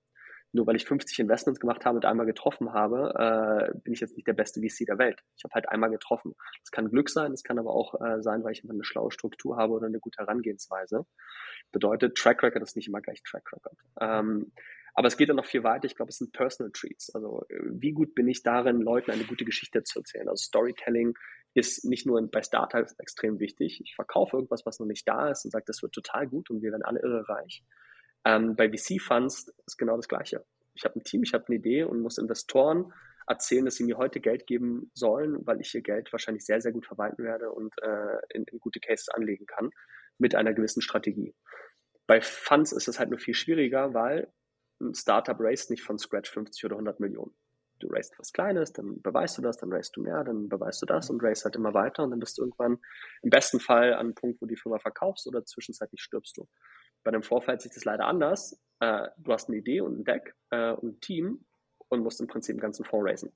nur 0.54 0.68
weil 0.68 0.76
ich 0.76 0.86
50 0.86 1.20
Investments 1.20 1.60
gemacht 1.60 1.86
habe 1.86 1.98
und 1.98 2.06
einmal 2.06 2.26
getroffen 2.26 2.74
habe, 2.74 3.72
äh, 3.74 3.78
bin 3.80 3.94
ich 3.94 4.02
jetzt 4.02 4.16
nicht 4.16 4.28
der 4.28 4.34
beste 4.34 4.60
VC 4.60 4.86
der 4.86 4.98
Welt. 4.98 5.22
Ich 5.38 5.44
habe 5.44 5.54
halt 5.54 5.70
einmal 5.70 5.90
getroffen. 5.90 6.36
Das 6.62 6.72
kann 6.72 6.90
Glück 6.90 7.10
sein, 7.10 7.32
es 7.32 7.44
kann 7.44 7.58
aber 7.58 7.72
auch 7.72 8.00
äh, 8.02 8.22
sein, 8.22 8.44
weil 8.44 8.52
ich 8.52 8.64
eine 8.70 8.84
schlaue 8.84 9.12
Struktur 9.12 9.58
habe 9.58 9.74
oder 9.74 9.88
eine 9.88 10.00
gute 10.00 10.20
Herangehensweise. 10.20 11.06
Bedeutet, 11.72 12.18
Track 12.18 12.44
Record 12.44 12.64
ist 12.64 12.76
nicht 12.76 12.88
immer 12.88 13.02
gleich 13.02 13.24
Track 13.24 13.52
Record. 13.54 13.78
Ähm, 14.00 14.52
aber 14.94 15.08
es 15.08 15.16
geht 15.16 15.30
dann 15.30 15.38
noch 15.38 15.46
viel 15.46 15.64
weiter. 15.64 15.86
Ich 15.86 15.96
glaube, 15.96 16.10
es 16.10 16.18
sind 16.18 16.34
Personal 16.34 16.72
Treats. 16.74 17.14
Also 17.16 17.46
wie 17.50 17.94
gut 17.94 18.14
bin 18.14 18.28
ich 18.28 18.44
darin, 18.44 18.82
Leuten 18.82 19.12
eine 19.12 19.24
gute 19.24 19.46
Geschichte 19.46 19.84
zu 19.84 20.00
erzählen? 20.00 20.28
Also 20.28 20.44
Storytelling 20.44 21.14
ist 21.54 21.86
nicht 21.86 22.06
nur 22.06 22.22
bei 22.30 22.42
Startups 22.42 22.96
extrem 23.00 23.40
wichtig. 23.40 23.82
Ich 23.84 23.96
verkaufe 23.96 24.38
irgendwas, 24.38 24.66
was 24.66 24.80
noch 24.80 24.88
nicht 24.88 25.08
da 25.08 25.30
ist 25.30 25.46
und 25.46 25.52
sage, 25.52 25.66
das 25.68 25.82
wird 25.82 25.94
total 25.94 26.28
gut 26.28 26.50
und 26.50 26.62
wir 26.62 26.72
werden 26.72 26.84
alle 26.84 27.02
irre 27.02 27.28
reich. 27.28 27.64
Ähm, 28.25 28.55
bei 28.55 28.69
VC-Funds 28.69 29.53
ist 29.65 29.77
genau 29.77 29.95
das 29.95 30.07
Gleiche. 30.07 30.45
Ich 30.73 30.86
habe 30.86 30.99
ein 30.99 31.03
Team, 31.03 31.23
ich 31.23 31.34
habe 31.34 31.45
eine 31.47 31.57
Idee 31.57 31.84
und 31.84 32.01
muss 32.01 32.17
Investoren 32.17 32.93
erzählen, 33.27 33.65
dass 33.65 33.75
sie 33.75 33.84
mir 33.84 33.97
heute 33.97 34.19
Geld 34.19 34.47
geben 34.47 34.91
sollen, 34.93 35.45
weil 35.45 35.62
ich 35.62 35.73
ihr 35.73 35.81
Geld 35.81 36.12
wahrscheinlich 36.12 36.45
sehr, 36.45 36.62
sehr 36.62 36.71
gut 36.71 36.86
verwalten 36.86 37.23
werde 37.23 37.51
und 37.51 37.73
äh, 37.81 38.17
in, 38.34 38.43
in 38.45 38.60
gute 38.60 38.79
Cases 38.79 39.10
anlegen 39.10 39.45
kann 39.45 39.69
mit 40.17 40.36
einer 40.36 40.53
gewissen 40.53 40.81
Strategie. 40.81 41.34
Bei 42.07 42.21
Funds 42.21 42.71
ist 42.71 42.88
es 42.88 42.99
halt 42.99 43.10
nur 43.10 43.19
viel 43.19 43.34
schwieriger, 43.34 43.93
weil 43.93 44.31
ein 44.81 44.93
Startup 44.93 45.38
raised 45.39 45.69
nicht 45.69 45.84
von 45.84 45.97
Scratch 45.97 46.31
50 46.31 46.65
oder 46.65 46.75
100 46.75 46.99
Millionen. 46.99 47.34
Du 47.79 47.88
raised 47.88 48.13
was 48.19 48.31
Kleines, 48.31 48.73
dann 48.73 49.01
beweist 49.01 49.38
du 49.38 49.41
das, 49.41 49.57
dann 49.57 49.71
raised 49.71 49.95
du 49.95 50.01
mehr, 50.01 50.23
dann 50.23 50.49
beweist 50.49 50.81
du 50.81 50.86
das 50.86 51.10
und 51.10 51.23
raised 51.23 51.45
halt 51.45 51.55
immer 51.55 51.73
weiter 51.73 52.03
und 52.03 52.12
dann 52.12 52.19
bist 52.19 52.38
du 52.38 52.43
irgendwann 52.43 52.79
im 53.23 53.29
besten 53.29 53.60
Fall 53.60 53.93
an 53.93 53.99
einem 53.99 54.15
Punkt, 54.15 54.41
wo 54.41 54.45
die 54.45 54.57
Firma 54.57 54.77
verkaufst 54.77 55.25
oder 55.27 55.45
zwischenzeitlich 55.45 56.01
stirbst 56.01 56.38
du. 56.38 56.47
Bei 57.04 57.12
dem 57.12 57.24
Vorfall 57.24 57.60
sieht 57.60 57.76
es 57.76 57.86
leider 57.86 58.06
anders. 58.06 58.60
Äh, 58.80 59.08
du 59.18 59.32
hast 59.32 59.50
eine 59.50 59.58
Idee 59.58 59.82
und 59.82 60.00
ein 60.00 60.04
Deck 60.04 60.36
äh, 60.50 60.72
und 60.74 60.98
ein 60.98 61.00
Team 61.02 61.46
und 61.90 62.02
musst 62.02 62.22
im 62.22 62.28
Prinzip 62.28 62.56
den 62.56 62.62
ganzen 62.62 62.86
Fonds 62.86 63.10
raisen. 63.10 63.32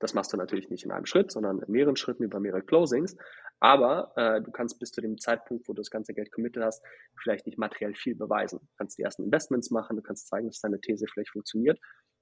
Das 0.00 0.14
machst 0.14 0.32
du 0.32 0.36
natürlich 0.36 0.70
nicht 0.70 0.84
in 0.84 0.90
einem 0.90 1.04
Schritt, 1.04 1.30
sondern 1.30 1.60
in 1.60 1.70
mehreren 1.70 1.94
Schritten 1.96 2.22
über 2.22 2.40
mehrere 2.40 2.62
Closings. 2.62 3.16
Aber 3.60 4.12
äh, 4.16 4.40
du 4.40 4.50
kannst 4.50 4.78
bis 4.78 4.90
zu 4.90 5.02
dem 5.02 5.18
Zeitpunkt, 5.18 5.68
wo 5.68 5.74
du 5.74 5.80
das 5.82 5.90
ganze 5.90 6.14
Geld 6.14 6.32
committed 6.32 6.62
hast, 6.62 6.82
vielleicht 7.22 7.46
nicht 7.46 7.58
materiell 7.58 7.94
viel 7.94 8.14
beweisen. 8.14 8.60
Du 8.60 8.76
kannst 8.78 8.96
die 8.98 9.02
ersten 9.02 9.24
Investments 9.24 9.70
machen, 9.70 9.96
du 9.96 10.02
kannst 10.02 10.28
zeigen, 10.28 10.48
dass 10.48 10.60
deine 10.60 10.80
These 10.80 11.06
vielleicht 11.06 11.30
funktioniert. 11.30 11.78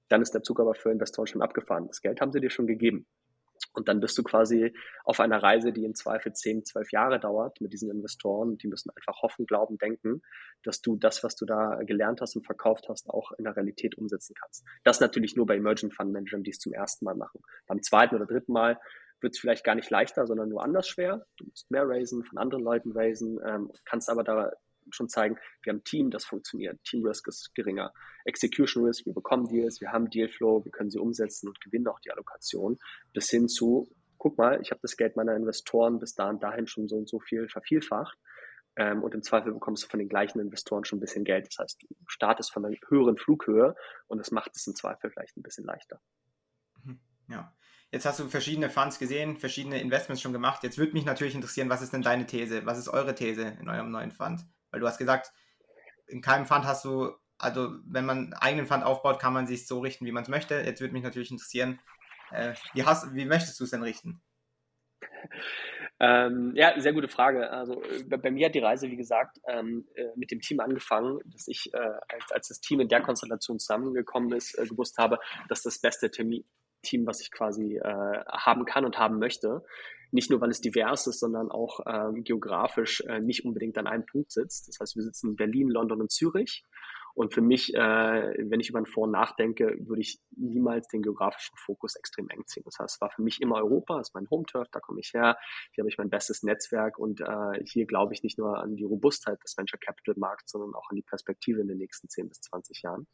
Dann 0.09 0.21
ist 0.21 0.33
der 0.33 0.43
Zug 0.43 0.59
aber 0.59 0.75
für 0.75 0.91
Investoren 0.91 1.27
schon 1.27 1.41
abgefahren. 1.41 1.87
Das 1.87 2.01
Geld 2.01 2.19
haben 2.19 2.33
sie 2.33 2.41
dir 2.41 2.49
schon 2.49 2.67
gegeben. 2.67 3.07
Und 3.73 3.87
dann 3.87 3.99
bist 3.99 4.17
du 4.17 4.23
quasi 4.23 4.73
auf 5.03 5.19
einer 5.19 5.41
Reise, 5.41 5.71
die 5.71 5.85
im 5.85 5.95
Zweifel 5.95 6.33
10, 6.33 6.65
12 6.65 6.91
Jahre 6.91 7.19
dauert 7.19 7.61
mit 7.61 7.71
diesen 7.71 7.89
Investoren. 7.91 8.57
Die 8.57 8.67
müssen 8.67 8.89
einfach 8.95 9.21
hoffen, 9.21 9.45
glauben, 9.45 9.77
denken, 9.77 10.21
dass 10.63 10.81
du 10.81 10.97
das, 10.97 11.23
was 11.23 11.35
du 11.35 11.45
da 11.45 11.75
gelernt 11.83 12.21
hast 12.21 12.35
und 12.35 12.45
verkauft 12.45 12.87
hast, 12.89 13.09
auch 13.09 13.31
in 13.37 13.43
der 13.43 13.55
Realität 13.55 13.97
umsetzen 13.97 14.35
kannst. 14.39 14.65
Das 14.83 14.99
natürlich 14.99 15.35
nur 15.35 15.45
bei 15.45 15.55
Emerging 15.55 15.91
Fund 15.91 16.11
Managern, 16.11 16.43
die 16.43 16.51
es 16.51 16.59
zum 16.59 16.73
ersten 16.73 17.05
Mal 17.05 17.15
machen. 17.15 17.41
Beim 17.67 17.81
zweiten 17.81 18.15
oder 18.15 18.25
dritten 18.25 18.53
Mal 18.53 18.79
wird 19.21 19.33
es 19.33 19.39
vielleicht 19.39 19.63
gar 19.63 19.75
nicht 19.75 19.89
leichter, 19.89 20.25
sondern 20.25 20.49
nur 20.49 20.63
anders 20.63 20.87
schwer. 20.87 21.25
Du 21.37 21.45
musst 21.45 21.69
mehr 21.69 21.87
raisen, 21.87 22.23
von 22.23 22.37
anderen 22.37 22.63
Leuten 22.63 22.91
raisen, 22.91 23.39
ähm, 23.45 23.71
kannst 23.85 24.09
aber 24.09 24.23
da 24.23 24.51
schon 24.91 25.09
zeigen, 25.09 25.37
wir 25.63 25.71
haben 25.71 25.79
ein 25.79 25.83
Team, 25.83 26.09
das 26.09 26.25
funktioniert. 26.25 26.83
Team 26.83 27.05
Risk 27.05 27.27
ist 27.27 27.53
geringer. 27.55 27.93
Execution 28.25 28.85
Risk, 28.85 29.05
wir 29.05 29.13
bekommen 29.13 29.47
Deals, 29.47 29.81
wir 29.81 29.91
haben 29.91 30.09
Dealflow, 30.09 30.63
wir 30.63 30.71
können 30.71 30.89
sie 30.89 30.99
umsetzen 30.99 31.47
und 31.47 31.59
gewinnen 31.61 31.87
auch 31.87 31.99
die 31.99 32.11
Allokation. 32.11 32.77
Bis 33.13 33.29
hin 33.29 33.47
zu, 33.47 33.89
guck 34.17 34.37
mal, 34.37 34.59
ich 34.61 34.71
habe 34.71 34.81
das 34.81 34.97
Geld 34.97 35.15
meiner 35.15 35.35
Investoren 35.35 35.99
bis 35.99 36.13
da 36.13 36.29
und 36.29 36.43
dahin 36.43 36.67
schon 36.67 36.87
so 36.87 36.97
und 36.97 37.09
so 37.09 37.19
viel 37.19 37.47
vervielfacht. 37.49 38.17
Ähm, 38.75 39.03
und 39.03 39.13
im 39.13 39.23
Zweifel 39.23 39.51
bekommst 39.53 39.83
du 39.83 39.87
von 39.87 39.99
den 39.99 40.09
gleichen 40.09 40.39
Investoren 40.39 40.85
schon 40.85 40.97
ein 40.97 41.01
bisschen 41.01 41.25
Geld. 41.25 41.47
Das 41.47 41.57
heißt, 41.59 41.81
du 41.81 41.87
startest 42.07 42.51
von 42.51 42.65
einer 42.65 42.75
höheren 42.87 43.17
Flughöhe 43.17 43.75
und 44.07 44.19
das 44.19 44.31
macht 44.31 44.55
es 44.55 44.67
im 44.67 44.75
Zweifel 44.75 45.11
vielleicht 45.11 45.35
ein 45.37 45.43
bisschen 45.43 45.65
leichter. 45.65 45.99
Mhm. 46.83 46.99
Ja. 47.27 47.53
Jetzt 47.91 48.05
hast 48.05 48.19
du 48.19 48.27
verschiedene 48.27 48.69
Funds 48.69 48.99
gesehen, 48.99 49.37
verschiedene 49.37 49.81
Investments 49.81 50.21
schon 50.21 50.33
gemacht. 50.33 50.63
Jetzt 50.63 50.77
würde 50.77 50.93
mich 50.93 51.05
natürlich 51.05 51.33
interessieren, 51.33 51.69
was 51.69 51.81
ist 51.81 51.91
denn 51.91 52.03
deine 52.03 52.27
These? 52.27 52.65
Was 52.65 52.77
ist 52.77 52.87
eure 52.87 53.15
These 53.15 53.57
in 53.59 53.67
eurem 53.67 53.89
neuen 53.89 54.11
Fund? 54.11 54.45
Weil 54.71 54.79
du 54.79 54.87
hast 54.87 54.97
gesagt, 54.97 55.31
in 56.07 56.21
keinem 56.21 56.45
Fund 56.45 56.65
hast 56.65 56.85
du, 56.85 57.13
also 57.37 57.71
wenn 57.85 58.05
man 58.05 58.17
einen 58.17 58.33
eigenen 58.33 58.65
Fund 58.65 58.83
aufbaut, 58.83 59.19
kann 59.19 59.33
man 59.33 59.47
sich 59.47 59.67
so 59.67 59.79
richten, 59.79 60.05
wie 60.05 60.11
man 60.11 60.23
es 60.23 60.29
möchte. 60.29 60.55
Jetzt 60.55 60.81
würde 60.81 60.93
mich 60.93 61.03
natürlich 61.03 61.31
interessieren, 61.31 61.79
äh, 62.31 62.53
wie, 62.73 62.83
hast, 62.83 63.13
wie 63.13 63.25
möchtest 63.25 63.59
du 63.59 63.63
es 63.63 63.71
denn 63.71 63.83
richten? 63.83 64.21
Ähm, 66.01 66.53
ja, 66.55 66.79
sehr 66.79 66.93
gute 66.93 67.09
Frage. 67.09 67.49
Also 67.51 67.81
bei, 68.07 68.17
bei, 68.17 68.31
mir 68.31 68.45
hat 68.45 68.55
die 68.55 68.59
Reise, 68.59 68.89
wie 68.89 68.95
gesagt, 68.95 69.39
ähm, 69.47 69.85
äh, 69.95 70.05
mit 70.15 70.31
dem 70.31 70.39
Team 70.39 70.61
angefangen, 70.61 71.19
dass 71.25 71.47
ich, 71.49 71.73
äh, 71.73 71.77
als, 71.77 72.31
als 72.31 72.47
das 72.47 72.61
Team 72.61 72.79
in 72.79 72.87
der 72.87 73.01
Konstellation 73.01 73.59
zusammengekommen 73.59 74.31
ist, 74.31 74.57
äh, 74.57 74.65
gewusst 74.65 74.97
habe, 74.97 75.19
dass 75.49 75.61
das 75.61 75.79
beste 75.79 76.09
Termin, 76.09 76.45
Team, 76.81 77.05
was 77.05 77.21
ich 77.21 77.31
quasi 77.31 77.77
äh, 77.77 78.23
haben 78.27 78.65
kann 78.65 78.85
und 78.85 78.97
haben 78.97 79.19
möchte. 79.19 79.63
Nicht 80.11 80.31
nur, 80.31 80.41
weil 80.41 80.49
es 80.49 80.61
divers 80.61 81.05
ist, 81.07 81.19
sondern 81.19 81.51
auch 81.51 81.81
äh, 81.85 82.21
geografisch 82.21 83.01
äh, 83.07 83.19
nicht 83.19 83.45
unbedingt 83.45 83.77
an 83.77 83.87
einem 83.87 84.05
Punkt 84.05 84.31
sitzt. 84.31 84.67
Das 84.67 84.79
heißt, 84.79 84.95
wir 84.95 85.03
sitzen 85.03 85.31
in 85.31 85.35
Berlin, 85.35 85.69
London 85.69 86.01
und 86.01 86.11
Zürich. 86.11 86.65
Und 87.19 87.33
für 87.33 87.41
mich, 87.41 87.73
äh, 87.75 87.79
wenn 87.79 88.59
ich 88.59 88.69
über 88.69 88.79
einen 88.79 88.85
Fonds 88.85 89.11
nachdenke, 89.11 89.75
würde 89.81 90.01
ich 90.01 90.21
niemals 90.37 90.87
den 90.87 91.01
geografischen 91.01 91.57
Fokus 91.57 91.95
extrem 91.95 92.29
eng 92.29 92.45
ziehen. 92.45 92.63
Das 92.65 92.79
heißt, 92.79 92.95
es 92.95 93.01
war 93.01 93.09
für 93.09 93.21
mich 93.21 93.41
immer 93.41 93.57
Europa, 93.57 93.97
das 93.97 94.09
ist 94.09 94.13
mein 94.13 94.29
Home-Turf, 94.29 94.69
da 94.71 94.79
komme 94.79 95.01
ich 95.01 95.13
her, 95.13 95.37
hier 95.73 95.81
habe 95.81 95.89
ich 95.89 95.97
mein 95.97 96.09
bestes 96.09 96.43
Netzwerk 96.43 96.97
und 96.97 97.21
äh, 97.21 97.63
hier 97.65 97.85
glaube 97.85 98.13
ich 98.13 98.23
nicht 98.23 98.37
nur 98.37 98.57
an 98.59 98.75
die 98.75 98.85
Robustheit 98.85 99.43
des 99.43 99.57
Venture 99.57 99.79
Capital 99.79 100.15
Markts, 100.17 100.51
sondern 100.51 100.73
auch 100.75 100.89
an 100.89 100.95
die 100.95 101.01
Perspektive 101.01 101.59
in 101.59 101.67
den 101.67 101.77
nächsten 101.77 102.07
10 102.07 102.29
bis 102.29 102.41
20 102.41 102.83
Jahren. 102.83 103.05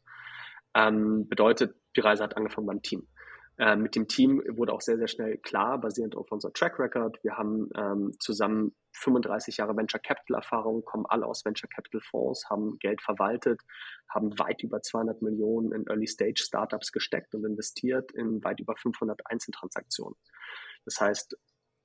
Ähm, 0.74 1.28
bedeutet, 1.28 1.74
die 1.96 2.00
Reise 2.00 2.22
hat 2.22 2.36
angefangen 2.36 2.66
beim 2.66 2.82
Team. 2.82 3.08
Äh, 3.58 3.76
mit 3.76 3.96
dem 3.96 4.06
Team 4.06 4.42
wurde 4.48 4.72
auch 4.72 4.82
sehr, 4.82 4.98
sehr 4.98 5.08
schnell 5.08 5.38
klar, 5.38 5.80
basierend 5.80 6.14
auf 6.14 6.30
unser 6.30 6.52
Track 6.52 6.78
Record. 6.78 7.18
Wir 7.22 7.38
haben 7.38 7.70
ähm, 7.74 8.12
zusammen 8.18 8.74
35 8.92 9.56
Jahre 9.56 9.76
Venture 9.76 10.00
Capital 10.00 10.36
Erfahrung, 10.36 10.84
kommen 10.84 11.06
alle 11.08 11.26
aus 11.26 11.44
Venture 11.44 11.68
Capital 11.68 12.00
Fonds, 12.02 12.48
haben 12.50 12.78
Geld 12.78 13.00
verwaltet, 13.00 13.60
haben 14.10 14.38
weit 14.38 14.62
über 14.62 14.82
200 14.82 15.22
Millionen 15.22 15.72
in 15.72 15.86
Early 15.86 16.06
Stage 16.06 16.42
Startups 16.44 16.92
gesteckt 16.92 17.34
und 17.34 17.44
investiert 17.44 18.12
in 18.12 18.44
weit 18.44 18.60
über 18.60 18.76
500 18.76 19.20
Einzeltransaktionen. 19.24 20.18
Das 20.84 21.00
heißt, 21.00 21.36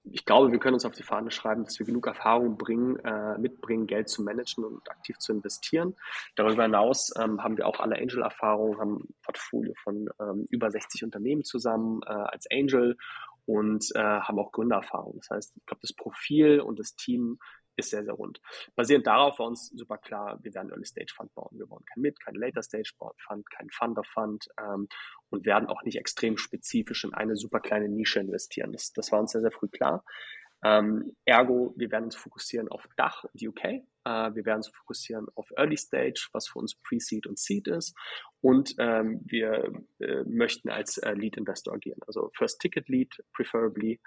ich 0.04 0.26
glaube, 0.26 0.52
wir 0.52 0.60
können 0.60 0.74
uns 0.74 0.86
auf 0.86 0.96
die 0.96 1.04
Fahne 1.04 1.32
schreiben, 1.32 1.64
dass 1.64 1.78
wir 1.78 1.86
genug 1.86 2.08
Erfahrung 2.08 2.58
bringen, 2.58 2.98
äh, 2.98 3.38
mitbringen, 3.38 3.88
Geld 3.88 4.10
zu 4.10 4.24
managen 4.24 4.64
und 4.64 4.90
aktiv 4.90 5.18
zu 5.20 5.32
investieren. 5.32 5.96
Darüber 6.36 6.64
hinaus 6.64 7.14
ähm, 7.20 7.44
haben 7.44 7.58
wir 7.58 7.68
auch 7.68 7.80
alle 7.80 7.98
Angel-Erfahrungen, 7.98 8.80
haben 8.80 8.96
ein 8.98 9.16
Portfolio 9.24 9.74
von 9.84 10.10
ähm, 10.20 10.48
über 10.50 10.72
60 10.72 11.04
Unternehmen 11.04 11.44
zusammen 11.44 12.02
äh, 12.06 12.10
als 12.10 12.48
Angel 12.52 12.98
und 13.46 13.86
äh, 13.96 14.00
haben 14.00 14.40
auch 14.40 14.52
Gründererfahrung. 14.52 15.18
Das 15.18 15.30
heißt, 15.30 15.54
ich 15.56 15.66
glaube, 15.66 15.82
das 15.82 15.94
Profil 15.94 16.62
und 16.62 16.80
das 16.80 16.96
Team 16.96 17.38
ist 17.76 17.90
sehr, 17.90 18.04
sehr 18.04 18.14
rund. 18.14 18.42
Basierend 18.76 19.08
darauf 19.08 19.40
war 19.40 19.48
uns 19.48 19.70
super 19.70 19.98
klar, 19.98 20.40
wir 20.42 20.54
werden 20.54 20.70
Early 20.72 20.86
Stage 20.86 21.14
Fund 21.16 21.34
bauen. 21.34 21.58
Wir 21.58 21.70
wollen 21.70 21.86
kein 21.86 22.02
Mid, 22.02 22.20
kein 22.20 22.36
Later 22.36 22.62
Stage 22.62 22.92
Fund, 22.98 23.50
kein 23.50 23.70
Funder 23.70 24.04
Fund 24.04 24.48
ähm, 24.60 24.88
und 25.30 25.46
werden 25.46 25.68
auch 25.68 25.84
nicht 25.84 25.98
extrem 25.98 26.38
spezifisch 26.38 27.04
in 27.04 27.14
eine 27.14 27.36
super 27.36 27.60
kleine 27.60 27.90
Nische 27.90 28.20
investieren. 28.20 28.72
Das, 28.72 28.94
das 28.94 29.12
war 29.12 29.20
uns 29.20 29.32
sehr, 29.32 29.42
sehr 29.42 29.52
früh 29.52 29.68
klar. 29.68 30.04
Ähm, 30.64 31.16
ergo, 31.26 31.74
wir 31.76 31.92
werden 31.92 32.06
uns 32.06 32.16
fokussieren 32.16 32.68
auf 32.68 32.88
Dach 32.96 33.24
und 33.24 33.42
UK. 33.42 33.64
Äh, 33.64 33.82
wir 34.04 34.46
werden 34.46 34.58
uns 34.58 34.68
fokussieren 34.70 35.28
auf 35.36 35.50
Early 35.58 35.78
Stage, 35.78 36.28
was 36.34 36.48
für 36.48 36.60
uns 36.60 36.76
Pre-Seed 36.76 37.26
und 37.26 37.40
Seed 37.40 37.68
ist. 37.68 37.96
Und 38.42 38.76
ähm, 38.78 39.22
wir 39.26 39.72
äh, 40.00 40.24
möchten 40.26 40.70
als 40.70 40.98
äh, 41.00 41.14
Lead 41.14 41.38
Investor 41.38 41.74
agieren. 41.74 42.00
Also 42.06 42.30
First 42.36 42.62
Ticket 42.62 42.90
Lead, 42.90 43.24
preferably 43.34 44.00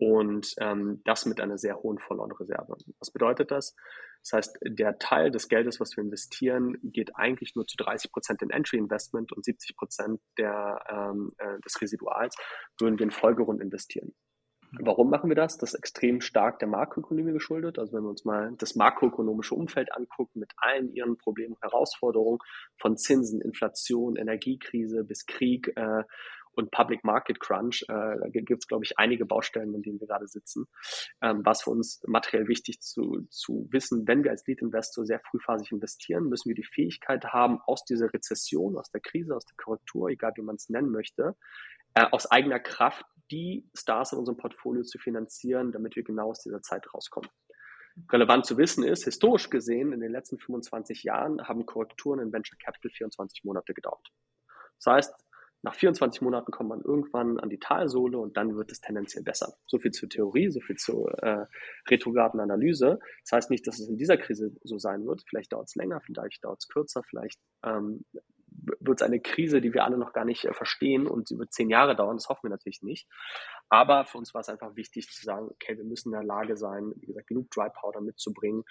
Und 0.00 0.54
ähm, 0.58 1.02
das 1.04 1.26
mit 1.26 1.42
einer 1.42 1.58
sehr 1.58 1.76
hohen 1.76 1.98
Follow-on-Reserve. 1.98 2.74
Was 2.98 3.10
bedeutet 3.10 3.50
das? 3.50 3.76
Das 4.22 4.32
heißt, 4.32 4.58
der 4.62 4.98
Teil 4.98 5.30
des 5.30 5.48
Geldes, 5.48 5.78
was 5.78 5.94
wir 5.94 6.02
investieren, 6.02 6.78
geht 6.82 7.16
eigentlich 7.16 7.54
nur 7.54 7.66
zu 7.66 7.76
30 7.76 8.10
Prozent 8.10 8.40
in 8.40 8.48
Entry-Investment 8.48 9.30
und 9.32 9.44
70 9.44 9.76
Prozent 9.76 10.20
der, 10.38 10.82
ähm, 10.88 11.32
äh, 11.36 11.60
des 11.60 11.78
Residuals 11.82 12.34
würden 12.78 12.98
wir 12.98 13.04
in 13.04 13.10
Folgerunden 13.10 13.62
investieren. 13.62 14.14
Warum 14.78 15.10
machen 15.10 15.28
wir 15.28 15.34
das? 15.34 15.58
Das 15.58 15.74
ist 15.74 15.78
extrem 15.78 16.20
stark 16.20 16.60
der 16.60 16.68
Makroökonomie 16.68 17.32
geschuldet. 17.32 17.78
Also 17.78 17.92
wenn 17.92 18.04
wir 18.04 18.10
uns 18.10 18.24
mal 18.24 18.54
das 18.56 18.76
makroökonomische 18.76 19.54
Umfeld 19.54 19.92
angucken 19.92 20.38
mit 20.38 20.52
allen 20.56 20.94
ihren 20.94 21.18
Problemen 21.18 21.56
Herausforderungen 21.60 22.38
von 22.78 22.96
Zinsen, 22.96 23.42
Inflation, 23.42 24.16
Energiekrise 24.16 25.04
bis 25.04 25.26
Krieg 25.26 25.72
äh, 25.76 26.04
und 26.52 26.70
Public 26.70 27.04
Market 27.04 27.40
Crunch, 27.40 27.82
äh, 27.88 27.92
da 27.92 28.28
gibt 28.28 28.50
es, 28.50 28.66
glaube 28.66 28.84
ich, 28.84 28.98
einige 28.98 29.26
Baustellen, 29.26 29.74
in 29.74 29.82
denen 29.82 30.00
wir 30.00 30.06
gerade 30.06 30.28
sitzen. 30.28 30.66
Ähm, 31.22 31.42
was 31.44 31.62
für 31.62 31.70
uns 31.70 32.02
materiell 32.06 32.48
wichtig 32.48 32.80
zu, 32.80 33.26
zu 33.30 33.68
wissen, 33.70 34.06
wenn 34.06 34.24
wir 34.24 34.30
als 34.30 34.46
Lead 34.46 34.60
Investor 34.60 35.04
sehr 35.04 35.20
frühphasig 35.20 35.72
investieren, 35.72 36.28
müssen 36.28 36.48
wir 36.48 36.54
die 36.54 36.64
Fähigkeit 36.64 37.24
haben, 37.26 37.60
aus 37.66 37.84
dieser 37.84 38.12
Rezession, 38.12 38.76
aus 38.76 38.90
der 38.90 39.00
Krise, 39.00 39.34
aus 39.34 39.44
der 39.44 39.56
Korrektur, 39.56 40.08
egal 40.08 40.32
wie 40.36 40.42
man 40.42 40.56
es 40.56 40.68
nennen 40.68 40.90
möchte, 40.90 41.36
äh, 41.94 42.06
aus 42.10 42.30
eigener 42.30 42.60
Kraft 42.60 43.04
die 43.30 43.68
Stars 43.74 44.12
in 44.12 44.18
unserem 44.18 44.38
Portfolio 44.38 44.82
zu 44.82 44.98
finanzieren, 44.98 45.72
damit 45.72 45.96
wir 45.96 46.02
genau 46.02 46.30
aus 46.30 46.42
dieser 46.42 46.62
Zeit 46.62 46.92
rauskommen. 46.92 47.30
Relevant 48.10 48.46
zu 48.46 48.56
wissen 48.56 48.84
ist, 48.84 49.04
historisch 49.04 49.50
gesehen, 49.50 49.92
in 49.92 50.00
den 50.00 50.12
letzten 50.12 50.38
25 50.38 51.02
Jahren 51.02 51.46
haben 51.46 51.66
Korrekturen 51.66 52.20
in 52.20 52.32
Venture 52.32 52.58
Capital 52.58 52.90
24 52.90 53.44
Monate 53.44 53.74
gedauert. 53.74 54.08
Das 54.82 54.94
heißt, 54.94 55.14
nach 55.62 55.74
24 55.74 56.22
Monaten 56.22 56.50
kommt 56.52 56.70
man 56.70 56.80
irgendwann 56.80 57.38
an 57.38 57.50
die 57.50 57.58
Talsohle 57.58 58.18
und 58.18 58.36
dann 58.36 58.56
wird 58.56 58.72
es 58.72 58.80
tendenziell 58.80 59.22
besser. 59.22 59.54
So 59.66 59.78
viel 59.78 59.90
zur 59.90 60.08
Theorie, 60.08 60.50
so 60.50 60.60
viel 60.60 60.76
zur 60.76 61.12
äh, 61.22 61.46
retrograden 61.88 62.40
Analyse. 62.40 62.98
Das 63.24 63.32
heißt 63.32 63.50
nicht, 63.50 63.66
dass 63.66 63.78
es 63.78 63.88
in 63.88 63.98
dieser 63.98 64.16
Krise 64.16 64.52
so 64.62 64.78
sein 64.78 65.06
wird. 65.06 65.22
Vielleicht 65.28 65.52
dauert 65.52 65.68
es 65.68 65.74
länger, 65.74 66.00
vielleicht 66.00 66.44
dauert 66.44 66.60
es 66.60 66.68
kürzer, 66.68 67.02
vielleicht 67.02 67.40
ähm, 67.62 68.04
wird 68.80 69.00
es 69.00 69.06
eine 69.06 69.20
Krise, 69.20 69.60
die 69.60 69.72
wir 69.74 69.84
alle 69.84 69.98
noch 69.98 70.12
gar 70.12 70.24
nicht 70.24 70.44
äh, 70.44 70.52
verstehen 70.52 71.06
und 71.06 71.28
sie 71.28 71.38
wird 71.38 71.52
zehn 71.52 71.70
Jahre 71.70 71.94
dauern, 71.94 72.16
das 72.16 72.28
hoffen 72.28 72.44
wir 72.44 72.50
natürlich 72.50 72.82
nicht. 72.82 73.08
Aber 73.68 74.04
für 74.04 74.18
uns 74.18 74.34
war 74.34 74.40
es 74.40 74.48
einfach 74.48 74.76
wichtig 74.76 75.08
zu 75.10 75.24
sagen, 75.24 75.48
okay, 75.50 75.76
wir 75.76 75.84
müssen 75.84 76.08
in 76.08 76.18
der 76.18 76.24
Lage 76.24 76.56
sein, 76.56 76.92
wie 76.96 77.06
gesagt, 77.06 77.28
genug 77.28 77.50
Dry 77.50 77.68
Powder 77.70 78.00
mitzubringen, 78.00 78.64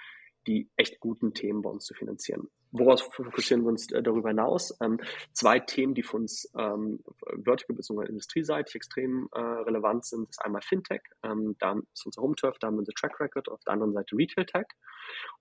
die 0.48 0.70
echt 0.76 1.00
guten 1.00 1.34
Themen 1.34 1.62
bei 1.62 1.70
uns 1.70 1.86
zu 1.86 1.94
finanzieren. 1.94 2.50
Woraus 2.72 3.02
fokussieren 3.02 3.64
wir 3.64 3.70
uns 3.70 3.92
äh, 3.92 4.04
darüber 4.04 4.30
hinaus? 4.30 4.78
Ähm, 4.82 5.00
zwei 5.34 5.60
Themen, 5.60 5.96
die 5.96 6.04
für 6.04 6.18
uns 6.18 6.52
ähm, 6.58 7.04
vertical 7.44 7.76
bzw. 7.76 8.08
industrieseitig 8.08 8.76
extrem 8.76 9.28
äh, 9.34 9.40
relevant 9.40 10.06
sind, 10.06 10.30
ist 10.30 10.44
einmal 10.44 10.62
Fintech, 10.62 11.02
ähm, 11.24 11.56
da 11.60 11.76
ist 11.94 12.06
unser 12.06 12.22
Home 12.22 12.36
Turf, 12.36 12.58
da 12.60 12.68
haben 12.68 12.76
wir 12.76 12.80
unser 12.80 12.94
Track 12.94 13.20
Record, 13.20 13.50
auf 13.50 13.60
der 13.62 13.74
anderen 13.74 13.94
Seite 13.94 14.16
Retail 14.16 14.46
Tech. 14.46 14.68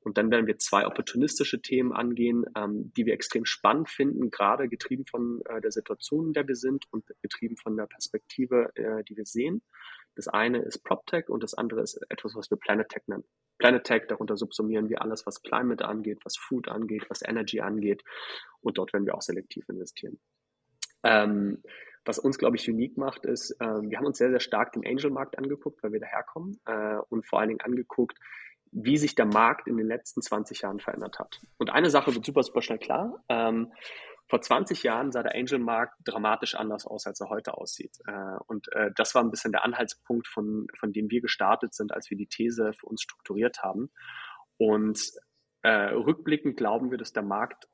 Und 0.01 0.17
dann 0.17 0.31
werden 0.31 0.47
wir 0.47 0.59
zwei 0.59 0.87
opportunistische 0.87 1.61
Themen 1.61 1.93
angehen, 1.93 2.47
ähm, 2.57 2.93
die 2.97 3.05
wir 3.05 3.13
extrem 3.13 3.45
spannend 3.45 3.91
finden, 3.91 4.31
gerade 4.31 4.69
getrieben 4.69 5.05
von 5.05 5.43
äh, 5.45 5.61
der 5.61 5.71
Situation, 5.71 6.29
in 6.29 6.33
der 6.33 6.49
wir 6.49 6.57
sind 6.57 6.87
und 6.91 7.05
getrieben 7.21 7.57
von 7.57 7.77
der 7.77 7.87
Perspektive, 7.87 8.71
äh, 8.75 9.05
die 9.05 9.17
wir 9.17 9.27
sehen. 9.27 9.63
Das 10.19 10.27
eine 10.27 10.59
ist 10.59 10.83
PropTech 10.83 11.29
und 11.29 11.45
das 11.45 11.55
andere 11.55 11.81
ist 11.81 12.01
etwas, 12.09 12.35
was 12.35 12.51
wir 12.51 12.59
Planet 12.59 12.89
Tech 12.89 13.03
nennen. 13.07 13.23
Planet 13.57 13.85
Tech, 13.85 14.03
darunter 14.09 14.37
subsumieren 14.37 14.89
wir 14.89 15.01
alles, 15.01 15.27
was 15.27 15.43
Climate 15.43 15.85
angeht, 15.85 16.19
was 16.25 16.37
Food 16.37 16.67
angeht, 16.67 17.07
was 17.09 17.23
Energy 17.23 17.61
angeht. 17.61 18.03
Und 18.61 18.79
dort 18.79 18.93
werden 18.93 19.07
wir 19.07 19.15
auch 19.15 19.23
selektiv 19.23 19.69
investieren. 19.69 20.19
Ähm, 21.05 21.63
was 22.05 22.19
uns, 22.19 22.37
glaube 22.37 22.57
ich, 22.57 22.69
unique 22.69 22.97
macht, 22.97 23.27
ist, 23.27 23.53
äh, 23.61 23.65
wir 23.65 23.97
haben 23.97 24.07
uns 24.07 24.19
sehr, 24.19 24.31
sehr 24.31 24.41
stark 24.41 24.73
den 24.73 24.85
Angel-Markt 24.85 25.39
angeguckt, 25.39 25.85
weil 25.85 25.93
wir 25.93 26.01
daherkommen 26.01 26.59
äh, 26.67 26.97
und 27.11 27.25
vor 27.25 27.39
allen 27.39 27.51
Dingen 27.51 27.61
angeguckt, 27.61 28.19
wie 28.73 28.97
sich 28.97 29.15
der 29.15 29.27
Markt 29.27 29.69
in 29.69 29.77
den 29.77 29.87
letzten 29.87 30.21
20 30.21 30.63
Jahren 30.63 30.81
verändert 30.81 31.21
hat. 31.21 31.41
Und 31.59 31.71
eine 31.71 31.91
Sache 31.91 32.13
wird 32.13 32.27
super, 32.27 32.43
super 32.43 32.61
schnell 32.61 32.81
klar. 32.81 33.23
Ähm, 33.29 33.73
vor 34.29 34.41
20 34.43 34.83
Jahren 34.83 35.11
sah 35.11 35.23
der 35.23 35.35
Angel-Markt 35.35 35.95
dramatisch 36.05 36.55
anders 36.55 36.87
aus, 36.87 37.07
als 37.07 37.21
er 37.21 37.31
heute 37.31 37.55
aussieht. 37.55 37.97
Äh, 38.07 38.37
und 38.47 38.71
äh, 38.73 38.91
das 38.95 39.15
war 39.15 39.23
ein 39.23 39.31
bisschen 39.31 39.53
der 39.53 39.65
Anhaltspunkt, 39.65 40.29
von, 40.29 40.67
von 40.79 40.93
dem 40.93 41.11
wir 41.11 41.21
gestartet 41.21 41.75
sind, 41.75 41.93
als 41.93 42.11
wir 42.11 42.17
die 42.17 42.27
These 42.27 42.73
für 42.75 42.87
uns 42.87 43.03
strukturiert 43.03 43.63
haben. 43.63 43.91
Und 44.59 45.01
äh, 45.63 45.71
rückblickend 45.71 46.57
glauben 46.57 46.91
wir, 46.91 46.99
dass 46.99 47.13
der 47.13 47.23
Markt 47.23 47.69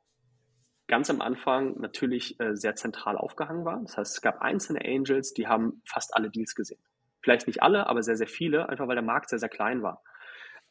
ganz 0.86 1.10
am 1.10 1.20
Anfang 1.20 1.80
natürlich 1.80 2.38
äh, 2.40 2.54
sehr 2.54 2.76
zentral 2.76 3.16
aufgehangen 3.16 3.64
war. 3.64 3.80
Das 3.82 3.96
heißt, 3.96 4.14
es 4.16 4.20
gab 4.20 4.40
einzelne 4.40 4.84
Angels, 4.84 5.32
die 5.32 5.48
haben 5.48 5.82
fast 5.86 6.14
alle 6.14 6.30
Deals 6.30 6.54
gesehen. 6.54 6.82
Vielleicht 7.22 7.46
nicht 7.46 7.62
alle, 7.62 7.86
aber 7.86 8.02
sehr, 8.02 8.16
sehr 8.16 8.26
viele, 8.26 8.68
einfach 8.68 8.86
weil 8.86 8.96
der 8.96 9.04
Markt 9.04 9.30
sehr, 9.30 9.38
sehr 9.38 9.48
klein 9.48 9.82
war. 9.82 10.02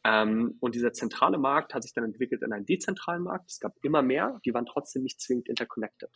Ähm, 0.04 0.56
und 0.60 0.74
dieser 0.74 0.92
zentrale 0.92 1.38
Markt 1.38 1.74
hat 1.74 1.82
sich 1.82 1.94
dann 1.94 2.04
entwickelt 2.04 2.42
in 2.42 2.52
einen 2.52 2.66
dezentralen 2.66 3.22
Markt. 3.22 3.50
Es 3.50 3.58
gab 3.58 3.72
immer 3.82 4.02
mehr, 4.02 4.38
die 4.44 4.52
waren 4.52 4.66
trotzdem 4.66 5.02
nicht 5.02 5.20
zwingend 5.20 5.48
interconnected. 5.48 6.10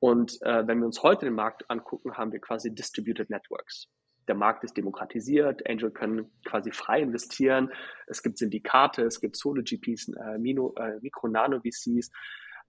Und 0.00 0.40
äh, 0.42 0.66
wenn 0.66 0.78
wir 0.78 0.86
uns 0.86 1.02
heute 1.02 1.26
den 1.26 1.34
Markt 1.34 1.68
angucken, 1.68 2.16
haben 2.16 2.32
wir 2.32 2.40
quasi 2.40 2.74
Distributed 2.74 3.30
Networks. 3.30 3.88
Der 4.28 4.34
Markt 4.34 4.62
ist 4.62 4.76
demokratisiert, 4.76 5.68
Angel 5.68 5.90
können 5.90 6.30
quasi 6.44 6.70
frei 6.70 7.00
investieren. 7.00 7.72
Es 8.06 8.22
gibt 8.22 8.38
Syndikate, 8.38 9.02
es 9.02 9.20
gibt 9.20 9.36
Solo-GPs, 9.36 10.08
äh, 10.08 10.34
äh, 10.34 11.00
Mikro-Nano-VCs. 11.00 12.10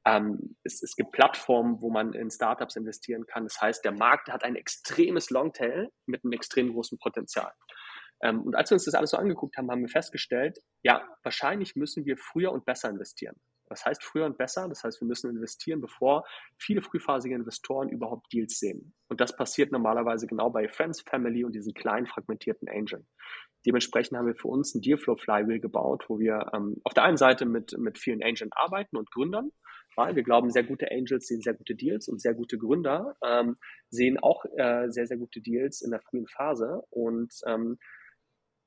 Ähm, 0.06 0.56
es, 0.64 0.82
es, 0.82 0.96
gibt 0.96 1.12
Plattformen, 1.12 1.82
wo 1.82 1.92
man 1.92 2.14
in 2.14 2.32
Startups 2.32 2.78
investieren 2.78 3.26
kann. 3.28 3.44
Das 3.44 3.62
heißt, 3.62 3.84
der 3.84 3.92
Markt 3.92 4.30
hat 4.30 4.44
ein 4.44 4.56
extremes 4.56 5.30
Longtail 5.30 5.90
mit 6.06 6.24
einem 6.24 6.32
extrem 6.32 6.72
großen 6.72 6.98
Potenzial. 6.98 7.52
Ähm, 8.22 8.42
und 8.42 8.56
als 8.56 8.70
wir 8.70 8.76
uns 8.76 8.86
das 8.86 8.96
alles 8.96 9.12
so 9.12 9.18
angeguckt 9.18 9.58
haben, 9.58 9.70
haben 9.72 9.82
wir 9.82 9.90
festgestellt, 9.90 10.60
ja, 10.84 11.08
wahrscheinlich 11.24 11.76
müssen 11.76 12.06
wir 12.06 12.18
früher 12.18 12.52
und 12.52 12.66
besser 12.66 12.90
investieren. 12.90 13.36
Was 13.70 13.86
heißt 13.86 14.04
früher 14.04 14.26
und 14.26 14.38
besser? 14.38 14.68
Das 14.68 14.84
heißt, 14.84 15.00
wir 15.00 15.08
müssen 15.08 15.30
investieren, 15.30 15.80
bevor 15.80 16.26
viele 16.58 16.82
frühphasige 16.82 17.36
Investoren 17.36 17.90
überhaupt 17.90 18.34
Deals 18.34 18.58
sehen. 18.58 18.94
Und 19.10 19.22
das 19.22 19.36
passiert 19.36 19.72
normalerweise 19.72 20.26
genau 20.26 20.50
bei 20.50 20.68
Friends, 20.68 21.02
Family 21.02 21.44
und 21.44 21.54
diesen 21.54 21.74
kleinen 21.74 22.08
fragmentierten 22.08 22.68
Angel. 22.68 23.06
Dementsprechend 23.66 24.18
haben 24.18 24.26
wir 24.26 24.36
für 24.36 24.48
uns 24.48 24.74
ein 24.74 24.82
Dealflow 24.82 25.18
Flywheel 25.18 25.60
gebaut, 25.60 26.06
wo 26.08 26.20
wir 26.20 26.50
ähm, 26.54 26.78
auf 26.84 26.94
der 26.94 27.04
einen 27.04 27.18
Seite 27.18 27.46
mit, 27.46 27.78
mit 27.78 28.00
vielen 28.00 28.24
Angeln 28.24 28.50
arbeiten 28.54 28.98
und 28.98 29.12
Gründern, 29.12 29.52
weil 29.96 30.16
wir 30.16 30.24
glauben, 30.24 30.50
sehr 30.50 30.64
gute 30.64 30.90
Angels 30.92 31.28
sehen 31.28 31.42
sehr 31.42 31.54
gute 31.54 31.76
Deals 31.76 32.08
und 32.08 32.22
sehr 32.22 32.34
gute 32.34 32.58
Gründer 32.58 33.16
ähm, 33.24 33.56
sehen 33.90 34.18
auch 34.18 34.46
äh, 34.58 34.90
sehr, 34.90 35.08
sehr 35.08 35.18
gute 35.18 35.42
Deals 35.42 35.82
in 35.82 35.92
der 35.92 36.00
frühen 36.00 36.28
Phase. 36.28 36.84
Und 36.90 37.34
ähm, 37.46 37.78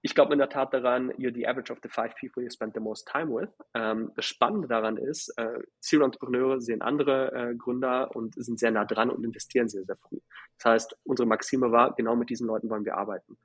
ich 0.05 0.15
glaube 0.15 0.33
in 0.33 0.41
der 0.41 0.49
Tat 0.49 0.75
daran, 0.75 1.13
you're 1.13 1.33
the 1.33 1.47
average 1.47 1.73
of 1.73 1.79
the 1.83 1.89
five 1.89 2.15
people 2.17 2.43
you 2.43 2.51
spend 2.51 2.75
the 2.75 2.81
most 2.81 3.07
time 3.07 3.33
with. 3.33 3.51
Ähm, 3.75 4.11
das 4.17 4.25
Spannende 4.27 4.67
daran 4.67 4.97
ist, 4.97 5.33
äh, 5.39 5.61
Serial-Entrepreneure 5.81 6.61
sehen 6.61 6.83
andere 6.83 7.33
äh, 7.33 7.55
Gründer 7.55 8.15
und 8.15 8.35
sind 8.35 8.59
sehr 8.59 8.73
nah 8.73 8.85
dran 8.85 9.11
und 9.11 9.25
investieren 9.25 9.69
sehr, 9.69 9.85
sehr 9.85 9.97
früh. 9.97 10.19
Das 10.59 10.73
heißt, 10.73 10.97
unsere 11.05 11.29
Maxime 11.29 11.71
war, 11.71 11.95
genau 11.95 12.17
mit 12.17 12.31
diesen 12.31 12.49
Leuten 12.49 12.69
wollen 12.69 12.85
wir 12.85 12.97
arbeiten. 12.97 13.39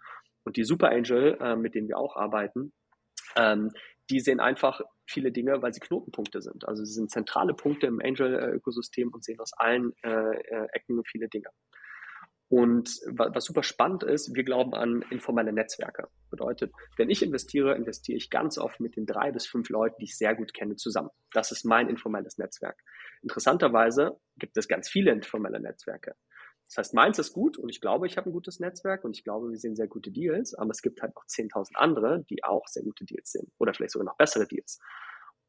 Und 0.43 0.57
die 0.57 0.63
Super 0.63 0.89
Angel, 0.89 1.37
äh, 1.39 1.55
mit 1.55 1.75
denen 1.75 1.87
wir 1.87 1.97
auch 1.97 2.15
arbeiten, 2.15 2.73
ähm, 3.35 3.71
die 4.09 4.19
sehen 4.19 4.39
einfach 4.39 4.81
viele 5.05 5.31
Dinge, 5.31 5.61
weil 5.61 5.73
sie 5.73 5.79
Knotenpunkte 5.79 6.41
sind. 6.41 6.67
Also 6.67 6.83
sie 6.83 6.93
sind 6.93 7.11
zentrale 7.11 7.53
Punkte 7.53 7.87
im 7.87 7.99
Angel-Ökosystem 8.01 9.09
und 9.13 9.23
sehen 9.23 9.39
aus 9.39 9.53
allen 9.53 9.93
äh, 10.03 10.09
äh, 10.09 10.67
Ecken 10.73 11.03
viele 11.05 11.27
Dinge. 11.27 11.49
Und 12.49 13.01
was 13.07 13.43
super 13.43 13.62
spannend 13.62 14.03
ist, 14.03 14.33
wir 14.33 14.45
glauben 14.45 14.73
an 14.73 15.03
informelle 15.10 15.51
Netzwerke. 15.51 16.07
Bedeutet, 16.29 16.71
wenn 16.95 17.10
ich 17.10 17.21
investiere, 17.21 17.75
investiere 17.75 18.17
ich 18.17 18.29
ganz 18.29 18.57
oft 18.57 18.79
mit 18.79 18.95
den 18.95 19.05
drei 19.05 19.31
bis 19.31 19.45
fünf 19.45 19.69
Leuten, 19.69 19.97
die 19.99 20.05
ich 20.05 20.17
sehr 20.17 20.33
gut 20.33 20.53
kenne, 20.53 20.77
zusammen. 20.77 21.10
Das 21.33 21.51
ist 21.51 21.65
mein 21.65 21.89
informelles 21.89 22.38
Netzwerk. 22.38 22.79
Interessanterweise 23.21 24.17
gibt 24.38 24.55
es 24.55 24.69
ganz 24.69 24.89
viele 24.89 25.12
informelle 25.12 25.60
Netzwerke. 25.60 26.15
Das 26.69 26.77
heißt, 26.77 26.93
meins 26.93 27.19
ist 27.19 27.33
gut 27.33 27.57
und 27.57 27.69
ich 27.69 27.81
glaube, 27.81 28.07
ich 28.07 28.17
habe 28.17 28.29
ein 28.29 28.33
gutes 28.33 28.60
Netzwerk 28.60 29.03
und 29.03 29.15
ich 29.15 29.23
glaube, 29.23 29.49
wir 29.49 29.57
sehen 29.57 29.75
sehr 29.75 29.88
gute 29.88 30.12
Deals, 30.12 30.53
aber 30.53 30.71
es 30.71 30.81
gibt 30.81 31.01
halt 31.01 31.15
noch 31.15 31.25
10.000 31.25 31.75
andere, 31.75 32.25
die 32.29 32.43
auch 32.43 32.67
sehr 32.67 32.83
gute 32.83 33.06
Deals 33.06 33.31
sehen 33.31 33.52
oder 33.58 33.73
vielleicht 33.73 33.91
sogar 33.91 34.06
noch 34.06 34.17
bessere 34.17 34.48
Deals. 34.48 34.79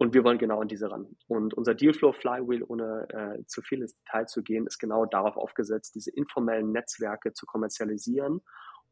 Und 0.01 0.14
wir 0.14 0.22
wollen 0.22 0.38
genau 0.38 0.61
an 0.61 0.68
diese 0.68 0.90
ran. 0.90 1.16
Und 1.26 1.55
unser 1.55 1.74
Dealflow 1.74 2.12
Flywheel, 2.12 2.62
ohne 2.62 3.09
äh, 3.11 3.44
zu 3.46 3.62
viel 3.62 3.82
ins 3.82 3.96
Detail 3.96 4.26
zu 4.26 4.42
gehen, 4.42 4.66
ist 4.66 4.78
genau 4.78 5.07
darauf 5.07 5.36
aufgesetzt, 5.36 5.96
diese 5.96 6.12
informellen 6.12 6.70
Netzwerke 6.70 7.32
zu 7.32 7.46
kommerzialisieren 7.46 8.40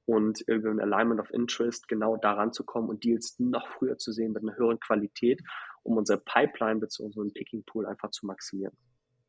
und 0.06 0.40
über 0.48 0.70
ein 0.70 0.80
Alignment 0.80 1.20
of 1.20 1.30
Interest 1.32 1.86
genau 1.88 2.16
daran 2.16 2.52
zu 2.52 2.64
kommen 2.64 2.88
und 2.88 3.04
Deals 3.04 3.38
noch 3.38 3.68
früher 3.68 3.98
zu 3.98 4.12
sehen 4.12 4.32
mit 4.32 4.42
einer 4.42 4.56
höheren 4.56 4.80
Qualität, 4.80 5.42
um 5.82 5.96
unsere 5.96 6.18
Pipeline 6.18 6.80
bzw. 6.80 7.04
unseren 7.04 7.32
Picking 7.32 7.64
Pool 7.64 7.86
einfach 7.86 8.10
zu 8.10 8.26
maximieren. 8.26 8.76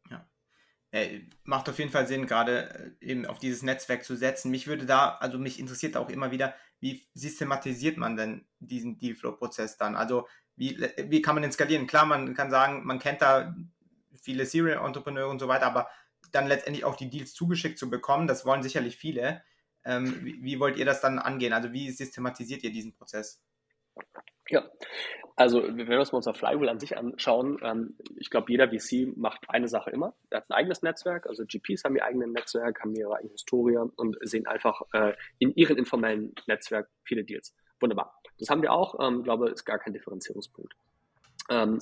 Ja. 0.09 0.27
Äh, 0.91 1.21
macht 1.43 1.67
auf 1.69 1.79
jeden 1.79 1.91
Fall 1.91 2.07
Sinn, 2.07 2.27
gerade 2.27 2.95
äh, 3.01 3.05
eben 3.05 3.25
auf 3.25 3.39
dieses 3.39 3.61
Netzwerk 3.61 4.03
zu 4.03 4.15
setzen. 4.15 4.51
Mich 4.51 4.67
würde 4.67 4.85
da, 4.85 5.17
also 5.19 5.37
mich 5.37 5.59
interessiert 5.59 5.97
auch 5.97 6.09
immer 6.09 6.31
wieder, 6.31 6.55
wie 6.79 7.07
systematisiert 7.13 7.97
man 7.97 8.15
denn 8.15 8.47
diesen 8.59 8.99
Dealflow-Prozess 8.99 9.77
dann? 9.77 9.95
Also 9.95 10.27
wie, 10.57 10.77
wie 11.09 11.21
kann 11.21 11.35
man 11.35 11.43
den 11.43 11.51
skalieren? 11.51 11.87
Klar, 11.87 12.05
man 12.05 12.33
kann 12.33 12.49
sagen, 12.49 12.85
man 12.85 12.99
kennt 12.99 13.21
da 13.21 13.55
viele 14.21 14.45
Serial-Entrepreneure 14.45 15.29
und 15.29 15.39
so 15.39 15.47
weiter, 15.47 15.67
aber 15.67 15.87
dann 16.31 16.47
letztendlich 16.47 16.83
auch 16.83 16.95
die 16.95 17.09
Deals 17.09 17.33
zugeschickt 17.33 17.77
zu 17.77 17.89
bekommen, 17.89 18.27
das 18.27 18.45
wollen 18.45 18.63
sicherlich 18.63 18.97
viele. 18.97 19.43
Ähm, 19.85 20.25
wie, 20.25 20.43
wie, 20.43 20.59
wollt 20.59 20.77
ihr 20.77 20.85
das 20.85 20.99
dann 20.99 21.19
angehen? 21.19 21.53
Also 21.53 21.71
wie 21.71 21.91
systematisiert 21.91 22.63
ihr 22.63 22.71
diesen 22.71 22.93
Prozess? 22.93 23.41
Ja, 24.49 24.69
also 25.35 25.63
wenn 25.63 25.87
wir 25.87 25.99
uns 25.99 26.11
mal 26.11 26.17
unser 26.17 26.33
Flywheel 26.33 26.69
an 26.69 26.79
sich 26.79 26.97
anschauen, 26.97 27.59
ähm, 27.61 27.95
ich 28.17 28.29
glaube, 28.29 28.51
jeder 28.51 28.69
VC 28.69 29.15
macht 29.15 29.49
eine 29.49 29.67
Sache 29.67 29.91
immer. 29.91 30.15
Er 30.29 30.37
hat 30.39 30.49
ein 30.49 30.53
eigenes 30.53 30.81
Netzwerk, 30.81 31.27
also 31.27 31.45
GPs 31.45 31.83
haben 31.83 31.95
ihr 31.95 32.03
eigenes 32.03 32.29
Netzwerk, 32.29 32.81
haben 32.81 32.95
ihre 32.95 33.15
eigene 33.15 33.33
Historie 33.33 33.77
und 33.77 34.17
sehen 34.21 34.47
einfach 34.47 34.81
äh, 34.93 35.13
in 35.37 35.53
ihrem 35.53 35.77
informellen 35.77 36.33
Netzwerk 36.47 36.89
viele 37.03 37.23
Deals. 37.23 37.55
Wunderbar. 37.79 38.16
Das 38.39 38.49
haben 38.49 38.61
wir 38.61 38.71
auch, 38.71 38.99
ähm, 38.99 39.23
glaube, 39.23 39.49
ist 39.49 39.65
gar 39.65 39.79
kein 39.79 39.93
Differenzierungspunkt. 39.93 40.73
Ähm, 41.49 41.79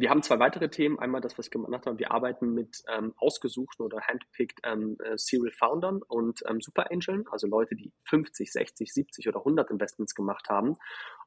wir 0.00 0.10
haben 0.10 0.22
zwei 0.22 0.38
weitere 0.38 0.68
Themen. 0.68 0.98
Einmal 0.98 1.20
das, 1.20 1.36
was 1.38 1.46
ich 1.46 1.50
gemacht 1.50 1.86
habe. 1.86 1.98
Wir 1.98 2.12
arbeiten 2.12 2.54
mit 2.54 2.82
ähm, 2.88 3.14
ausgesuchten 3.16 3.84
oder 3.84 4.00
handpicked 4.00 4.60
ähm, 4.62 4.96
äh, 5.02 5.16
Serial 5.16 5.52
Foundern 5.52 6.02
und 6.02 6.42
ähm, 6.48 6.60
Super 6.60 6.92
Angeln, 6.92 7.24
also 7.32 7.48
Leute, 7.48 7.74
die 7.74 7.92
50, 8.04 8.52
60, 8.52 8.92
70 8.92 9.28
oder 9.28 9.38
100 9.38 9.70
Investments 9.70 10.14
gemacht 10.14 10.48
haben 10.48 10.76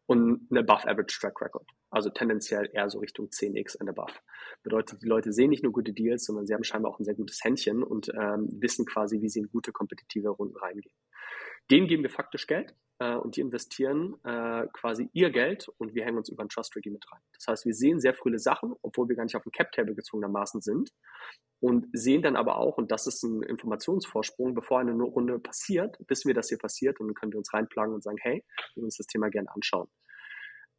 und 0.06 0.48
eine 0.50 0.62
Above 0.62 0.88
Average 0.88 1.20
Track 1.20 1.42
Record. 1.42 1.68
Also 1.90 2.10
tendenziell 2.10 2.70
eher 2.72 2.90
so 2.90 3.00
Richtung 3.00 3.28
10x 3.28 3.80
and 3.80 3.90
above. 3.90 4.14
Bedeutet, 4.64 5.02
die 5.02 5.08
Leute 5.08 5.34
sehen 5.34 5.50
nicht 5.50 5.64
nur 5.64 5.74
gute 5.74 5.92
Deals, 5.92 6.26
sondern 6.26 6.48
sie 6.48 6.54
haben 6.54 6.64
scheinbar 6.64 6.94
auch 6.94 7.00
ein 7.00 7.04
sehr 7.04 7.16
gutes 7.16 7.44
Händchen 7.44 7.84
und 7.84 8.10
ähm, 8.10 8.48
wissen 8.62 8.86
quasi, 8.86 9.22
wie 9.22 9.30
sie 9.30 9.40
in 9.40 9.50
gute 9.50 9.74
kompetitive 9.74 10.30
Runden 10.30 10.56
reingehen. 10.58 10.96
Denen 11.70 11.88
geben 11.88 12.04
wir 12.04 12.10
faktisch 12.10 12.48
Geld 12.48 12.74
äh, 13.02 13.16
und 13.16 13.36
die 13.36 13.42
investieren 13.42 14.16
äh, 14.24 14.68
quasi 14.74 15.10
ihr 15.14 15.32
Geld 15.32 15.68
und 15.80 15.96
wir 15.96 16.06
hängen 16.06 16.18
uns 16.18 16.30
über 16.30 16.44
ein 16.44 16.50
Trust 16.50 16.76
Regime 16.76 16.94
mit 16.94 17.12
rein. 17.12 17.20
Das 17.34 17.48
heißt, 17.48 17.66
wir 17.66 17.74
sehen 17.74 18.00
sehr 18.00 18.14
frühe 18.14 18.38
Sachen, 18.38 18.76
obwohl 18.84 19.10
wir 19.10 19.16
gar 19.16 19.24
nicht 19.24 19.36
auf 19.36 19.44
dem 19.44 19.52
Cap 19.52 19.72
Table 19.72 19.96
gezwungenermaßen 19.96 20.62
sind 20.62 20.92
und 21.60 21.88
sehen 21.94 22.22
dann 22.22 22.36
aber 22.36 22.58
auch, 22.58 22.78
und 22.78 22.92
das 22.92 23.08
ist 23.08 23.24
ein 23.24 23.42
Informationsvorsprung, 23.42 24.54
bevor 24.54 24.80
eine 24.80 24.94
Runde 24.94 25.40
passiert, 25.40 25.98
wissen 26.08 26.28
wir, 26.28 26.36
dass 26.36 26.50
hier 26.50 26.60
passiert 26.60 27.00
und 27.00 27.08
dann 27.08 27.16
können 27.16 27.32
wir 27.34 27.40
uns 27.40 27.52
reinplagen 27.52 27.96
und 27.96 28.04
sagen, 28.04 28.18
hey, 28.22 28.46
wir 28.76 28.84
uns 28.84 28.98
das 28.98 29.08
Thema 29.08 29.30
gerne 29.30 29.52
anschauen. 29.52 29.88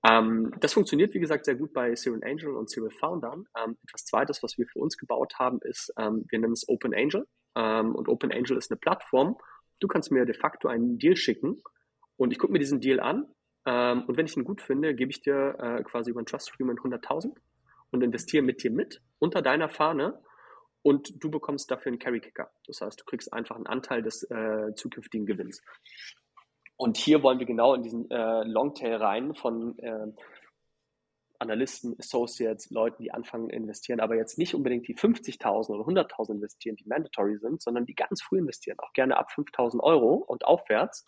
Ähm, 0.08 0.54
das 0.60 0.72
funktioniert, 0.74 1.14
wie 1.14 1.20
gesagt, 1.20 1.44
sehr 1.44 1.56
gut 1.56 1.72
bei 1.72 1.94
Serial 1.96 2.22
Angel 2.24 2.54
und 2.54 2.70
Serial 2.70 2.92
Foundern. 2.92 3.46
Ähm, 3.56 3.76
etwas 3.84 4.04
Zweites, 4.04 4.42
was 4.44 4.58
wir 4.58 4.66
für 4.66 4.78
uns 4.78 4.96
gebaut 4.96 5.34
haben, 5.40 5.58
ist, 5.62 5.92
ähm, 5.98 6.24
wir 6.28 6.38
nennen 6.38 6.52
es 6.52 6.68
Open 6.68 6.94
Angel. 6.94 7.26
Ähm, 7.56 7.94
und 7.94 8.08
Open 8.08 8.32
Angel 8.32 8.56
ist 8.56 8.70
eine 8.70 8.78
Plattform. 8.78 9.36
Du 9.80 9.88
kannst 9.88 10.12
mir 10.12 10.24
de 10.24 10.34
facto 10.34 10.68
einen 10.68 10.98
Deal 10.98 11.16
schicken 11.16 11.62
und 12.16 12.32
ich 12.32 12.38
gucke 12.38 12.52
mir 12.52 12.58
diesen 12.58 12.80
Deal 12.80 13.00
an. 13.00 13.26
Ähm, 13.64 14.04
und 14.06 14.16
wenn 14.16 14.26
ich 14.26 14.36
ihn 14.36 14.44
gut 14.44 14.60
finde, 14.60 14.94
gebe 14.94 15.10
ich 15.10 15.20
dir 15.20 15.56
äh, 15.58 15.82
quasi 15.82 16.10
über 16.10 16.20
ein 16.20 16.26
Trust 16.26 16.52
Agreement 16.52 16.80
100.000 16.80 17.34
und 17.90 18.02
investiere 18.02 18.42
mit 18.42 18.62
dir 18.62 18.70
mit 18.70 19.00
unter 19.18 19.42
deiner 19.42 19.68
Fahne 19.68 20.20
und 20.82 21.22
du 21.22 21.30
bekommst 21.30 21.70
dafür 21.70 21.90
einen 21.90 21.98
Carry 21.98 22.20
Kicker. 22.20 22.50
Das 22.66 22.80
heißt, 22.80 23.00
du 23.00 23.04
kriegst 23.04 23.32
einfach 23.32 23.56
einen 23.56 23.66
Anteil 23.66 24.02
des 24.02 24.28
äh, 24.30 24.74
zukünftigen 24.74 25.26
Gewinns. 25.26 25.62
Und 26.76 26.96
hier 26.96 27.22
wollen 27.22 27.38
wir 27.38 27.46
genau 27.46 27.74
in 27.74 27.82
diesen 27.82 28.10
äh, 28.10 28.42
Longtail 28.44 28.96
rein 28.96 29.34
von 29.34 29.78
äh, 29.78 30.12
Analysten, 31.38 31.96
Associates, 31.98 32.70
Leuten, 32.70 33.02
die 33.02 33.12
anfangen 33.12 33.50
zu 33.50 33.54
investieren, 33.54 34.00
aber 34.00 34.16
jetzt 34.16 34.38
nicht 34.38 34.54
unbedingt 34.54 34.88
die 34.88 34.96
50.000 34.96 35.70
oder 35.70 36.02
100.000 36.02 36.36
investieren, 36.36 36.76
die 36.76 36.86
mandatory 36.86 37.36
sind, 37.38 37.60
sondern 37.60 37.84
die 37.84 37.94
ganz 37.94 38.22
früh 38.22 38.38
investieren, 38.38 38.78
auch 38.78 38.92
gerne 38.92 39.16
ab 39.16 39.30
5.000 39.34 39.80
Euro 39.80 40.14
und 40.14 40.44
aufwärts. 40.44 41.04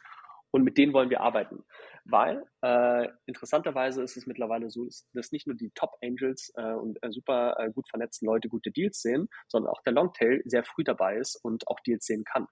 Und 0.55 0.63
mit 0.63 0.79
denen 0.79 0.93
wollen 0.93 1.11
wir 1.11 1.21
arbeiten. 1.21 1.65
Weil 2.05 2.47
äh, 2.63 3.09
interessanterweise 3.27 4.05
ist 4.05 4.17
es 4.17 4.29
mittlerweile 4.29 4.71
so, 4.71 4.87
dass 5.13 5.33
nicht 5.33 5.49
nur 5.49 5.57
die 5.57 5.73
Top 5.75 5.97
Angels 6.01 6.53
äh, 6.55 6.75
und 6.75 7.03
äh, 7.03 7.11
super 7.11 7.57
äh, 7.59 7.73
gut 7.73 7.89
vernetzten 7.89 8.27
Leute 8.27 8.49
gute 8.49 8.71
Deals 8.71 9.03
sehen, 9.03 9.29
sondern 9.49 9.73
auch 9.73 9.83
der 9.83 9.95
Longtail 9.95 10.43
sehr 10.45 10.63
früh 10.63 10.85
dabei 10.85 11.17
ist 11.17 11.35
und 11.43 11.67
auch 11.67 11.81
Deals 11.81 12.07
sehen 12.07 12.23
kann. 12.23 12.47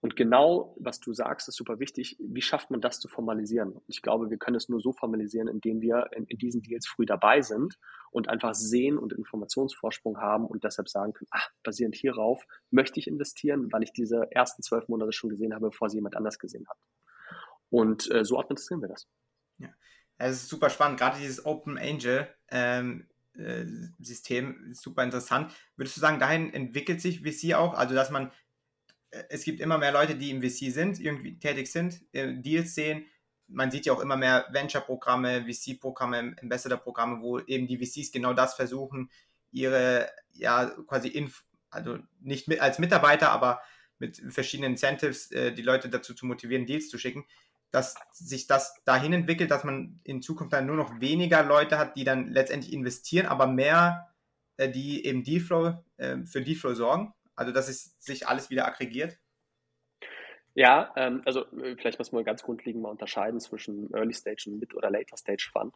Und 0.00 0.14
genau, 0.14 0.76
was 0.78 1.00
du 1.00 1.12
sagst, 1.12 1.48
ist 1.48 1.56
super 1.56 1.80
wichtig. 1.80 2.16
Wie 2.20 2.42
schafft 2.42 2.70
man 2.70 2.80
das 2.80 3.00
zu 3.00 3.08
formalisieren? 3.08 3.72
Und 3.72 3.82
ich 3.88 4.02
glaube, 4.02 4.30
wir 4.30 4.38
können 4.38 4.56
es 4.56 4.68
nur 4.68 4.80
so 4.80 4.92
formalisieren, 4.92 5.48
indem 5.48 5.80
wir 5.80 6.10
in, 6.14 6.26
in, 6.26 6.38
diesen 6.38 6.62
Deals 6.62 6.86
früh 6.86 7.06
dabei 7.06 7.42
sind 7.42 7.76
und 8.12 8.28
einfach 8.28 8.54
sehen 8.54 8.98
und 8.98 9.12
Informationsvorsprung 9.12 10.18
haben 10.18 10.46
und 10.46 10.62
deshalb 10.62 10.88
sagen 10.88 11.12
können, 11.12 11.28
ah, 11.32 11.42
basierend 11.64 11.96
hierauf 11.96 12.44
möchte 12.70 13.00
ich 13.00 13.08
investieren, 13.08 13.72
weil 13.72 13.82
ich 13.82 13.92
diese 13.92 14.30
ersten 14.30 14.62
zwölf 14.62 14.86
Monate 14.86 15.12
schon 15.12 15.30
gesehen 15.30 15.54
habe, 15.54 15.70
bevor 15.70 15.88
sie 15.88 15.96
jemand 15.96 16.16
anders 16.16 16.38
gesehen 16.38 16.68
hat. 16.68 16.78
Und 17.72 18.10
äh, 18.10 18.24
so 18.24 18.38
administrieren 18.38 18.82
wir 18.82 18.88
das. 18.88 19.08
Ja, 19.58 19.68
es 20.18 20.42
ist 20.42 20.48
super 20.48 20.70
spannend. 20.70 20.98
Gerade 21.00 21.18
dieses 21.18 21.44
Open 21.46 21.78
Angel 21.78 22.28
ähm, 22.50 23.08
äh, 23.34 23.64
System 23.98 24.70
ist 24.70 24.82
super 24.82 25.02
interessant. 25.02 25.52
Würdest 25.76 25.96
du 25.96 26.00
sagen, 26.00 26.20
dahin 26.20 26.52
entwickelt 26.52 27.00
sich 27.00 27.22
VC 27.22 27.54
auch? 27.54 27.74
Also, 27.74 27.94
dass 27.94 28.10
man 28.10 28.30
es 29.28 29.44
gibt 29.44 29.60
immer 29.60 29.78
mehr 29.78 29.92
Leute, 29.92 30.14
die 30.16 30.30
im 30.30 30.42
VC 30.42 30.72
sind, 30.72 30.98
irgendwie 30.98 31.38
tätig 31.38 31.70
sind, 31.70 32.02
äh, 32.12 32.34
Deals 32.34 32.74
sehen. 32.74 33.06
Man 33.46 33.70
sieht 33.70 33.84
ja 33.86 33.92
auch 33.92 34.00
immer 34.00 34.16
mehr 34.16 34.46
Venture-Programme, 34.50 35.44
VC-Programme, 35.46 36.34
Ambassador-Programme, 36.40 37.20
wo 37.20 37.38
eben 37.40 37.66
die 37.66 37.76
VCs 37.76 38.10
genau 38.12 38.32
das 38.32 38.54
versuchen, 38.54 39.10
ihre, 39.50 40.10
ja, 40.32 40.66
quasi, 40.86 41.08
inf 41.08 41.44
also 41.68 41.98
nicht 42.20 42.48
mit, 42.48 42.60
als 42.60 42.78
Mitarbeiter, 42.78 43.30
aber 43.30 43.60
mit 43.98 44.22
verschiedenen 44.28 44.72
Incentives 44.72 45.30
äh, 45.30 45.52
die 45.52 45.62
Leute 45.62 45.88
dazu 45.88 46.14
zu 46.14 46.26
motivieren, 46.26 46.66
Deals 46.66 46.88
zu 46.88 46.98
schicken, 46.98 47.24
dass 47.72 47.96
sich 48.12 48.46
das 48.46 48.74
dahin 48.84 49.12
entwickelt, 49.14 49.50
dass 49.50 49.64
man 49.64 49.98
in 50.04 50.22
Zukunft 50.22 50.52
dann 50.52 50.66
nur 50.66 50.76
noch 50.76 51.00
weniger 51.00 51.42
Leute 51.42 51.78
hat, 51.78 51.96
die 51.96 52.04
dann 52.04 52.30
letztendlich 52.30 52.72
investieren, 52.72 53.26
aber 53.26 53.46
mehr, 53.46 54.14
äh, 54.58 54.68
die 54.68 55.04
eben 55.06 55.24
Dealflow, 55.24 55.82
äh, 55.96 56.18
für 56.24 56.42
Dealflow 56.42 56.74
sorgen. 56.74 57.14
Also, 57.34 57.50
dass 57.50 57.68
es 57.68 57.96
sich 57.98 58.28
alles 58.28 58.50
wieder 58.50 58.66
aggregiert? 58.66 59.18
Ja, 60.54 60.92
ähm, 60.96 61.22
also 61.24 61.46
äh, 61.62 61.74
vielleicht 61.76 61.98
muss 61.98 62.12
man 62.12 62.24
ganz 62.24 62.42
grundlegend 62.42 62.82
mal 62.82 62.90
unterscheiden 62.90 63.40
zwischen 63.40 63.90
Early 63.94 64.12
Stage 64.12 64.44
und 64.48 64.58
Mid- 64.58 64.74
oder 64.74 64.90
Later 64.90 65.16
Stage 65.16 65.48
Fund. 65.50 65.74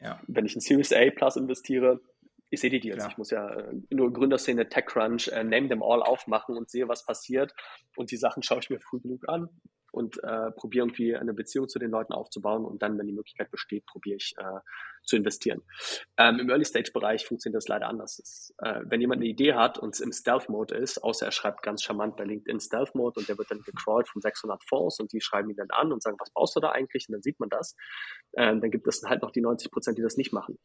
Ja. 0.00 0.20
Wenn 0.26 0.44
ich 0.44 0.54
in 0.54 0.60
Series 0.60 0.92
A 0.92 1.10
Plus 1.10 1.36
investiere, 1.36 2.02
ich 2.50 2.60
sehe 2.60 2.68
die 2.68 2.80
Deals. 2.80 2.98
Klar. 2.98 3.10
Ich 3.10 3.16
muss 3.16 3.30
ja 3.30 3.48
äh, 3.48 3.74
nur 3.88 4.12
Gründerszene, 4.12 4.68
TechCrunch, 4.68 5.28
äh, 5.28 5.44
Name 5.44 5.68
them 5.68 5.82
all 5.82 6.02
aufmachen 6.02 6.58
und 6.58 6.68
sehe, 6.68 6.88
was 6.88 7.06
passiert. 7.06 7.54
Und 7.96 8.10
die 8.10 8.18
Sachen 8.18 8.42
schaue 8.42 8.58
ich 8.58 8.68
mir 8.68 8.80
früh 8.80 9.00
genug 9.00 9.26
an 9.30 9.48
und 9.92 10.22
äh, 10.22 10.50
probiere 10.52 10.86
irgendwie 10.86 11.16
eine 11.16 11.34
Beziehung 11.34 11.68
zu 11.68 11.78
den 11.78 11.90
Leuten 11.90 12.12
aufzubauen 12.12 12.64
und 12.64 12.82
dann, 12.82 12.98
wenn 12.98 13.06
die 13.06 13.12
Möglichkeit 13.12 13.50
besteht, 13.50 13.86
probiere 13.86 14.16
ich 14.16 14.34
äh, 14.38 14.60
zu 15.02 15.16
investieren. 15.16 15.62
Ähm, 16.16 16.38
Im 16.38 16.50
Early-Stage-Bereich 16.50 17.26
funktioniert 17.26 17.56
das 17.56 17.68
leider 17.68 17.88
anders. 17.88 18.16
Das, 18.16 18.54
äh, 18.58 18.82
wenn 18.84 19.00
jemand 19.00 19.20
eine 19.20 19.28
Idee 19.28 19.54
hat 19.54 19.78
und 19.78 19.94
es 19.94 20.00
im 20.00 20.12
Stealth-Mode 20.12 20.76
ist, 20.76 21.02
außer 21.02 21.26
er 21.26 21.32
schreibt 21.32 21.62
ganz 21.62 21.82
charmant 21.82 22.16
bei 22.16 22.24
LinkedIn 22.24 22.60
Stealth-Mode 22.60 23.20
und 23.20 23.28
der 23.28 23.38
wird 23.38 23.50
dann 23.50 23.62
gecrawlt 23.62 24.08
von 24.08 24.20
600 24.20 24.62
Fonds 24.64 25.00
und 25.00 25.12
die 25.12 25.20
schreiben 25.20 25.50
ihn 25.50 25.56
dann 25.56 25.70
an 25.70 25.92
und 25.92 26.02
sagen, 26.02 26.16
was 26.18 26.30
brauchst 26.30 26.56
du 26.56 26.60
da 26.60 26.70
eigentlich? 26.70 27.08
Und 27.08 27.14
dann 27.14 27.22
sieht 27.22 27.40
man 27.40 27.48
das. 27.48 27.76
Ähm, 28.36 28.60
dann 28.60 28.70
gibt 28.70 28.86
es 28.86 29.02
halt 29.04 29.22
noch 29.22 29.30
die 29.30 29.40
90 29.40 29.70
Prozent, 29.70 29.98
die 29.98 30.02
das 30.02 30.16
nicht 30.16 30.32
machen. 30.32 30.58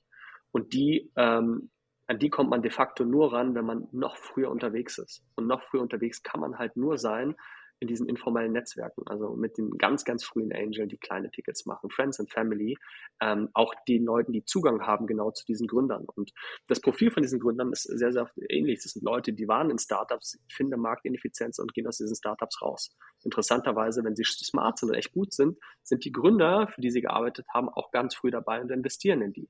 Und 0.52 0.74
die 0.74 1.12
ähm, 1.16 1.72
an 2.08 2.20
die 2.20 2.30
kommt 2.30 2.50
man 2.50 2.62
de 2.62 2.72
facto 2.72 3.06
nur 3.06 3.32
ran, 3.34 3.56
wenn 3.56 3.66
man 3.66 3.88
noch 3.92 4.18
früher 4.18 4.52
unterwegs 4.52 4.98
ist. 4.98 5.24
Und 5.36 5.48
noch 5.48 5.64
früher 5.64 5.82
unterwegs 5.82 6.22
kann 6.22 6.42
man 6.42 6.58
halt 6.58 6.76
nur 6.76 6.98
sein, 6.98 7.36
in 7.84 7.88
diesen 7.88 8.08
informellen 8.08 8.54
Netzwerken, 8.54 9.04
also 9.08 9.36
mit 9.36 9.58
den 9.58 9.78
ganz, 9.78 10.06
ganz 10.06 10.24
frühen 10.24 10.54
Angel, 10.54 10.88
die 10.88 10.98
kleine 10.98 11.30
Tickets 11.30 11.66
machen, 11.66 11.90
Friends 11.90 12.18
and 12.18 12.32
Family, 12.32 12.78
ähm, 13.22 13.50
auch 13.54 13.74
den 13.90 14.06
Leuten, 14.06 14.32
die 14.32 14.46
Zugang 14.46 14.82
haben 14.88 15.06
genau 15.06 15.32
zu 15.32 15.46
diesen 15.46 15.68
Gründern. 15.68 16.06
Und 16.16 16.32
das 16.68 16.80
Profil 16.80 17.12
von 17.12 17.24
diesen 17.24 17.42
Gründern 17.42 17.74
ist 17.74 17.84
sehr, 17.84 18.14
sehr 18.14 18.30
ähnlich. 18.50 18.82
Das 18.82 18.94
sind 18.94 19.04
Leute, 19.04 19.34
die 19.34 19.50
waren 19.50 19.70
in 19.70 19.78
Startups, 19.78 20.40
finden 20.50 20.80
Marktineffizienz 20.80 21.60
und 21.60 21.74
gehen 21.74 21.86
aus 21.86 21.98
diesen 21.98 22.16
Startups 22.16 22.62
raus. 22.62 22.96
Interessanterweise, 23.24 24.04
wenn 24.06 24.16
sie 24.16 24.24
smart 24.24 24.80
sind 24.80 24.90
und 24.90 24.96
echt 24.96 25.12
gut 25.12 25.34
sind, 25.34 25.58
sind 25.84 26.06
die 26.06 26.14
Gründer, 26.14 26.70
für 26.74 26.80
die 26.80 26.90
sie 26.90 27.02
gearbeitet 27.02 27.46
haben, 27.54 27.68
auch 27.68 27.92
ganz 27.92 28.16
früh 28.16 28.32
dabei 28.32 28.62
und 28.62 28.72
investieren 28.72 29.22
in 29.22 29.34
die. 29.34 29.50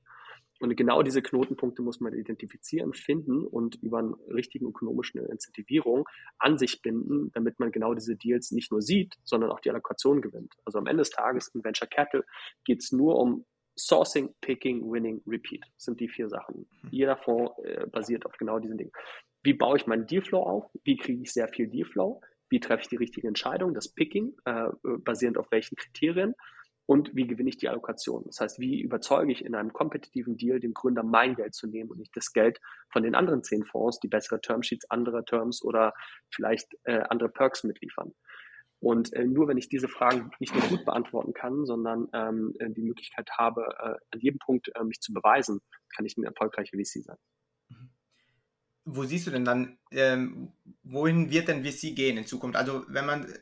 Und 0.60 0.76
genau 0.76 1.02
diese 1.02 1.20
Knotenpunkte 1.20 1.82
muss 1.82 2.00
man 2.00 2.14
identifizieren, 2.14 2.94
finden 2.94 3.44
und 3.44 3.76
über 3.82 3.98
eine 3.98 4.16
richtige 4.28 4.66
ökonomische 4.66 5.18
Incentivierung 5.18 6.08
an 6.38 6.58
sich 6.58 6.80
binden, 6.80 7.32
damit 7.32 7.58
man 7.58 7.72
genau 7.72 7.94
diese 7.94 8.16
Deals 8.16 8.52
nicht 8.52 8.70
nur 8.70 8.80
sieht, 8.80 9.16
sondern 9.24 9.50
auch 9.50 9.60
die 9.60 9.70
Allokation 9.70 10.22
gewinnt. 10.22 10.54
Also 10.64 10.78
am 10.78 10.86
Ende 10.86 11.00
des 11.00 11.10
Tages 11.10 11.48
in 11.48 11.64
Venture 11.64 11.88
Capital 11.88 12.24
geht 12.64 12.82
es 12.82 12.92
nur 12.92 13.18
um 13.18 13.44
Sourcing, 13.76 14.32
Picking, 14.40 14.90
Winning, 14.90 15.20
Repeat. 15.26 15.64
Das 15.74 15.84
sind 15.86 16.00
die 16.00 16.08
vier 16.08 16.28
Sachen. 16.28 16.66
Mhm. 16.82 16.88
Jeder 16.90 17.16
Fonds 17.16 17.52
äh, 17.64 17.86
basiert 17.86 18.24
auf 18.24 18.36
genau 18.38 18.58
diesen 18.60 18.78
Dingen. 18.78 18.92
Wie 19.42 19.54
baue 19.54 19.76
ich 19.76 19.86
meinen 19.86 20.06
Dealflow 20.06 20.40
auf? 20.40 20.70
Wie 20.84 20.96
kriege 20.96 21.22
ich 21.22 21.32
sehr 21.32 21.48
viel 21.48 21.68
Dealflow? 21.68 22.20
Wie 22.48 22.60
treffe 22.60 22.82
ich 22.82 22.88
die 22.88 22.96
richtige 22.96 23.26
Entscheidung? 23.26 23.74
Das 23.74 23.88
Picking, 23.88 24.36
äh, 24.44 24.68
basierend 24.82 25.38
auf 25.38 25.50
welchen 25.50 25.76
Kriterien? 25.76 26.34
Und 26.86 27.14
wie 27.14 27.26
gewinne 27.26 27.48
ich 27.48 27.56
die 27.56 27.68
Allokation. 27.68 28.24
Das 28.26 28.40
heißt, 28.40 28.58
wie 28.58 28.80
überzeuge 28.80 29.32
ich 29.32 29.44
in 29.44 29.54
einem 29.54 29.72
kompetitiven 29.72 30.36
Deal 30.36 30.60
den 30.60 30.74
Gründer 30.74 31.02
mein 31.02 31.34
Geld 31.34 31.54
zu 31.54 31.66
nehmen 31.66 31.90
und 31.90 31.98
nicht 31.98 32.14
das 32.16 32.32
Geld 32.32 32.60
von 32.90 33.02
den 33.02 33.14
anderen 33.14 33.42
zehn 33.42 33.64
Fonds, 33.64 34.00
die 34.00 34.08
bessere 34.08 34.40
Termsheets, 34.40 34.90
andere 34.90 35.24
Terms 35.24 35.62
oder 35.62 35.94
vielleicht 36.30 36.68
äh, 36.84 37.00
andere 37.08 37.30
Perks 37.30 37.64
mitliefern. 37.64 38.12
Und 38.80 39.14
äh, 39.14 39.24
nur 39.24 39.48
wenn 39.48 39.56
ich 39.56 39.70
diese 39.70 39.88
Fragen 39.88 40.30
nicht 40.40 40.54
nur 40.54 40.64
gut 40.64 40.84
beantworten 40.84 41.32
kann, 41.32 41.64
sondern 41.64 42.06
ähm, 42.12 42.54
die 42.60 42.82
Möglichkeit 42.82 43.30
habe, 43.38 43.62
äh, 43.78 43.94
an 44.10 44.20
jedem 44.20 44.38
Punkt 44.38 44.70
äh, 44.74 44.84
mich 44.84 45.00
zu 45.00 45.14
beweisen, 45.14 45.60
kann 45.96 46.04
ich 46.04 46.18
ein 46.18 46.24
erfolgreicher 46.24 46.76
VC 46.76 47.02
sein. 47.02 47.16
Wo 48.84 49.04
siehst 49.04 49.26
du 49.26 49.30
denn 49.30 49.44
dann, 49.44 49.78
ähm, 49.90 50.52
wohin 50.82 51.30
wird 51.30 51.48
denn 51.48 51.64
VC 51.64 51.94
gehen 51.94 52.18
in 52.18 52.26
Zukunft? 52.26 52.56
Also 52.56 52.84
wenn 52.88 53.06
man 53.06 53.32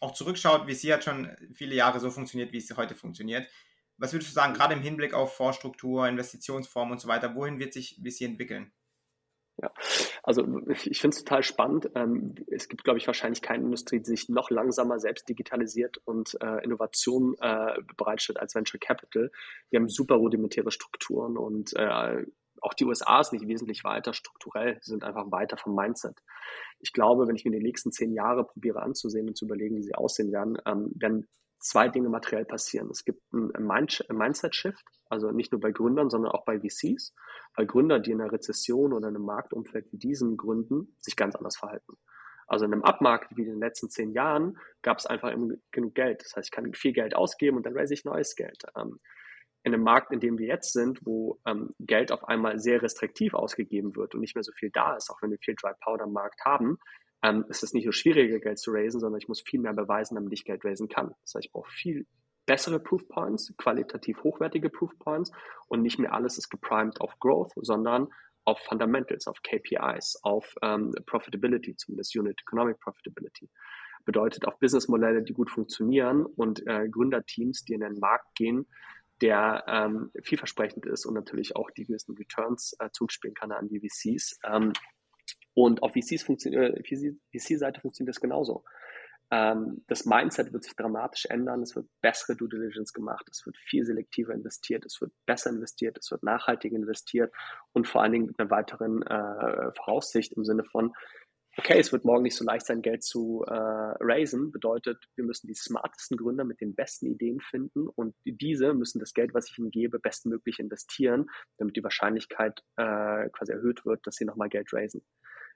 auch 0.00 0.12
zurückschaut, 0.12 0.70
VC 0.70 0.92
hat 0.92 1.04
schon 1.04 1.30
viele 1.52 1.74
Jahre 1.74 2.00
so 2.00 2.10
funktioniert, 2.10 2.52
wie 2.52 2.58
es 2.58 2.76
heute 2.76 2.94
funktioniert. 2.94 3.48
Was 3.96 4.12
würdest 4.12 4.30
du 4.30 4.34
sagen, 4.34 4.54
gerade 4.54 4.74
im 4.74 4.82
Hinblick 4.82 5.14
auf 5.14 5.36
Vorstruktur, 5.36 6.08
Investitionsform 6.08 6.90
und 6.92 7.00
so 7.00 7.08
weiter, 7.08 7.34
wohin 7.34 7.58
wird 7.58 7.72
sich 7.72 8.00
VC 8.02 8.22
entwickeln? 8.22 8.72
Ja, 9.62 9.72
also 10.24 10.42
ich 10.84 11.00
finde 11.00 11.16
es 11.16 11.22
total 11.22 11.44
spannend. 11.44 11.88
Ähm, 11.94 12.34
es 12.50 12.68
gibt, 12.68 12.82
glaube 12.82 12.98
ich, 12.98 13.06
wahrscheinlich 13.06 13.40
keine 13.40 13.62
Industrie, 13.64 14.00
die 14.00 14.06
sich 14.06 14.28
noch 14.28 14.50
langsamer 14.50 14.98
selbst 14.98 15.28
digitalisiert 15.28 15.98
und 16.04 16.36
äh, 16.40 16.64
Innovation 16.64 17.36
äh, 17.40 17.80
bereitstellt 17.96 18.40
als 18.40 18.56
Venture 18.56 18.80
Capital. 18.80 19.30
Wir 19.70 19.78
haben 19.78 19.88
super 19.88 20.16
rudimentäre 20.16 20.72
Strukturen 20.72 21.36
und 21.36 21.72
äh, 21.76 22.24
auch 22.64 22.74
die 22.74 22.84
USA 22.84 23.20
ist 23.20 23.32
nicht 23.32 23.46
wesentlich 23.46 23.84
weiter 23.84 24.14
strukturell, 24.14 24.78
sie 24.80 24.90
sind 24.90 25.04
einfach 25.04 25.30
weiter 25.30 25.56
vom 25.56 25.74
Mindset. 25.74 26.18
Ich 26.80 26.92
glaube, 26.92 27.28
wenn 27.28 27.36
ich 27.36 27.44
mir 27.44 27.50
die 27.50 27.62
nächsten 27.62 27.92
zehn 27.92 28.12
Jahre 28.12 28.44
probiere 28.44 28.82
anzusehen 28.82 29.28
und 29.28 29.36
zu 29.36 29.44
überlegen, 29.44 29.76
wie 29.76 29.82
sie 29.82 29.94
aussehen 29.94 30.32
werden, 30.32 30.58
ähm, 30.66 30.90
werden 30.94 31.28
zwei 31.58 31.88
Dinge 31.88 32.08
materiell 32.08 32.44
passieren. 32.44 32.88
Es 32.90 33.04
gibt 33.04 33.22
einen 33.32 33.66
Mindset-Shift, 33.66 34.84
also 35.08 35.30
nicht 35.30 35.52
nur 35.52 35.60
bei 35.60 35.72
Gründern, 35.72 36.10
sondern 36.10 36.32
auch 36.32 36.44
bei 36.44 36.58
VCs, 36.58 37.14
weil 37.54 37.66
Gründer, 37.66 38.00
die 38.00 38.12
in 38.12 38.20
einer 38.20 38.32
Rezession 38.32 38.92
oder 38.92 39.08
in 39.08 39.16
einem 39.16 39.24
Marktumfeld 39.24 39.90
wie 39.92 39.98
diesem 39.98 40.36
gründen, 40.36 40.96
sich 41.00 41.16
ganz 41.16 41.34
anders 41.34 41.56
verhalten. 41.56 41.94
Also 42.46 42.66
in 42.66 42.72
einem 42.72 42.82
Abmarkt 42.82 43.34
wie 43.36 43.42
in 43.42 43.48
den 43.48 43.60
letzten 43.60 43.88
zehn 43.88 44.12
Jahren 44.12 44.58
gab 44.82 44.98
es 44.98 45.06
einfach 45.06 45.34
genug 45.70 45.94
Geld. 45.94 46.22
Das 46.22 46.36
heißt, 46.36 46.48
ich 46.48 46.52
kann 46.52 46.72
viel 46.74 46.92
Geld 46.92 47.16
ausgeben 47.16 47.56
und 47.56 47.64
dann 47.64 47.76
raise 47.76 47.94
ich 47.94 48.04
neues 48.04 48.36
Geld. 48.36 48.64
In 49.64 49.74
einem 49.74 49.82
Markt, 49.82 50.12
in 50.12 50.20
dem 50.20 50.38
wir 50.38 50.46
jetzt 50.46 50.72
sind, 50.72 51.00
wo 51.04 51.40
ähm, 51.46 51.74
Geld 51.80 52.12
auf 52.12 52.24
einmal 52.24 52.60
sehr 52.60 52.82
restriktiv 52.82 53.34
ausgegeben 53.34 53.96
wird 53.96 54.14
und 54.14 54.20
nicht 54.20 54.36
mehr 54.36 54.44
so 54.44 54.52
viel 54.52 54.70
da 54.70 54.94
ist, 54.96 55.10
auch 55.10 55.20
wenn 55.22 55.30
wir 55.30 55.38
viel 55.38 55.56
Dry 55.56 55.72
Powder 55.82 56.06
Markt 56.06 56.44
haben, 56.44 56.78
ähm, 57.22 57.44
ist 57.48 57.62
es 57.62 57.72
nicht 57.72 57.84
nur 57.84 57.94
schwieriger, 57.94 58.38
Geld 58.38 58.58
zu 58.58 58.70
raisen, 58.70 59.00
sondern 59.00 59.18
ich 59.18 59.28
muss 59.28 59.40
viel 59.40 59.60
mehr 59.60 59.72
beweisen, 59.72 60.14
damit 60.14 60.32
ich 60.32 60.44
Geld 60.44 60.64
raisen 60.64 60.88
kann. 60.88 61.14
Das 61.22 61.34
heißt, 61.34 61.46
ich 61.46 61.52
brauche 61.52 61.70
viel 61.70 62.06
bessere 62.46 62.78
Proof 62.78 63.08
Points, 63.08 63.54
qualitativ 63.56 64.22
hochwertige 64.22 64.68
Proof 64.68 64.96
Points 64.98 65.32
und 65.66 65.82
nicht 65.82 65.98
mehr 65.98 66.12
alles 66.12 66.38
ist 66.38 66.50
geprimed 66.50 67.00
auf 67.00 67.18
Growth, 67.18 67.52
sondern 67.56 68.08
auf 68.44 68.60
Fundamentals, 68.60 69.26
auf 69.26 69.40
KPIs, 69.42 70.18
auf 70.22 70.54
ähm, 70.62 70.92
Profitability, 71.06 71.76
zumindest 71.76 72.14
Unit 72.16 72.38
Economic 72.42 72.78
Profitability. 72.80 73.48
Bedeutet 74.04 74.46
auf 74.46 74.58
Businessmodelle, 74.58 75.22
die 75.22 75.32
gut 75.32 75.50
funktionieren 75.50 76.26
und 76.26 76.66
äh, 76.66 76.88
Gründerteams, 76.90 77.64
die 77.64 77.72
in 77.72 77.80
den 77.80 77.98
Markt 77.98 78.34
gehen, 78.34 78.66
der 79.24 79.64
ähm, 79.66 80.10
vielversprechend 80.22 80.84
ist 80.84 81.06
und 81.06 81.14
natürlich 81.14 81.56
auch 81.56 81.70
die 81.70 81.86
gewissen 81.86 82.14
Returns 82.14 82.76
äh, 82.78 82.90
zuspielen 82.92 83.34
kann 83.34 83.52
an 83.52 83.68
die 83.68 83.80
VCs. 83.80 84.38
Ähm, 84.44 84.74
und 85.54 85.82
auf 85.82 85.92
VCs 85.92 86.28
äh, 86.28 86.82
VC-Seite 87.32 87.80
funktioniert 87.80 88.14
das 88.14 88.20
genauso. 88.20 88.64
Ähm, 89.30 89.82
das 89.86 90.04
Mindset 90.04 90.52
wird 90.52 90.64
sich 90.64 90.76
dramatisch 90.76 91.24
ändern. 91.24 91.62
Es 91.62 91.74
wird 91.74 91.86
bessere 92.02 92.36
Due 92.36 92.50
Diligence 92.50 92.92
gemacht. 92.92 93.26
Es 93.30 93.46
wird 93.46 93.56
viel 93.56 93.86
selektiver 93.86 94.34
investiert. 94.34 94.84
Es 94.84 95.00
wird 95.00 95.12
besser 95.24 95.48
investiert. 95.48 95.96
Es 95.96 96.10
wird 96.10 96.22
nachhaltig 96.22 96.74
investiert 96.74 97.32
und 97.72 97.88
vor 97.88 98.02
allen 98.02 98.12
Dingen 98.12 98.26
mit 98.26 98.38
einer 98.38 98.50
weiteren 98.50 99.00
äh, 99.04 99.72
Voraussicht 99.72 100.34
im 100.34 100.44
Sinne 100.44 100.64
von, 100.64 100.92
okay, 101.56 101.78
es 101.78 101.92
wird 101.92 102.04
morgen 102.04 102.22
nicht 102.22 102.36
so 102.36 102.44
leicht 102.44 102.66
sein, 102.66 102.82
Geld 102.82 103.02
zu 103.02 103.44
äh, 103.46 103.52
raisen, 103.52 104.52
bedeutet, 104.52 104.98
wir 105.16 105.24
müssen 105.24 105.46
die 105.46 105.54
smartesten 105.54 106.16
Gründer 106.16 106.44
mit 106.44 106.60
den 106.60 106.74
besten 106.74 107.06
Ideen 107.06 107.40
finden 107.40 107.88
und 107.88 108.14
diese 108.24 108.74
müssen 108.74 109.00
das 109.00 109.14
Geld, 109.14 109.34
was 109.34 109.50
ich 109.50 109.58
ihnen 109.58 109.70
gebe, 109.70 109.98
bestmöglich 109.98 110.58
investieren, 110.58 111.30
damit 111.58 111.76
die 111.76 111.84
Wahrscheinlichkeit 111.84 112.62
äh, 112.76 113.28
quasi 113.30 113.52
erhöht 113.52 113.84
wird, 113.84 114.06
dass 114.06 114.16
sie 114.16 114.24
nochmal 114.24 114.48
Geld 114.48 114.72
raisen 114.72 115.04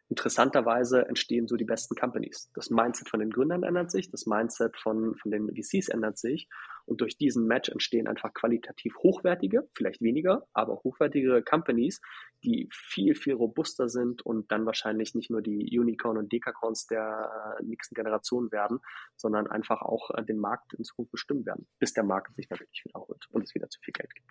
interessanterweise 0.08 1.06
entstehen 1.06 1.46
so 1.46 1.56
die 1.56 1.64
besten 1.64 1.94
Companies. 1.94 2.50
Das 2.54 2.70
Mindset 2.70 3.08
von 3.08 3.20
den 3.20 3.30
Gründern 3.30 3.62
ändert 3.62 3.90
sich, 3.90 4.10
das 4.10 4.26
Mindset 4.26 4.76
von, 4.76 5.16
von 5.16 5.30
den 5.30 5.54
VCs 5.54 5.88
ändert 5.88 6.18
sich 6.18 6.48
und 6.86 7.02
durch 7.02 7.18
diesen 7.18 7.46
Match 7.46 7.68
entstehen 7.68 8.08
einfach 8.08 8.32
qualitativ 8.32 8.96
hochwertige, 9.02 9.68
vielleicht 9.74 10.00
weniger, 10.00 10.46
aber 10.54 10.80
hochwertigere 10.82 11.42
Companies, 11.42 12.00
die 12.42 12.68
viel, 12.72 13.14
viel 13.14 13.34
robuster 13.34 13.88
sind 13.88 14.22
und 14.22 14.50
dann 14.50 14.64
wahrscheinlich 14.64 15.14
nicht 15.14 15.30
nur 15.30 15.42
die 15.42 15.78
Unicorn 15.78 16.16
und 16.16 16.32
Dekacorns 16.32 16.86
der 16.86 17.58
äh, 17.60 17.64
nächsten 17.64 17.94
Generation 17.94 18.50
werden, 18.50 18.80
sondern 19.16 19.46
einfach 19.46 19.82
auch 19.82 20.10
äh, 20.16 20.24
den 20.24 20.38
Markt 20.38 20.72
in 20.72 20.84
Zukunft 20.84 21.12
bestimmen 21.12 21.44
werden, 21.44 21.66
bis 21.78 21.92
der 21.92 22.04
Markt 22.04 22.34
sich 22.36 22.48
natürlich 22.48 22.82
wiederholt 22.84 23.26
und 23.30 23.42
es 23.42 23.54
wieder 23.54 23.68
zu 23.68 23.80
viel 23.80 23.92
Geld 23.92 24.14
gibt. 24.14 24.30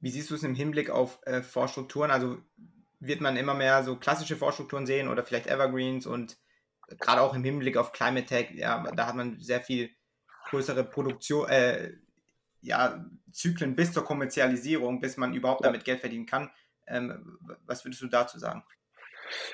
Wie 0.00 0.10
siehst 0.10 0.30
du 0.30 0.36
es 0.36 0.44
im 0.44 0.54
Hinblick 0.54 0.90
auf 0.90 1.18
äh, 1.26 1.42
Vorstrukturen? 1.42 2.12
Also 2.12 2.38
wird 3.00 3.20
man 3.20 3.36
immer 3.36 3.54
mehr 3.54 3.82
so 3.82 3.96
klassische 3.96 4.36
Vorstrukturen 4.36 4.86
sehen 4.86 5.08
oder 5.08 5.22
vielleicht 5.22 5.46
Evergreens 5.46 6.06
und 6.06 6.38
gerade 6.98 7.20
auch 7.20 7.34
im 7.34 7.44
Hinblick 7.44 7.76
auf 7.76 7.92
Climate 7.92 8.26
Tech, 8.26 8.50
ja, 8.54 8.82
da 8.94 9.06
hat 9.06 9.14
man 9.14 9.38
sehr 9.40 9.60
viel 9.60 9.90
größere 10.48 10.84
Produktion, 10.84 11.48
äh, 11.48 11.92
ja, 12.60 13.04
Zyklen 13.30 13.76
bis 13.76 13.92
zur 13.92 14.04
Kommerzialisierung, 14.04 15.00
bis 15.00 15.16
man 15.16 15.34
überhaupt 15.34 15.64
damit 15.64 15.84
Geld 15.84 16.00
verdienen 16.00 16.26
kann. 16.26 16.50
Ähm, 16.86 17.38
was 17.66 17.84
würdest 17.84 18.02
du 18.02 18.08
dazu 18.08 18.38
sagen? 18.38 18.64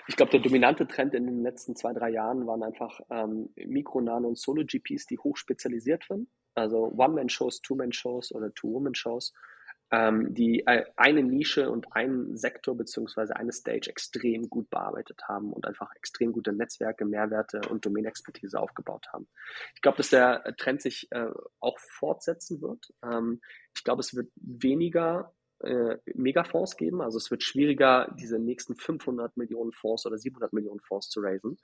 Ich 0.07 0.17
glaube, 0.17 0.31
der 0.31 0.41
dominante 0.41 0.87
Trend 0.87 1.15
in 1.15 1.27
den 1.27 1.43
letzten 1.43 1.75
zwei, 1.75 1.93
drei 1.93 2.11
Jahren 2.11 2.47
waren 2.47 2.63
einfach 2.63 3.01
ähm, 3.11 3.51
Mikro, 3.57 4.01
Nano 4.01 4.29
und 4.29 4.39
Solo-GPs, 4.39 5.07
die 5.07 5.19
hoch 5.19 5.37
spezialisiert 5.37 6.05
sind. 6.09 6.29
Also 6.55 6.93
One-Man-Shows, 6.97 7.61
Two-Man-Shows 7.63 8.33
oder 8.33 8.55
Two-Woman-Shows 8.55 9.33
ähm, 9.95 10.35
die 10.35 10.67
äh, 10.67 10.85
eine 10.97 11.23
Nische 11.23 11.71
und 11.71 11.95
einen 11.95 12.37
Sektor 12.37 12.77
beziehungsweise 12.77 13.37
eine 13.37 13.53
Stage 13.53 13.89
extrem 13.89 14.49
gut 14.49 14.69
bearbeitet 14.69 15.23
haben 15.29 15.53
und 15.53 15.67
einfach 15.67 15.95
extrem 15.95 16.33
gute 16.33 16.53
Netzwerke, 16.53 17.05
Mehrwerte 17.05 17.61
und 17.71 17.87
Domänexpertise 17.87 18.59
aufgebaut 18.59 19.07
haben. 19.13 19.29
Ich 19.77 19.83
glaube, 19.83 19.99
dass 19.99 20.11
der 20.11 20.43
Trend 20.57 20.83
sich 20.83 21.07
äh, 21.13 21.29
auch 21.61 21.79
fortsetzen 21.79 22.61
wird. 22.61 22.93
Ähm, 23.05 23.41
ich 23.77 23.85
glaube, 23.85 24.01
es 24.01 24.17
wird 24.17 24.33
weniger 24.35 25.33
äh, 25.61 25.97
Megafonds 26.13 26.77
geben. 26.77 27.01
Also 27.01 27.19
es 27.19 27.31
wird 27.31 27.45
schwieriger, 27.45 28.13
diese 28.19 28.41
nächsten 28.41 28.75
500 28.75 29.37
Millionen 29.37 29.71
Fonds 29.71 30.07
oder 30.07 30.19
700 30.19 30.53
Millionen 30.53 30.81
Fonds 30.81 31.09
zu 31.09 31.21
raisen. 31.21 31.57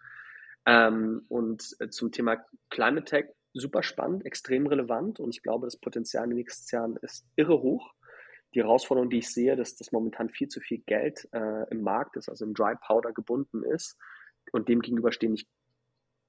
Ähm, 0.66 1.24
und 1.26 1.74
äh, 1.81 1.89
zum 1.89 2.12
Thema 2.12 2.37
Climate 2.68 3.07
Tech 3.07 3.26
super 3.55 3.83
spannend, 3.83 4.24
extrem 4.24 4.68
relevant 4.68 5.18
und 5.18 5.35
ich 5.35 5.43
glaube, 5.43 5.66
das 5.66 5.76
Potenzial 5.76 6.22
in 6.22 6.31
den 6.31 6.37
nächsten 6.37 6.72
Jahren 6.76 6.97
ist 7.03 7.26
irre 7.35 7.61
hoch 7.61 7.93
die 8.55 8.61
Herausforderung, 8.61 9.11
die 9.11 9.18
ich 9.18 9.32
sehe, 9.32 9.57
dass 9.57 9.76
das 9.76 9.92
momentan 9.92 10.28
viel 10.28 10.48
zu 10.48 10.61
viel 10.61 10.78
Geld 10.78 11.28
äh, 11.32 11.68
im 11.70 11.82
Markt 11.82 12.16
ist, 12.16 12.28
also 12.28 12.44
im 12.44 12.55
Dry 12.55 12.74
Powder 12.76 13.12
gebunden 13.12 13.62
ist 13.62 13.96
und 14.53 14.68
dem 14.68 14.80
gegenüber 14.80 15.12
stehen 15.12 15.32
nicht 15.32 15.48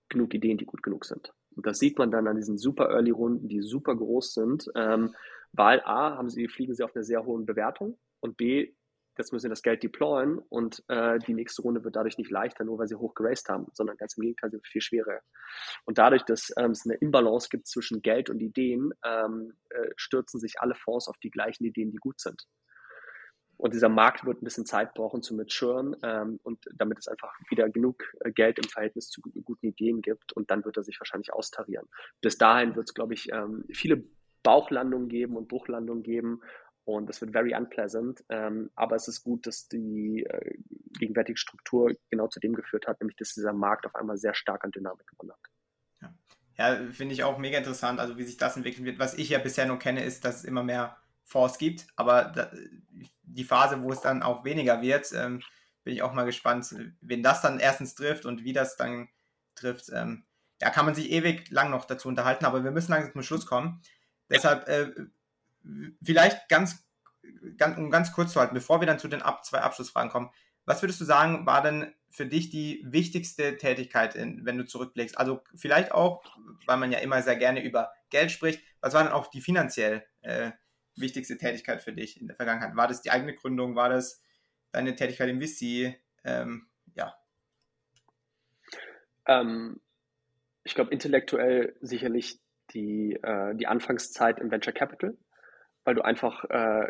genug 0.10 0.34
Ideen, 0.34 0.58
die 0.58 0.66
gut 0.66 0.84
genug 0.84 1.06
sind. 1.06 1.34
Und 1.56 1.66
das 1.66 1.80
sieht 1.80 1.98
man 1.98 2.12
dann 2.12 2.28
an 2.28 2.36
diesen 2.36 2.58
super 2.58 2.90
Early 2.90 3.12
Runden, 3.12 3.48
die 3.48 3.62
super 3.62 3.96
groß 3.96 4.34
sind, 4.34 4.70
ähm, 4.76 5.16
weil 5.54 5.82
A, 5.82 6.18
haben 6.18 6.30
sie, 6.30 6.48
fliegen 6.48 6.76
sie 6.76 6.84
auf 6.84 6.96
einer 6.96 7.04
sehr 7.04 7.26
hohen 7.26 7.46
Bewertung 7.46 7.98
und 8.20 8.38
B, 8.38 8.74
jetzt 9.22 9.32
müssen 9.32 9.44
sie 9.44 9.50
das 9.50 9.62
Geld 9.62 9.84
deployen 9.84 10.40
und 10.50 10.84
äh, 10.88 11.20
die 11.20 11.34
nächste 11.34 11.62
Runde 11.62 11.84
wird 11.84 11.96
dadurch 11.96 12.18
nicht 12.18 12.32
leichter, 12.32 12.64
nur 12.64 12.80
weil 12.80 12.88
sie 12.88 12.96
hoch 12.96 13.14
geraced 13.14 13.50
haben, 13.50 13.68
sondern 13.74 13.98
ganz 13.98 14.18
im 14.18 14.24
Gegenteil, 14.24 14.50
sie 14.50 14.58
wird 14.58 14.68
viel 14.68 14.82
schwerer. 14.82 15.22
Und 15.86 15.98
dadurch, 15.98 16.24
dass 16.24 16.52
ähm, 16.58 16.72
es 16.72 16.86
eine 16.86 16.96
Imbalance 16.96 17.50
gibt 17.50 17.68
zwischen 17.68 18.02
Geld 18.02 18.30
und 18.30 18.40
Ideen, 18.40 18.92
ähm, 19.06 19.54
äh, 19.70 19.90
stürzen 19.96 20.40
sich 20.40 20.60
alle 20.60 20.76
Fonds 20.76 21.08
auf 21.08 21.18
die 21.18 21.32
gleichen 21.32 21.64
Ideen, 21.64 21.92
die 21.92 21.98
gut 21.98 22.20
sind. 22.20 22.46
Und 23.58 23.76
dieser 23.76 23.90
Markt 23.90 24.26
wird 24.26 24.42
ein 24.42 24.46
bisschen 24.46 24.66
Zeit 24.66 24.96
brauchen 24.96 25.22
zu 25.22 25.36
maturen 25.36 25.96
ähm, 26.02 26.40
und 26.42 26.66
damit 26.74 26.98
es 26.98 27.08
einfach 27.08 27.32
wieder 27.50 27.70
genug 27.70 28.04
äh, 28.22 28.32
Geld 28.32 28.58
im 28.58 28.68
Verhältnis 28.68 29.08
zu 29.08 29.22
guten 29.22 29.68
Ideen 29.68 30.02
gibt 30.02 30.34
und 30.34 30.50
dann 30.50 30.66
wird 30.66 30.78
er 30.78 30.84
sich 30.84 31.00
wahrscheinlich 31.00 31.32
austarieren. 31.32 31.88
Bis 32.22 32.40
dahin 32.40 32.76
wird 32.76 32.90
es, 32.90 32.96
glaube 32.96 33.14
ich, 33.14 33.32
ähm, 33.32 33.66
viele 33.72 34.04
Bauchlandungen 34.42 35.10
geben 35.10 35.38
und 35.38 35.48
Bruchlandungen 35.48 36.02
geben 36.02 36.42
und 36.84 37.08
das 37.08 37.22
wird 37.22 37.32
very 37.32 37.56
unpleasant. 37.56 38.24
Ähm, 38.30 38.72
aber 38.76 38.96
es 38.96 39.08
ist 39.08 39.24
gut, 39.24 39.46
dass 39.48 39.68
die 39.68 40.26
äh, 40.28 40.58
gegenwärtige 40.98 41.38
Struktur 41.38 41.94
genau 42.10 42.28
zu 42.28 42.40
dem 42.40 42.54
geführt 42.54 42.88
hat, 42.88 43.00
nämlich 43.00 43.18
dass 43.18 43.34
dieser 43.34 43.54
Markt 43.54 43.86
auf 43.86 43.96
einmal 43.96 44.18
sehr 44.18 44.34
stark 44.34 44.64
an 44.64 44.72
Dynamik 44.72 45.08
gewonnen 45.08 45.32
hat. 45.32 46.16
Ja, 46.58 46.76
ja 46.76 46.92
finde 46.92 47.14
ich 47.14 47.24
auch 47.24 47.38
mega 47.38 47.58
interessant, 47.58 48.00
also 48.00 48.18
wie 48.18 48.24
sich 48.24 48.38
das 48.38 48.58
entwickeln 48.58 48.86
wird. 48.86 49.00
Was 49.00 49.14
ich 49.14 49.30
ja 49.30 49.40
bisher 49.40 49.66
nur 49.66 49.80
kenne, 49.80 50.04
ist, 50.04 50.26
dass 50.26 50.38
es 50.38 50.44
immer 50.44 50.64
mehr 50.64 50.98
Fonds 51.24 51.58
gibt, 51.58 51.88
aber 51.96 52.24
da, 52.26 52.52
die 53.24 53.44
Phase, 53.44 53.82
wo 53.84 53.92
es 53.92 54.02
dann 54.02 54.24
auch 54.24 54.44
weniger 54.44 54.82
wird, 54.82 55.12
ähm, 55.14 55.42
bin 55.84 55.94
ich 55.94 56.02
auch 56.02 56.14
mal 56.14 56.26
gespannt, 56.26 56.76
wen 57.02 57.24
das 57.24 57.42
dann 57.42 57.60
erstens 57.60 57.96
trifft 57.96 58.26
und 58.26 58.44
wie 58.44 58.54
das 58.54 58.76
dann 58.76 59.08
trifft. 59.56 59.90
Ähm, 59.94 60.26
ja, 60.62 60.70
kann 60.70 60.86
man 60.86 60.94
sich 60.94 61.12
ewig 61.12 61.50
lang 61.50 61.72
noch 61.72 61.86
dazu 61.86 62.08
unterhalten, 62.08 62.46
aber 62.46 62.64
wir 62.64 62.72
müssen 62.72 62.92
langsam 62.92 63.14
zum 63.14 63.24
Schluss 63.24 63.46
kommen. 63.46 63.82
Deshalb 64.30 64.68
äh, 64.68 64.92
vielleicht 66.02 66.50
ganz, 66.50 66.88
ganz, 67.58 67.78
um 67.78 67.92
ganz 67.92 68.12
kurz 68.12 68.34
zu 68.34 68.40
halten, 68.40 68.54
bevor 68.54 68.82
wir 68.82 68.88
dann 68.88 69.00
zu 69.00 69.08
den 69.08 69.22
Ab 69.22 69.46
zwei 69.46 69.60
Abschlussfragen 69.60 70.12
kommen, 70.12 70.30
was 70.66 70.82
würdest 70.82 71.02
du 71.02 71.06
sagen, 71.06 71.46
war 71.46 71.62
denn 71.62 71.94
für 72.10 72.26
dich 72.26 72.50
die 72.50 72.84
wichtigste 72.86 73.58
Tätigkeit, 73.58 74.16
in, 74.16 74.46
wenn 74.46 74.58
du 74.58 74.66
zurückblickst? 74.66 75.18
Also 75.18 75.42
vielleicht 75.56 75.92
auch, 75.92 76.24
weil 76.66 76.78
man 76.78 76.92
ja 76.92 77.00
immer 77.00 77.22
sehr 77.22 77.36
gerne 77.36 77.64
über 77.64 77.92
Geld 78.10 78.32
spricht, 78.32 78.62
was 78.80 78.94
war 78.94 79.04
denn 79.04 79.14
auch 79.14 79.28
die 79.28 79.42
finanziell 79.42 80.06
äh, 80.22 80.52
wichtigste 80.96 81.38
Tätigkeit 81.38 81.82
für 81.82 81.94
dich 81.94 82.20
in 82.20 82.28
der 82.28 82.36
Vergangenheit? 82.36 82.76
War 82.76 82.88
das 82.88 83.02
die 83.02 83.12
eigene 83.12 83.34
Gründung? 83.34 83.76
War 83.76 83.90
das 83.90 84.22
deine 84.72 84.96
Tätigkeit 84.96 85.30
im 85.30 85.42
VC? 85.42 85.96
Ähm, 86.24 86.68
ja. 86.96 87.16
Ähm, 89.26 89.82
ich 90.64 90.76
glaube, 90.76 90.92
intellektuell 90.92 91.76
sicherlich 91.82 92.40
die, 92.74 93.14
äh, 93.14 93.56
die 93.56 93.68
Anfangszeit 93.68 94.40
im 94.40 94.52
Venture 94.52 94.74
Capital, 94.74 95.18
weil 95.84 95.96
du 95.96 96.04
einfach 96.04 96.44
äh, 96.46 96.88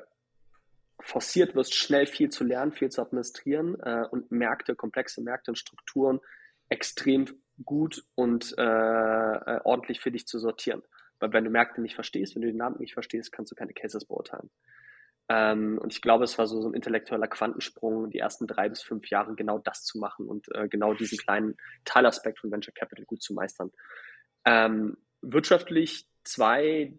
forciert 0.99 1.55
wirst, 1.55 1.73
schnell 1.75 2.05
viel 2.05 2.29
zu 2.29 2.43
lernen, 2.43 2.71
viel 2.71 2.89
zu 2.89 3.01
administrieren 3.01 3.79
äh, 3.81 4.05
und 4.09 4.31
Märkte, 4.31 4.75
komplexe 4.75 5.21
Märkte 5.21 5.51
und 5.51 5.57
Strukturen 5.57 6.19
extrem 6.69 7.25
gut 7.65 8.03
und 8.15 8.55
äh, 8.57 8.61
äh, 8.63 9.59
ordentlich 9.63 9.99
für 9.99 10.11
dich 10.11 10.27
zu 10.27 10.39
sortieren. 10.39 10.81
Weil 11.19 11.33
wenn 11.33 11.43
du 11.43 11.51
Märkte 11.51 11.81
nicht 11.81 11.95
verstehst, 11.95 12.35
wenn 12.35 12.41
du 12.41 12.47
den 12.47 12.57
Namen 12.57 12.79
nicht 12.79 12.93
verstehst, 12.93 13.31
kannst 13.31 13.51
du 13.51 13.55
keine 13.55 13.73
Cases 13.73 14.05
beurteilen. 14.05 14.49
Ähm, 15.29 15.77
und 15.77 15.93
ich 15.93 16.01
glaube, 16.01 16.23
es 16.23 16.37
war 16.37 16.47
so, 16.47 16.61
so 16.61 16.69
ein 16.69 16.73
intellektueller 16.73 17.27
Quantensprung, 17.27 18.09
die 18.09 18.17
ersten 18.17 18.47
drei 18.47 18.69
bis 18.69 18.81
fünf 18.81 19.09
Jahre 19.09 19.35
genau 19.35 19.59
das 19.59 19.83
zu 19.83 19.99
machen 19.99 20.27
und 20.27 20.47
äh, 20.55 20.67
genau 20.67 20.93
diesen 20.93 21.17
kleinen 21.17 21.57
Teilaspekt 21.85 22.39
von 22.39 22.51
Venture 22.51 22.73
Capital 22.73 23.05
gut 23.05 23.21
zu 23.21 23.33
meistern. 23.33 23.71
Ähm, 24.45 24.97
wirtschaftlich 25.21 26.07
zwei 26.23 26.93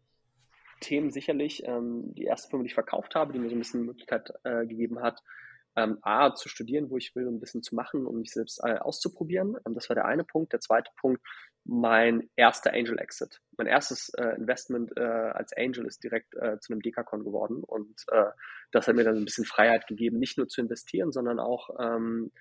Themen 0.82 1.10
sicherlich. 1.10 1.62
Ähm, 1.66 2.14
die 2.14 2.24
erste 2.24 2.50
Firma, 2.50 2.62
die 2.62 2.68
ich 2.68 2.74
verkauft 2.74 3.14
habe, 3.14 3.32
die 3.32 3.38
mir 3.38 3.48
so 3.48 3.56
ein 3.56 3.58
bisschen 3.58 3.80
die 3.80 3.86
Möglichkeit 3.86 4.32
äh, 4.44 4.66
gegeben 4.66 5.00
hat, 5.00 5.22
ähm, 5.76 5.98
A, 6.02 6.34
zu 6.34 6.48
studieren, 6.48 6.90
wo 6.90 6.98
ich 6.98 7.14
will, 7.16 7.26
ein 7.26 7.40
bisschen 7.40 7.62
zu 7.62 7.74
machen, 7.74 8.06
um 8.06 8.18
mich 8.18 8.30
selbst 8.30 8.60
äh, 8.62 8.76
auszuprobieren. 8.76 9.56
Ähm, 9.66 9.74
das 9.74 9.88
war 9.88 9.94
der 9.94 10.04
eine 10.04 10.24
Punkt. 10.24 10.52
Der 10.52 10.60
zweite 10.60 10.90
Punkt, 11.00 11.22
mein 11.64 12.28
erster 12.36 12.72
Angel 12.72 12.98
Exit. 12.98 13.40
Mein 13.56 13.66
erstes 13.68 14.10
äh, 14.14 14.36
Investment 14.36 14.92
äh, 14.96 15.00
als 15.00 15.52
Angel 15.56 15.86
ist 15.86 16.02
direkt 16.02 16.34
äh, 16.34 16.58
zu 16.58 16.72
einem 16.72 16.82
Dekakon 16.82 17.24
geworden 17.24 17.62
und 17.62 18.04
äh, 18.08 18.30
das 18.72 18.88
hat 18.88 18.96
mir 18.96 19.04
dann 19.04 19.16
ein 19.16 19.24
bisschen 19.24 19.44
Freiheit 19.44 19.86
gegeben, 19.86 20.18
nicht 20.18 20.38
nur 20.38 20.48
zu 20.48 20.60
investieren, 20.60 21.12
sondern 21.12 21.38
auch 21.38 21.70
ähm, 21.78 22.32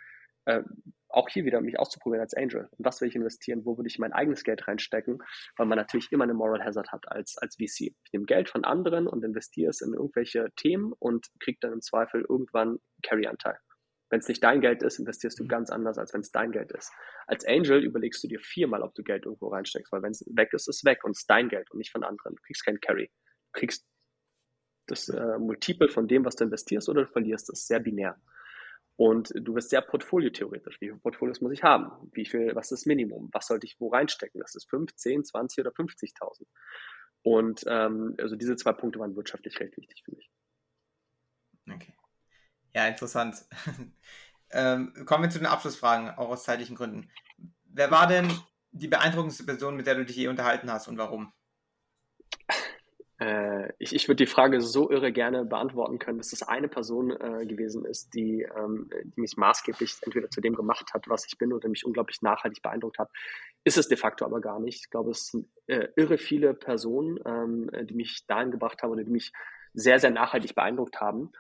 äh, 0.46 0.64
auch 1.10 1.30
hier 1.30 1.46
wieder 1.46 1.62
mich 1.62 1.78
auszuprobieren 1.78 2.22
als 2.22 2.34
Angel. 2.34 2.70
Und 2.72 2.86
was 2.86 3.02
will 3.02 3.10
ich 3.10 3.16
investieren? 3.16 3.66
Wo 3.66 3.78
würde 3.78 3.88
ich 3.88 4.00
mein 4.00 4.14
eigenes 4.14 4.44
Geld 4.44 4.68
reinstecken? 4.68 5.20
Weil 5.58 5.66
man 5.66 5.78
natürlich 5.78 6.12
immer 6.12 6.24
eine 6.24 6.34
Moral 6.34 6.64
Hazard 6.64 6.92
hat 6.92 7.04
als, 7.10 7.38
als 7.38 7.56
VC. 7.56 7.94
Ich 8.04 8.14
nehme 8.14 8.26
Geld 8.26 8.50
von 8.50 8.64
anderen 8.64 9.08
und 9.08 9.24
investiere 9.24 9.70
es 9.70 9.82
in 9.82 9.94
irgendwelche 9.94 10.50
Themen 10.56 10.94
und 11.00 11.28
kriege 11.40 11.58
dann 11.62 11.74
im 11.74 11.82
Zweifel 11.82 12.26
irgendwann 12.28 12.80
Carry-Anteil. 13.04 13.58
Wenn 14.10 14.20
es 14.20 14.28
nicht 14.28 14.44
dein 14.44 14.60
Geld 14.60 14.84
ist, 14.84 15.00
investierst 15.00 15.40
du 15.40 15.48
ganz 15.48 15.70
anders, 15.70 15.98
als 15.98 16.14
wenn 16.14 16.20
es 16.20 16.32
dein 16.32 16.52
Geld 16.52 16.72
ist. 16.74 16.92
Als 17.28 17.46
Angel 17.46 17.82
überlegst 17.82 18.22
du 18.24 18.28
dir 18.28 18.42
viermal, 18.42 18.82
ob 18.82 18.94
du 18.94 19.04
Geld 19.04 19.26
irgendwo 19.26 19.48
reinsteckst, 19.48 19.92
weil 19.94 20.02
wenn 20.02 20.12
es 20.12 20.26
weg 20.36 20.50
ist, 20.52 20.68
ist 20.68 20.78
es 20.78 20.86
weg 20.86 21.06
und 21.06 21.12
es 21.12 21.20
ist 21.20 21.30
dein 21.30 21.48
Geld 21.48 21.72
und 21.72 21.78
nicht 21.78 21.92
von 21.92 22.04
anderen. 22.04 22.36
Du 22.36 22.42
kriegst 22.44 22.66
kein 22.66 22.80
Carry. 22.82 23.10
Du 23.54 23.60
kriegst 23.60 23.86
das 24.88 25.08
äh, 25.08 25.38
Multiple 25.38 25.88
von 25.88 26.10
dem, 26.10 26.26
was 26.26 26.36
du 26.36 26.44
investierst 26.44 26.90
oder 26.90 27.06
du 27.06 27.12
verlierst. 27.12 27.50
Ist 27.52 27.68
sehr 27.68 27.80
binär. 27.80 28.20
Und 29.02 29.34
du 29.34 29.56
wirst 29.56 29.72
sehr 29.72 29.82
portfoliotheoretisch. 29.82 30.80
Wie 30.80 30.90
viele 30.90 31.00
Portfolios 31.00 31.42
muss 31.42 31.54
ich 31.54 31.64
haben? 31.64 31.92
Wie 32.14 32.24
viel, 32.24 32.54
was 32.54 32.66
ist 32.66 32.82
das 32.82 32.86
Minimum? 32.86 33.30
Was 33.32 33.48
sollte 33.48 33.66
ich 33.66 33.80
wo 33.80 33.88
reinstecken? 33.88 34.40
Das 34.40 34.54
ist 34.54 34.70
5, 34.70 34.94
10, 34.94 35.26
20 35.26 35.66
oder 35.66 35.72
50.000. 35.72 36.46
Und 37.24 37.64
ähm, 37.66 38.14
also 38.20 38.36
diese 38.36 38.56
zwei 38.58 38.74
Punkte 38.74 39.00
waren 39.00 39.16
wirtschaftlich 39.16 39.60
recht 39.60 39.76
wichtig 39.76 40.04
für 40.06 40.16
mich. 40.16 40.30
Okay. 41.68 41.96
Ja, 42.76 42.88
interessant. 42.88 43.44
ähm, 44.52 44.94
kommen 45.08 45.24
wir 45.24 45.32
zu 45.32 45.40
den 45.40 45.48
Abschlussfragen, 45.48 46.12
auch 46.12 46.30
aus 46.30 46.44
zeitlichen 46.44 46.76
Gründen. 46.76 47.10
Wer 47.64 47.90
war 47.90 48.06
denn 48.06 48.32
die 48.70 48.88
beeindruckendste 48.88 49.46
Person, 49.46 49.78
mit 49.78 49.88
der 49.88 49.96
du 49.96 50.06
dich 50.06 50.16
je 50.16 50.28
unterhalten 50.28 50.72
hast 50.72 50.88
und 50.88 51.00
warum? 51.00 51.34
Äh, 53.22 53.72
ich, 53.78 53.94
ich 53.94 54.08
würde 54.08 54.24
die 54.24 54.26
Frage 54.26 54.62
so 54.62 54.90
irre 54.90 55.12
gerne 55.12 55.46
beantworten 55.46 56.00
können, 56.00 56.18
dass 56.18 56.34
es 56.34 56.42
eine 56.42 56.68
Person 56.68 57.12
äh, 57.12 57.46
gewesen 57.46 57.86
ist, 57.86 58.16
die, 58.16 58.42
ähm, 58.42 58.90
die 59.04 59.22
mich 59.22 59.38
maßgeblich 59.38 59.98
entweder 60.02 60.30
zu 60.32 60.42
dem 60.42 60.56
gemacht 60.56 60.94
hat, 60.96 61.08
was 61.08 61.28
ich 61.28 61.38
bin, 61.38 61.54
oder 61.54 61.70
mich 61.70 61.86
unglaublich 61.86 62.24
nachhaltig 62.24 62.64
beeindruckt 62.64 62.98
hat. 62.98 63.12
Ist 63.64 63.78
es 63.78 63.88
de 63.88 63.98
facto 63.98 64.26
aber 64.26 64.42
gar 64.42 64.60
nicht. 64.60 64.86
Ich 64.86 64.90
glaube, 64.90 65.12
es 65.12 65.28
sind 65.28 65.48
äh, 65.68 65.90
irre 65.96 66.18
viele 66.18 66.56
Personen, 66.56 67.20
ähm, 67.24 67.70
die 67.86 67.94
mich 67.94 68.26
dahin 68.26 68.50
gebracht 68.50 68.82
haben 68.82 68.92
oder 68.92 69.04
die 69.04 69.12
mich 69.12 69.32
sehr, 69.74 70.00
sehr 70.00 70.10
nachhaltig 70.12 70.56
beeindruckt 70.56 71.00
haben. 71.00 71.32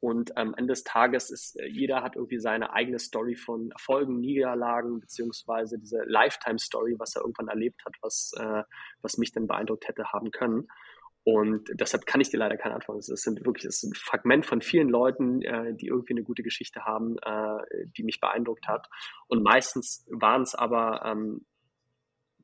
Und 0.00 0.36
am 0.38 0.54
Ende 0.54 0.72
des 0.72 0.84
Tages 0.84 1.30
ist, 1.30 1.58
äh, 1.58 1.66
jeder 1.66 2.02
hat 2.02 2.16
irgendwie 2.16 2.38
seine 2.38 2.74
eigene 2.74 2.98
Story 2.98 3.34
von 3.34 3.70
Erfolgen, 3.70 4.20
Niederlagen, 4.20 5.00
beziehungsweise 5.00 5.78
diese 5.78 6.02
Lifetime-Story, 6.04 6.96
was 6.98 7.16
er 7.16 7.22
irgendwann 7.22 7.48
erlebt 7.48 7.82
hat, 7.86 7.94
was, 8.02 8.32
äh, 8.38 8.62
was 9.00 9.16
mich 9.16 9.32
dann 9.32 9.46
beeindruckt 9.46 9.88
hätte 9.88 10.12
haben 10.12 10.30
können. 10.30 10.68
Und 11.24 11.68
deshalb 11.74 12.06
kann 12.06 12.20
ich 12.20 12.30
dir 12.30 12.38
leider 12.38 12.56
keine 12.56 12.74
Antwort. 12.74 12.98
Es 12.98 13.06
sind 13.06 13.44
wirklich, 13.44 13.66
es 13.66 13.82
ist 13.82 13.90
ein 13.90 13.94
Fragment 13.94 14.46
von 14.46 14.62
vielen 14.62 14.88
Leuten, 14.88 15.42
äh, 15.42 15.74
die 15.74 15.88
irgendwie 15.88 16.14
eine 16.14 16.22
gute 16.22 16.42
Geschichte 16.42 16.84
haben, 16.84 17.16
äh, 17.18 17.86
die 17.96 18.04
mich 18.04 18.20
beeindruckt 18.20 18.66
hat. 18.66 18.88
Und 19.28 19.42
meistens 19.42 20.06
waren 20.10 20.42
es 20.42 20.54
aber 20.54 21.02
ähm, 21.04 21.44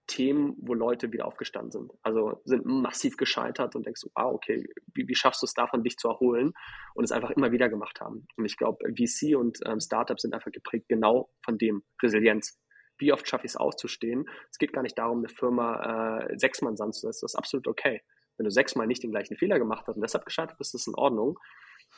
Themen, 0.07 0.55
wo 0.59 0.75
Leute 0.75 1.13
wieder 1.13 1.27
aufgestanden 1.27 1.71
sind. 1.71 1.93
Also 2.03 2.41
sind 2.45 2.65
massiv 2.65 3.17
gescheitert 3.17 3.75
und 3.75 3.87
denkst 3.87 4.03
du, 4.03 4.11
ah, 4.15 4.29
okay, 4.29 4.69
wie, 4.95 5.09
wie 5.09 5.15
schaffst 5.15 5.43
du 5.43 5.47
es 5.47 5.55
davon, 5.55 5.83
dich 5.83 5.97
zu 5.97 6.09
erholen? 6.09 6.53
Und 6.95 7.05
es 7.05 7.13
einfach 7.13 7.31
immer 7.31 7.53
wieder 7.53 7.69
gemacht 7.69 8.01
haben. 8.01 8.27
Und 8.37 8.45
ich 8.45 8.57
glaube, 8.57 8.79
VC 8.95 9.37
und 9.37 9.59
ähm, 9.67 9.81
Startups 9.81 10.23
sind 10.23 10.35
einfach 10.35 10.53
geprägt 10.53 10.87
genau 10.89 11.31
von 11.45 11.59
dem 11.59 11.83
Resilienz. 12.03 12.61
Wie 12.99 13.13
oft 13.13 13.29
schaffe 13.29 13.47
ich 13.47 13.53
es 13.53 13.57
auszustehen? 13.57 14.29
Es 14.51 14.59
geht 14.59 14.73
gar 14.73 14.83
nicht 14.83 14.97
darum, 14.97 15.19
eine 15.19 15.29
Firma 15.29 16.21
äh, 16.21 16.39
sechsmal 16.39 16.77
Sand 16.77 16.95
zu 16.95 17.01
setzen. 17.01 17.25
Das 17.25 17.33
ist 17.33 17.39
absolut 17.39 17.67
okay. 17.67 18.03
Wenn 18.37 18.45
du 18.45 18.51
sechsmal 18.51 18.87
nicht 18.87 19.03
den 19.03 19.11
gleichen 19.11 19.37
Fehler 19.37 19.59
gemacht 19.59 19.87
hast 19.87 19.97
und 19.97 20.03
deshalb 20.03 20.25
gescheitert 20.25 20.59
bist, 20.59 20.75
ist 20.75 20.87
das 20.87 20.93
in 20.93 20.95
Ordnung. 20.95 21.39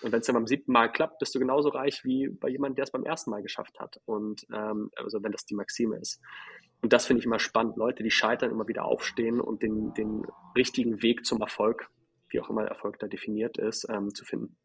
Und 0.03 0.13
wenn 0.13 0.21
es 0.21 0.27
dann 0.27 0.35
beim 0.35 0.47
siebten 0.47 0.73
Mal 0.73 0.89
klappt, 0.93 1.19
bist 1.19 1.35
du 1.35 1.39
genauso 1.39 1.71
reich 1.71 2.05
wie 2.05 2.29
bei 2.29 2.49
jemandem, 2.49 2.77
der 2.77 2.85
es 2.85 2.93
beim 2.93 3.05
ersten 3.05 3.31
Mal 3.31 3.43
geschafft 3.43 3.81
hat. 3.81 4.01
Und 4.05 4.47
ähm, 4.53 4.91
also 4.97 5.23
wenn 5.23 5.33
das 5.33 5.45
die 5.45 5.55
Maxime 5.55 5.97
ist. 5.97 6.21
Und 6.83 6.93
das 6.93 7.07
finde 7.07 7.21
ich 7.21 7.27
immer 7.27 7.41
spannend. 7.41 7.77
Leute, 7.77 8.03
die 8.03 8.11
scheitern, 8.11 8.51
immer 8.51 8.69
wieder 8.69 8.85
aufstehen 8.85 9.41
und 9.41 9.63
den, 9.63 9.95
den 9.95 10.25
richtigen 10.57 11.03
Weg 11.03 11.27
zum 11.27 11.41
Erfolg, 11.41 11.91
wie 12.29 12.41
auch 12.41 12.51
immer 12.51 12.65
Erfolg 12.65 12.99
da 13.01 13.09
definiert 13.09 13.59
ist, 13.59 13.89
ähm, 13.89 14.15
zu 14.15 14.25
finden. 14.25 14.57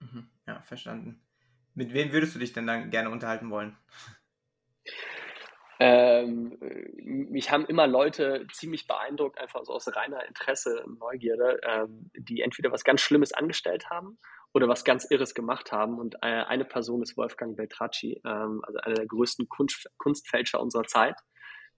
Mhm. 0.00 0.28
Ja, 0.46 0.60
verstanden. 0.60 1.22
Mit 1.74 1.94
wem 1.94 2.12
würdest 2.12 2.34
du 2.34 2.38
dich 2.38 2.52
denn 2.52 2.66
dann 2.66 2.90
gerne 2.90 3.08
unterhalten 3.08 3.50
wollen? 3.50 3.76
Ähm, 5.84 6.56
mich 7.02 7.50
haben 7.50 7.66
immer 7.66 7.88
Leute 7.88 8.46
ziemlich 8.52 8.86
beeindruckt, 8.86 9.36
einfach 9.40 9.64
so 9.64 9.72
aus 9.72 9.88
reiner 9.96 10.24
Interesse 10.28 10.80
und 10.84 11.00
Neugierde, 11.00 11.58
ähm, 11.64 12.08
die 12.16 12.42
entweder 12.42 12.70
was 12.70 12.84
ganz 12.84 13.00
Schlimmes 13.00 13.32
angestellt 13.32 13.90
haben 13.90 14.16
oder 14.54 14.68
was 14.68 14.84
ganz 14.84 15.10
Irres 15.10 15.34
gemacht 15.34 15.72
haben. 15.72 15.98
Und 15.98 16.14
äh, 16.22 16.44
eine 16.44 16.64
Person 16.64 17.02
ist 17.02 17.16
Wolfgang 17.16 17.56
Beltracci, 17.56 18.20
ähm, 18.24 18.62
also 18.64 18.78
einer 18.78 18.94
der 18.94 19.06
größten 19.06 19.48
Kunst, 19.48 19.90
Kunstfälscher 19.98 20.60
unserer 20.60 20.84
Zeit, 20.84 21.16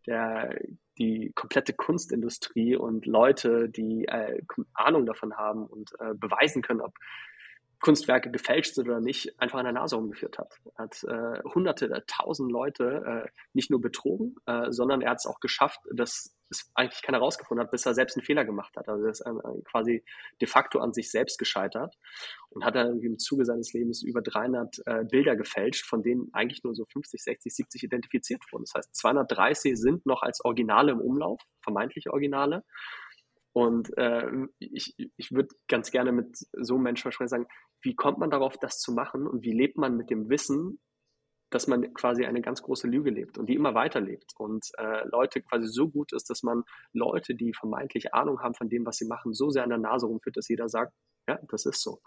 der 0.07 0.55
die 0.99 1.33
komplette 1.35 1.73
Kunstindustrie 1.73 2.77
und 2.77 3.07
Leute, 3.07 3.71
die 3.71 4.05
äh, 4.05 4.43
Ahnung 4.75 5.07
davon 5.07 5.35
haben 5.39 5.65
und 5.65 5.93
äh, 5.99 6.13
beweisen 6.13 6.61
können, 6.61 6.83
ob 6.83 6.93
Kunstwerke 7.85 8.31
gefälscht 8.31 8.77
sind 8.77 8.89
oder 8.89 9.01
nicht, 9.01 9.39
einfach 9.39 9.59
an 9.59 9.67
der 9.67 9.75
Nase 9.75 9.97
rumgeführt 9.97 10.39
hat. 10.39 10.59
Er 10.77 10.85
hat 10.85 11.05
äh, 11.05 11.43
hunderte, 11.55 12.03
tausend 12.07 12.51
Leute 12.51 13.27
äh, 13.27 13.31
nicht 13.53 13.71
nur 13.71 13.79
betrogen, 13.83 14.37
äh, 14.47 14.73
sondern 14.73 15.03
er 15.03 15.11
hat 15.11 15.19
es 15.19 15.27
auch 15.27 15.39
geschafft, 15.39 15.81
dass 15.93 16.35
es 16.49 16.71
eigentlich 16.75 17.03
keiner 17.03 17.19
rausgefunden 17.19 17.63
hat, 17.63 17.71
bis 17.71 17.85
er 17.85 17.93
selbst 17.93 18.17
einen 18.17 18.25
Fehler 18.25 18.47
gemacht 18.47 18.75
hat. 18.79 18.89
Also 18.89 19.05
er 19.05 19.11
ist 19.11 19.23
quasi 19.71 20.03
de 20.41 20.49
facto 20.49 20.79
an 20.79 20.95
sich 20.95 21.11
selbst 21.11 21.39
gescheitert 21.39 21.95
und 22.49 22.65
hat 22.65 22.75
dann 22.75 23.01
im 23.03 23.19
Zuge 23.19 23.45
seines 23.45 23.75
Lebens 23.75 24.03
über 24.03 24.23
300 24.23 24.81
äh, 24.87 25.05
Bilder 25.05 25.37
gefälscht, 25.37 25.85
von 25.85 26.03
denen 26.03 26.31
eigentlich 26.33 26.65
nur 26.65 26.75
so 26.75 26.87
50, 26.87 27.23
60, 27.23 27.55
70 27.55 27.83
identifiziert 27.83 28.43
wurden. 28.51 28.65
Das 28.65 28.73
heißt, 28.79 28.97
230 28.97 29.79
sind 29.79 30.07
noch 30.07 30.23
als 30.23 30.43
Originale 30.43 30.93
im 30.93 31.03
Umlauf, 31.03 31.43
vermeintliche 31.61 32.13
Originale. 32.13 32.65
Und 33.55 33.97
äh, 33.97 34.27
ich, 34.59 34.97
ich 35.17 35.31
würde 35.31 35.55
ganz 35.69 35.93
gerne 35.93 36.11
mit 36.11 36.37
so 36.37 36.75
einem 36.75 36.83
Menschen 36.83 37.13
sagen, 37.29 37.47
wie 37.85 37.95
kommt 37.95 38.19
man 38.19 38.31
darauf, 38.31 38.57
das 38.59 38.79
zu 38.79 38.93
machen 38.93 39.27
und 39.27 39.45
wie 39.45 39.53
lebt 39.53 39.77
man 39.77 39.97
mit 39.97 40.11
dem 40.11 40.29
Wissen, 40.29 40.81
dass 41.51 41.69
man 41.69 41.95
quasi 41.95 42.25
eine 42.25 42.41
ganz 42.41 42.63
große 42.63 42.89
Lüge 42.89 43.11
lebt 43.11 43.39
und 43.39 43.47
die 43.47 43.55
immer 43.55 43.75
weiterlebt 43.75 44.33
und 44.39 44.67
äh, 44.79 45.07
Leute 45.07 45.41
quasi 45.43 45.69
so 45.69 45.89
gut 45.89 46.13
ist, 46.13 46.29
dass 46.29 46.43
man 46.43 46.65
Leute, 46.93 47.35
die 47.35 47.53
vermeintlich 47.53 48.13
Ahnung 48.13 48.41
haben 48.41 48.55
von 48.55 48.69
dem, 48.69 48.85
was 48.85 48.97
sie 48.97 49.07
machen, 49.07 49.35
so 49.35 49.51
sehr 49.51 49.63
an 49.63 49.69
der 49.69 49.79
Nase 49.79 50.07
rumführt, 50.07 50.37
dass 50.37 50.49
jeder 50.49 50.69
sagt, 50.69 50.93
ja, 51.29 51.39
das 51.49 51.67
ist 51.67 51.81
so. 51.81 52.01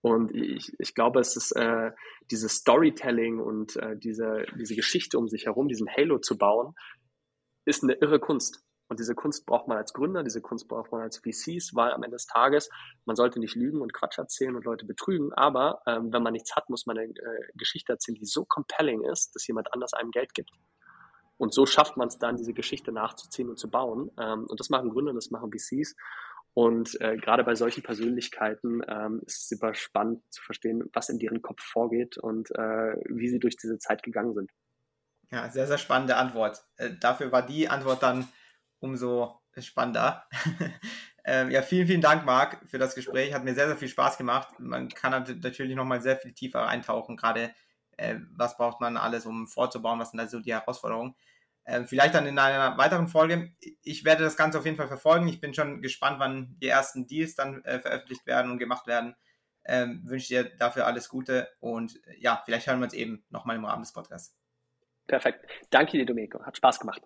Und 0.00 0.34
ich, 0.34 0.72
ich 0.78 0.94
glaube, 0.94 1.20
es 1.20 1.36
ist 1.36 1.52
äh, 1.52 1.92
dieses 2.30 2.56
Storytelling 2.56 3.38
und 3.38 3.76
äh, 3.76 3.96
diese, 3.96 4.44
diese 4.58 4.74
Geschichte 4.74 5.18
um 5.18 5.28
sich 5.28 5.46
herum, 5.46 5.68
diesen 5.68 5.88
Halo 5.88 6.18
zu 6.18 6.36
bauen, 6.36 6.74
ist 7.64 7.82
eine 7.82 7.94
irre 7.94 8.20
Kunst. 8.20 8.62
Und 8.88 9.00
diese 9.00 9.14
Kunst 9.14 9.46
braucht 9.46 9.66
man 9.66 9.78
als 9.78 9.92
Gründer, 9.92 10.22
diese 10.22 10.42
Kunst 10.42 10.68
braucht 10.68 10.92
man 10.92 11.00
als 11.00 11.18
VCs, 11.18 11.74
weil 11.74 11.92
am 11.92 12.02
Ende 12.02 12.16
des 12.16 12.26
Tages, 12.26 12.68
man 13.06 13.16
sollte 13.16 13.40
nicht 13.40 13.54
lügen 13.54 13.80
und 13.80 13.94
Quatsch 13.94 14.18
erzählen 14.18 14.54
und 14.54 14.64
Leute 14.64 14.84
betrügen, 14.84 15.32
aber 15.32 15.80
ähm, 15.86 16.12
wenn 16.12 16.22
man 16.22 16.32
nichts 16.32 16.54
hat, 16.54 16.68
muss 16.68 16.86
man 16.86 16.98
eine 16.98 17.10
äh, 17.10 17.48
Geschichte 17.54 17.92
erzählen, 17.92 18.16
die 18.16 18.26
so 18.26 18.44
compelling 18.44 19.02
ist, 19.02 19.34
dass 19.34 19.46
jemand 19.46 19.72
anders 19.72 19.94
einem 19.94 20.10
Geld 20.10 20.34
gibt. 20.34 20.50
Und 21.36 21.52
so 21.52 21.66
schafft 21.66 21.96
man 21.96 22.08
es 22.08 22.18
dann, 22.18 22.36
diese 22.36 22.52
Geschichte 22.52 22.92
nachzuziehen 22.92 23.48
und 23.48 23.58
zu 23.58 23.70
bauen. 23.70 24.10
Ähm, 24.18 24.46
und 24.46 24.60
das 24.60 24.70
machen 24.70 24.90
Gründer, 24.90 25.12
das 25.12 25.30
machen 25.30 25.50
VCs. 25.50 25.96
Und 26.52 27.00
äh, 27.00 27.16
gerade 27.16 27.42
bei 27.42 27.56
solchen 27.56 27.82
Persönlichkeiten 27.82 28.80
ähm, 28.86 29.20
ist 29.26 29.42
es 29.42 29.48
super 29.48 29.74
spannend 29.74 30.22
zu 30.30 30.40
verstehen, 30.42 30.88
was 30.92 31.08
in 31.08 31.18
deren 31.18 31.42
Kopf 31.42 31.60
vorgeht 31.60 32.16
und 32.16 32.50
äh, 32.52 32.94
wie 33.08 33.28
sie 33.28 33.40
durch 33.40 33.56
diese 33.56 33.78
Zeit 33.78 34.04
gegangen 34.04 34.34
sind. 34.34 34.52
Ja, 35.32 35.50
sehr, 35.50 35.66
sehr 35.66 35.78
spannende 35.78 36.16
Antwort. 36.16 36.64
Äh, 36.76 36.90
dafür 37.00 37.32
war 37.32 37.44
die 37.44 37.68
Antwort 37.68 38.04
dann 38.04 38.28
umso 38.80 39.40
spannender. 39.58 40.28
ähm, 41.24 41.50
ja, 41.50 41.62
vielen, 41.62 41.86
vielen 41.86 42.00
Dank, 42.00 42.24
Marc, 42.24 42.60
für 42.68 42.78
das 42.78 42.94
Gespräch. 42.94 43.32
Hat 43.34 43.44
mir 43.44 43.54
sehr, 43.54 43.68
sehr 43.68 43.76
viel 43.76 43.88
Spaß 43.88 44.18
gemacht. 44.18 44.58
Man 44.58 44.88
kann 44.88 45.12
natürlich 45.42 45.76
nochmal 45.76 46.02
sehr 46.02 46.16
viel 46.16 46.32
tiefer 46.32 46.66
eintauchen, 46.66 47.16
gerade 47.16 47.54
äh, 47.96 48.16
was 48.30 48.56
braucht 48.56 48.80
man 48.80 48.96
alles, 48.96 49.26
um 49.26 49.46
vorzubauen, 49.46 50.00
was 50.00 50.10
sind 50.10 50.18
da 50.18 50.26
so 50.26 50.40
die 50.40 50.52
Herausforderungen. 50.52 51.14
Ähm, 51.66 51.86
vielleicht 51.86 52.14
dann 52.14 52.26
in 52.26 52.38
einer 52.38 52.76
weiteren 52.76 53.08
Folge. 53.08 53.52
Ich 53.82 54.04
werde 54.04 54.22
das 54.22 54.36
Ganze 54.36 54.58
auf 54.58 54.66
jeden 54.66 54.76
Fall 54.76 54.88
verfolgen. 54.88 55.28
Ich 55.28 55.40
bin 55.40 55.54
schon 55.54 55.80
gespannt, 55.80 56.18
wann 56.18 56.56
die 56.60 56.68
ersten 56.68 57.06
Deals 57.06 57.36
dann 57.36 57.64
äh, 57.64 57.80
veröffentlicht 57.80 58.26
werden 58.26 58.50
und 58.50 58.58
gemacht 58.58 58.86
werden. 58.86 59.16
Ähm, 59.64 60.02
wünsche 60.04 60.28
dir 60.28 60.44
dafür 60.44 60.86
alles 60.86 61.08
Gute 61.08 61.48
und 61.58 61.98
ja, 62.18 62.42
vielleicht 62.44 62.66
hören 62.66 62.80
wir 62.80 62.84
uns 62.84 62.92
eben 62.92 63.24
nochmal 63.30 63.56
im 63.56 63.64
Rahmen 63.64 63.82
des 63.82 63.94
Podcasts. 63.94 64.36
Perfekt. 65.06 65.46
Danke 65.70 65.92
dir, 65.92 66.04
Domenico. 66.04 66.44
Hat 66.44 66.56
Spaß 66.56 66.80
gemacht. 66.80 67.02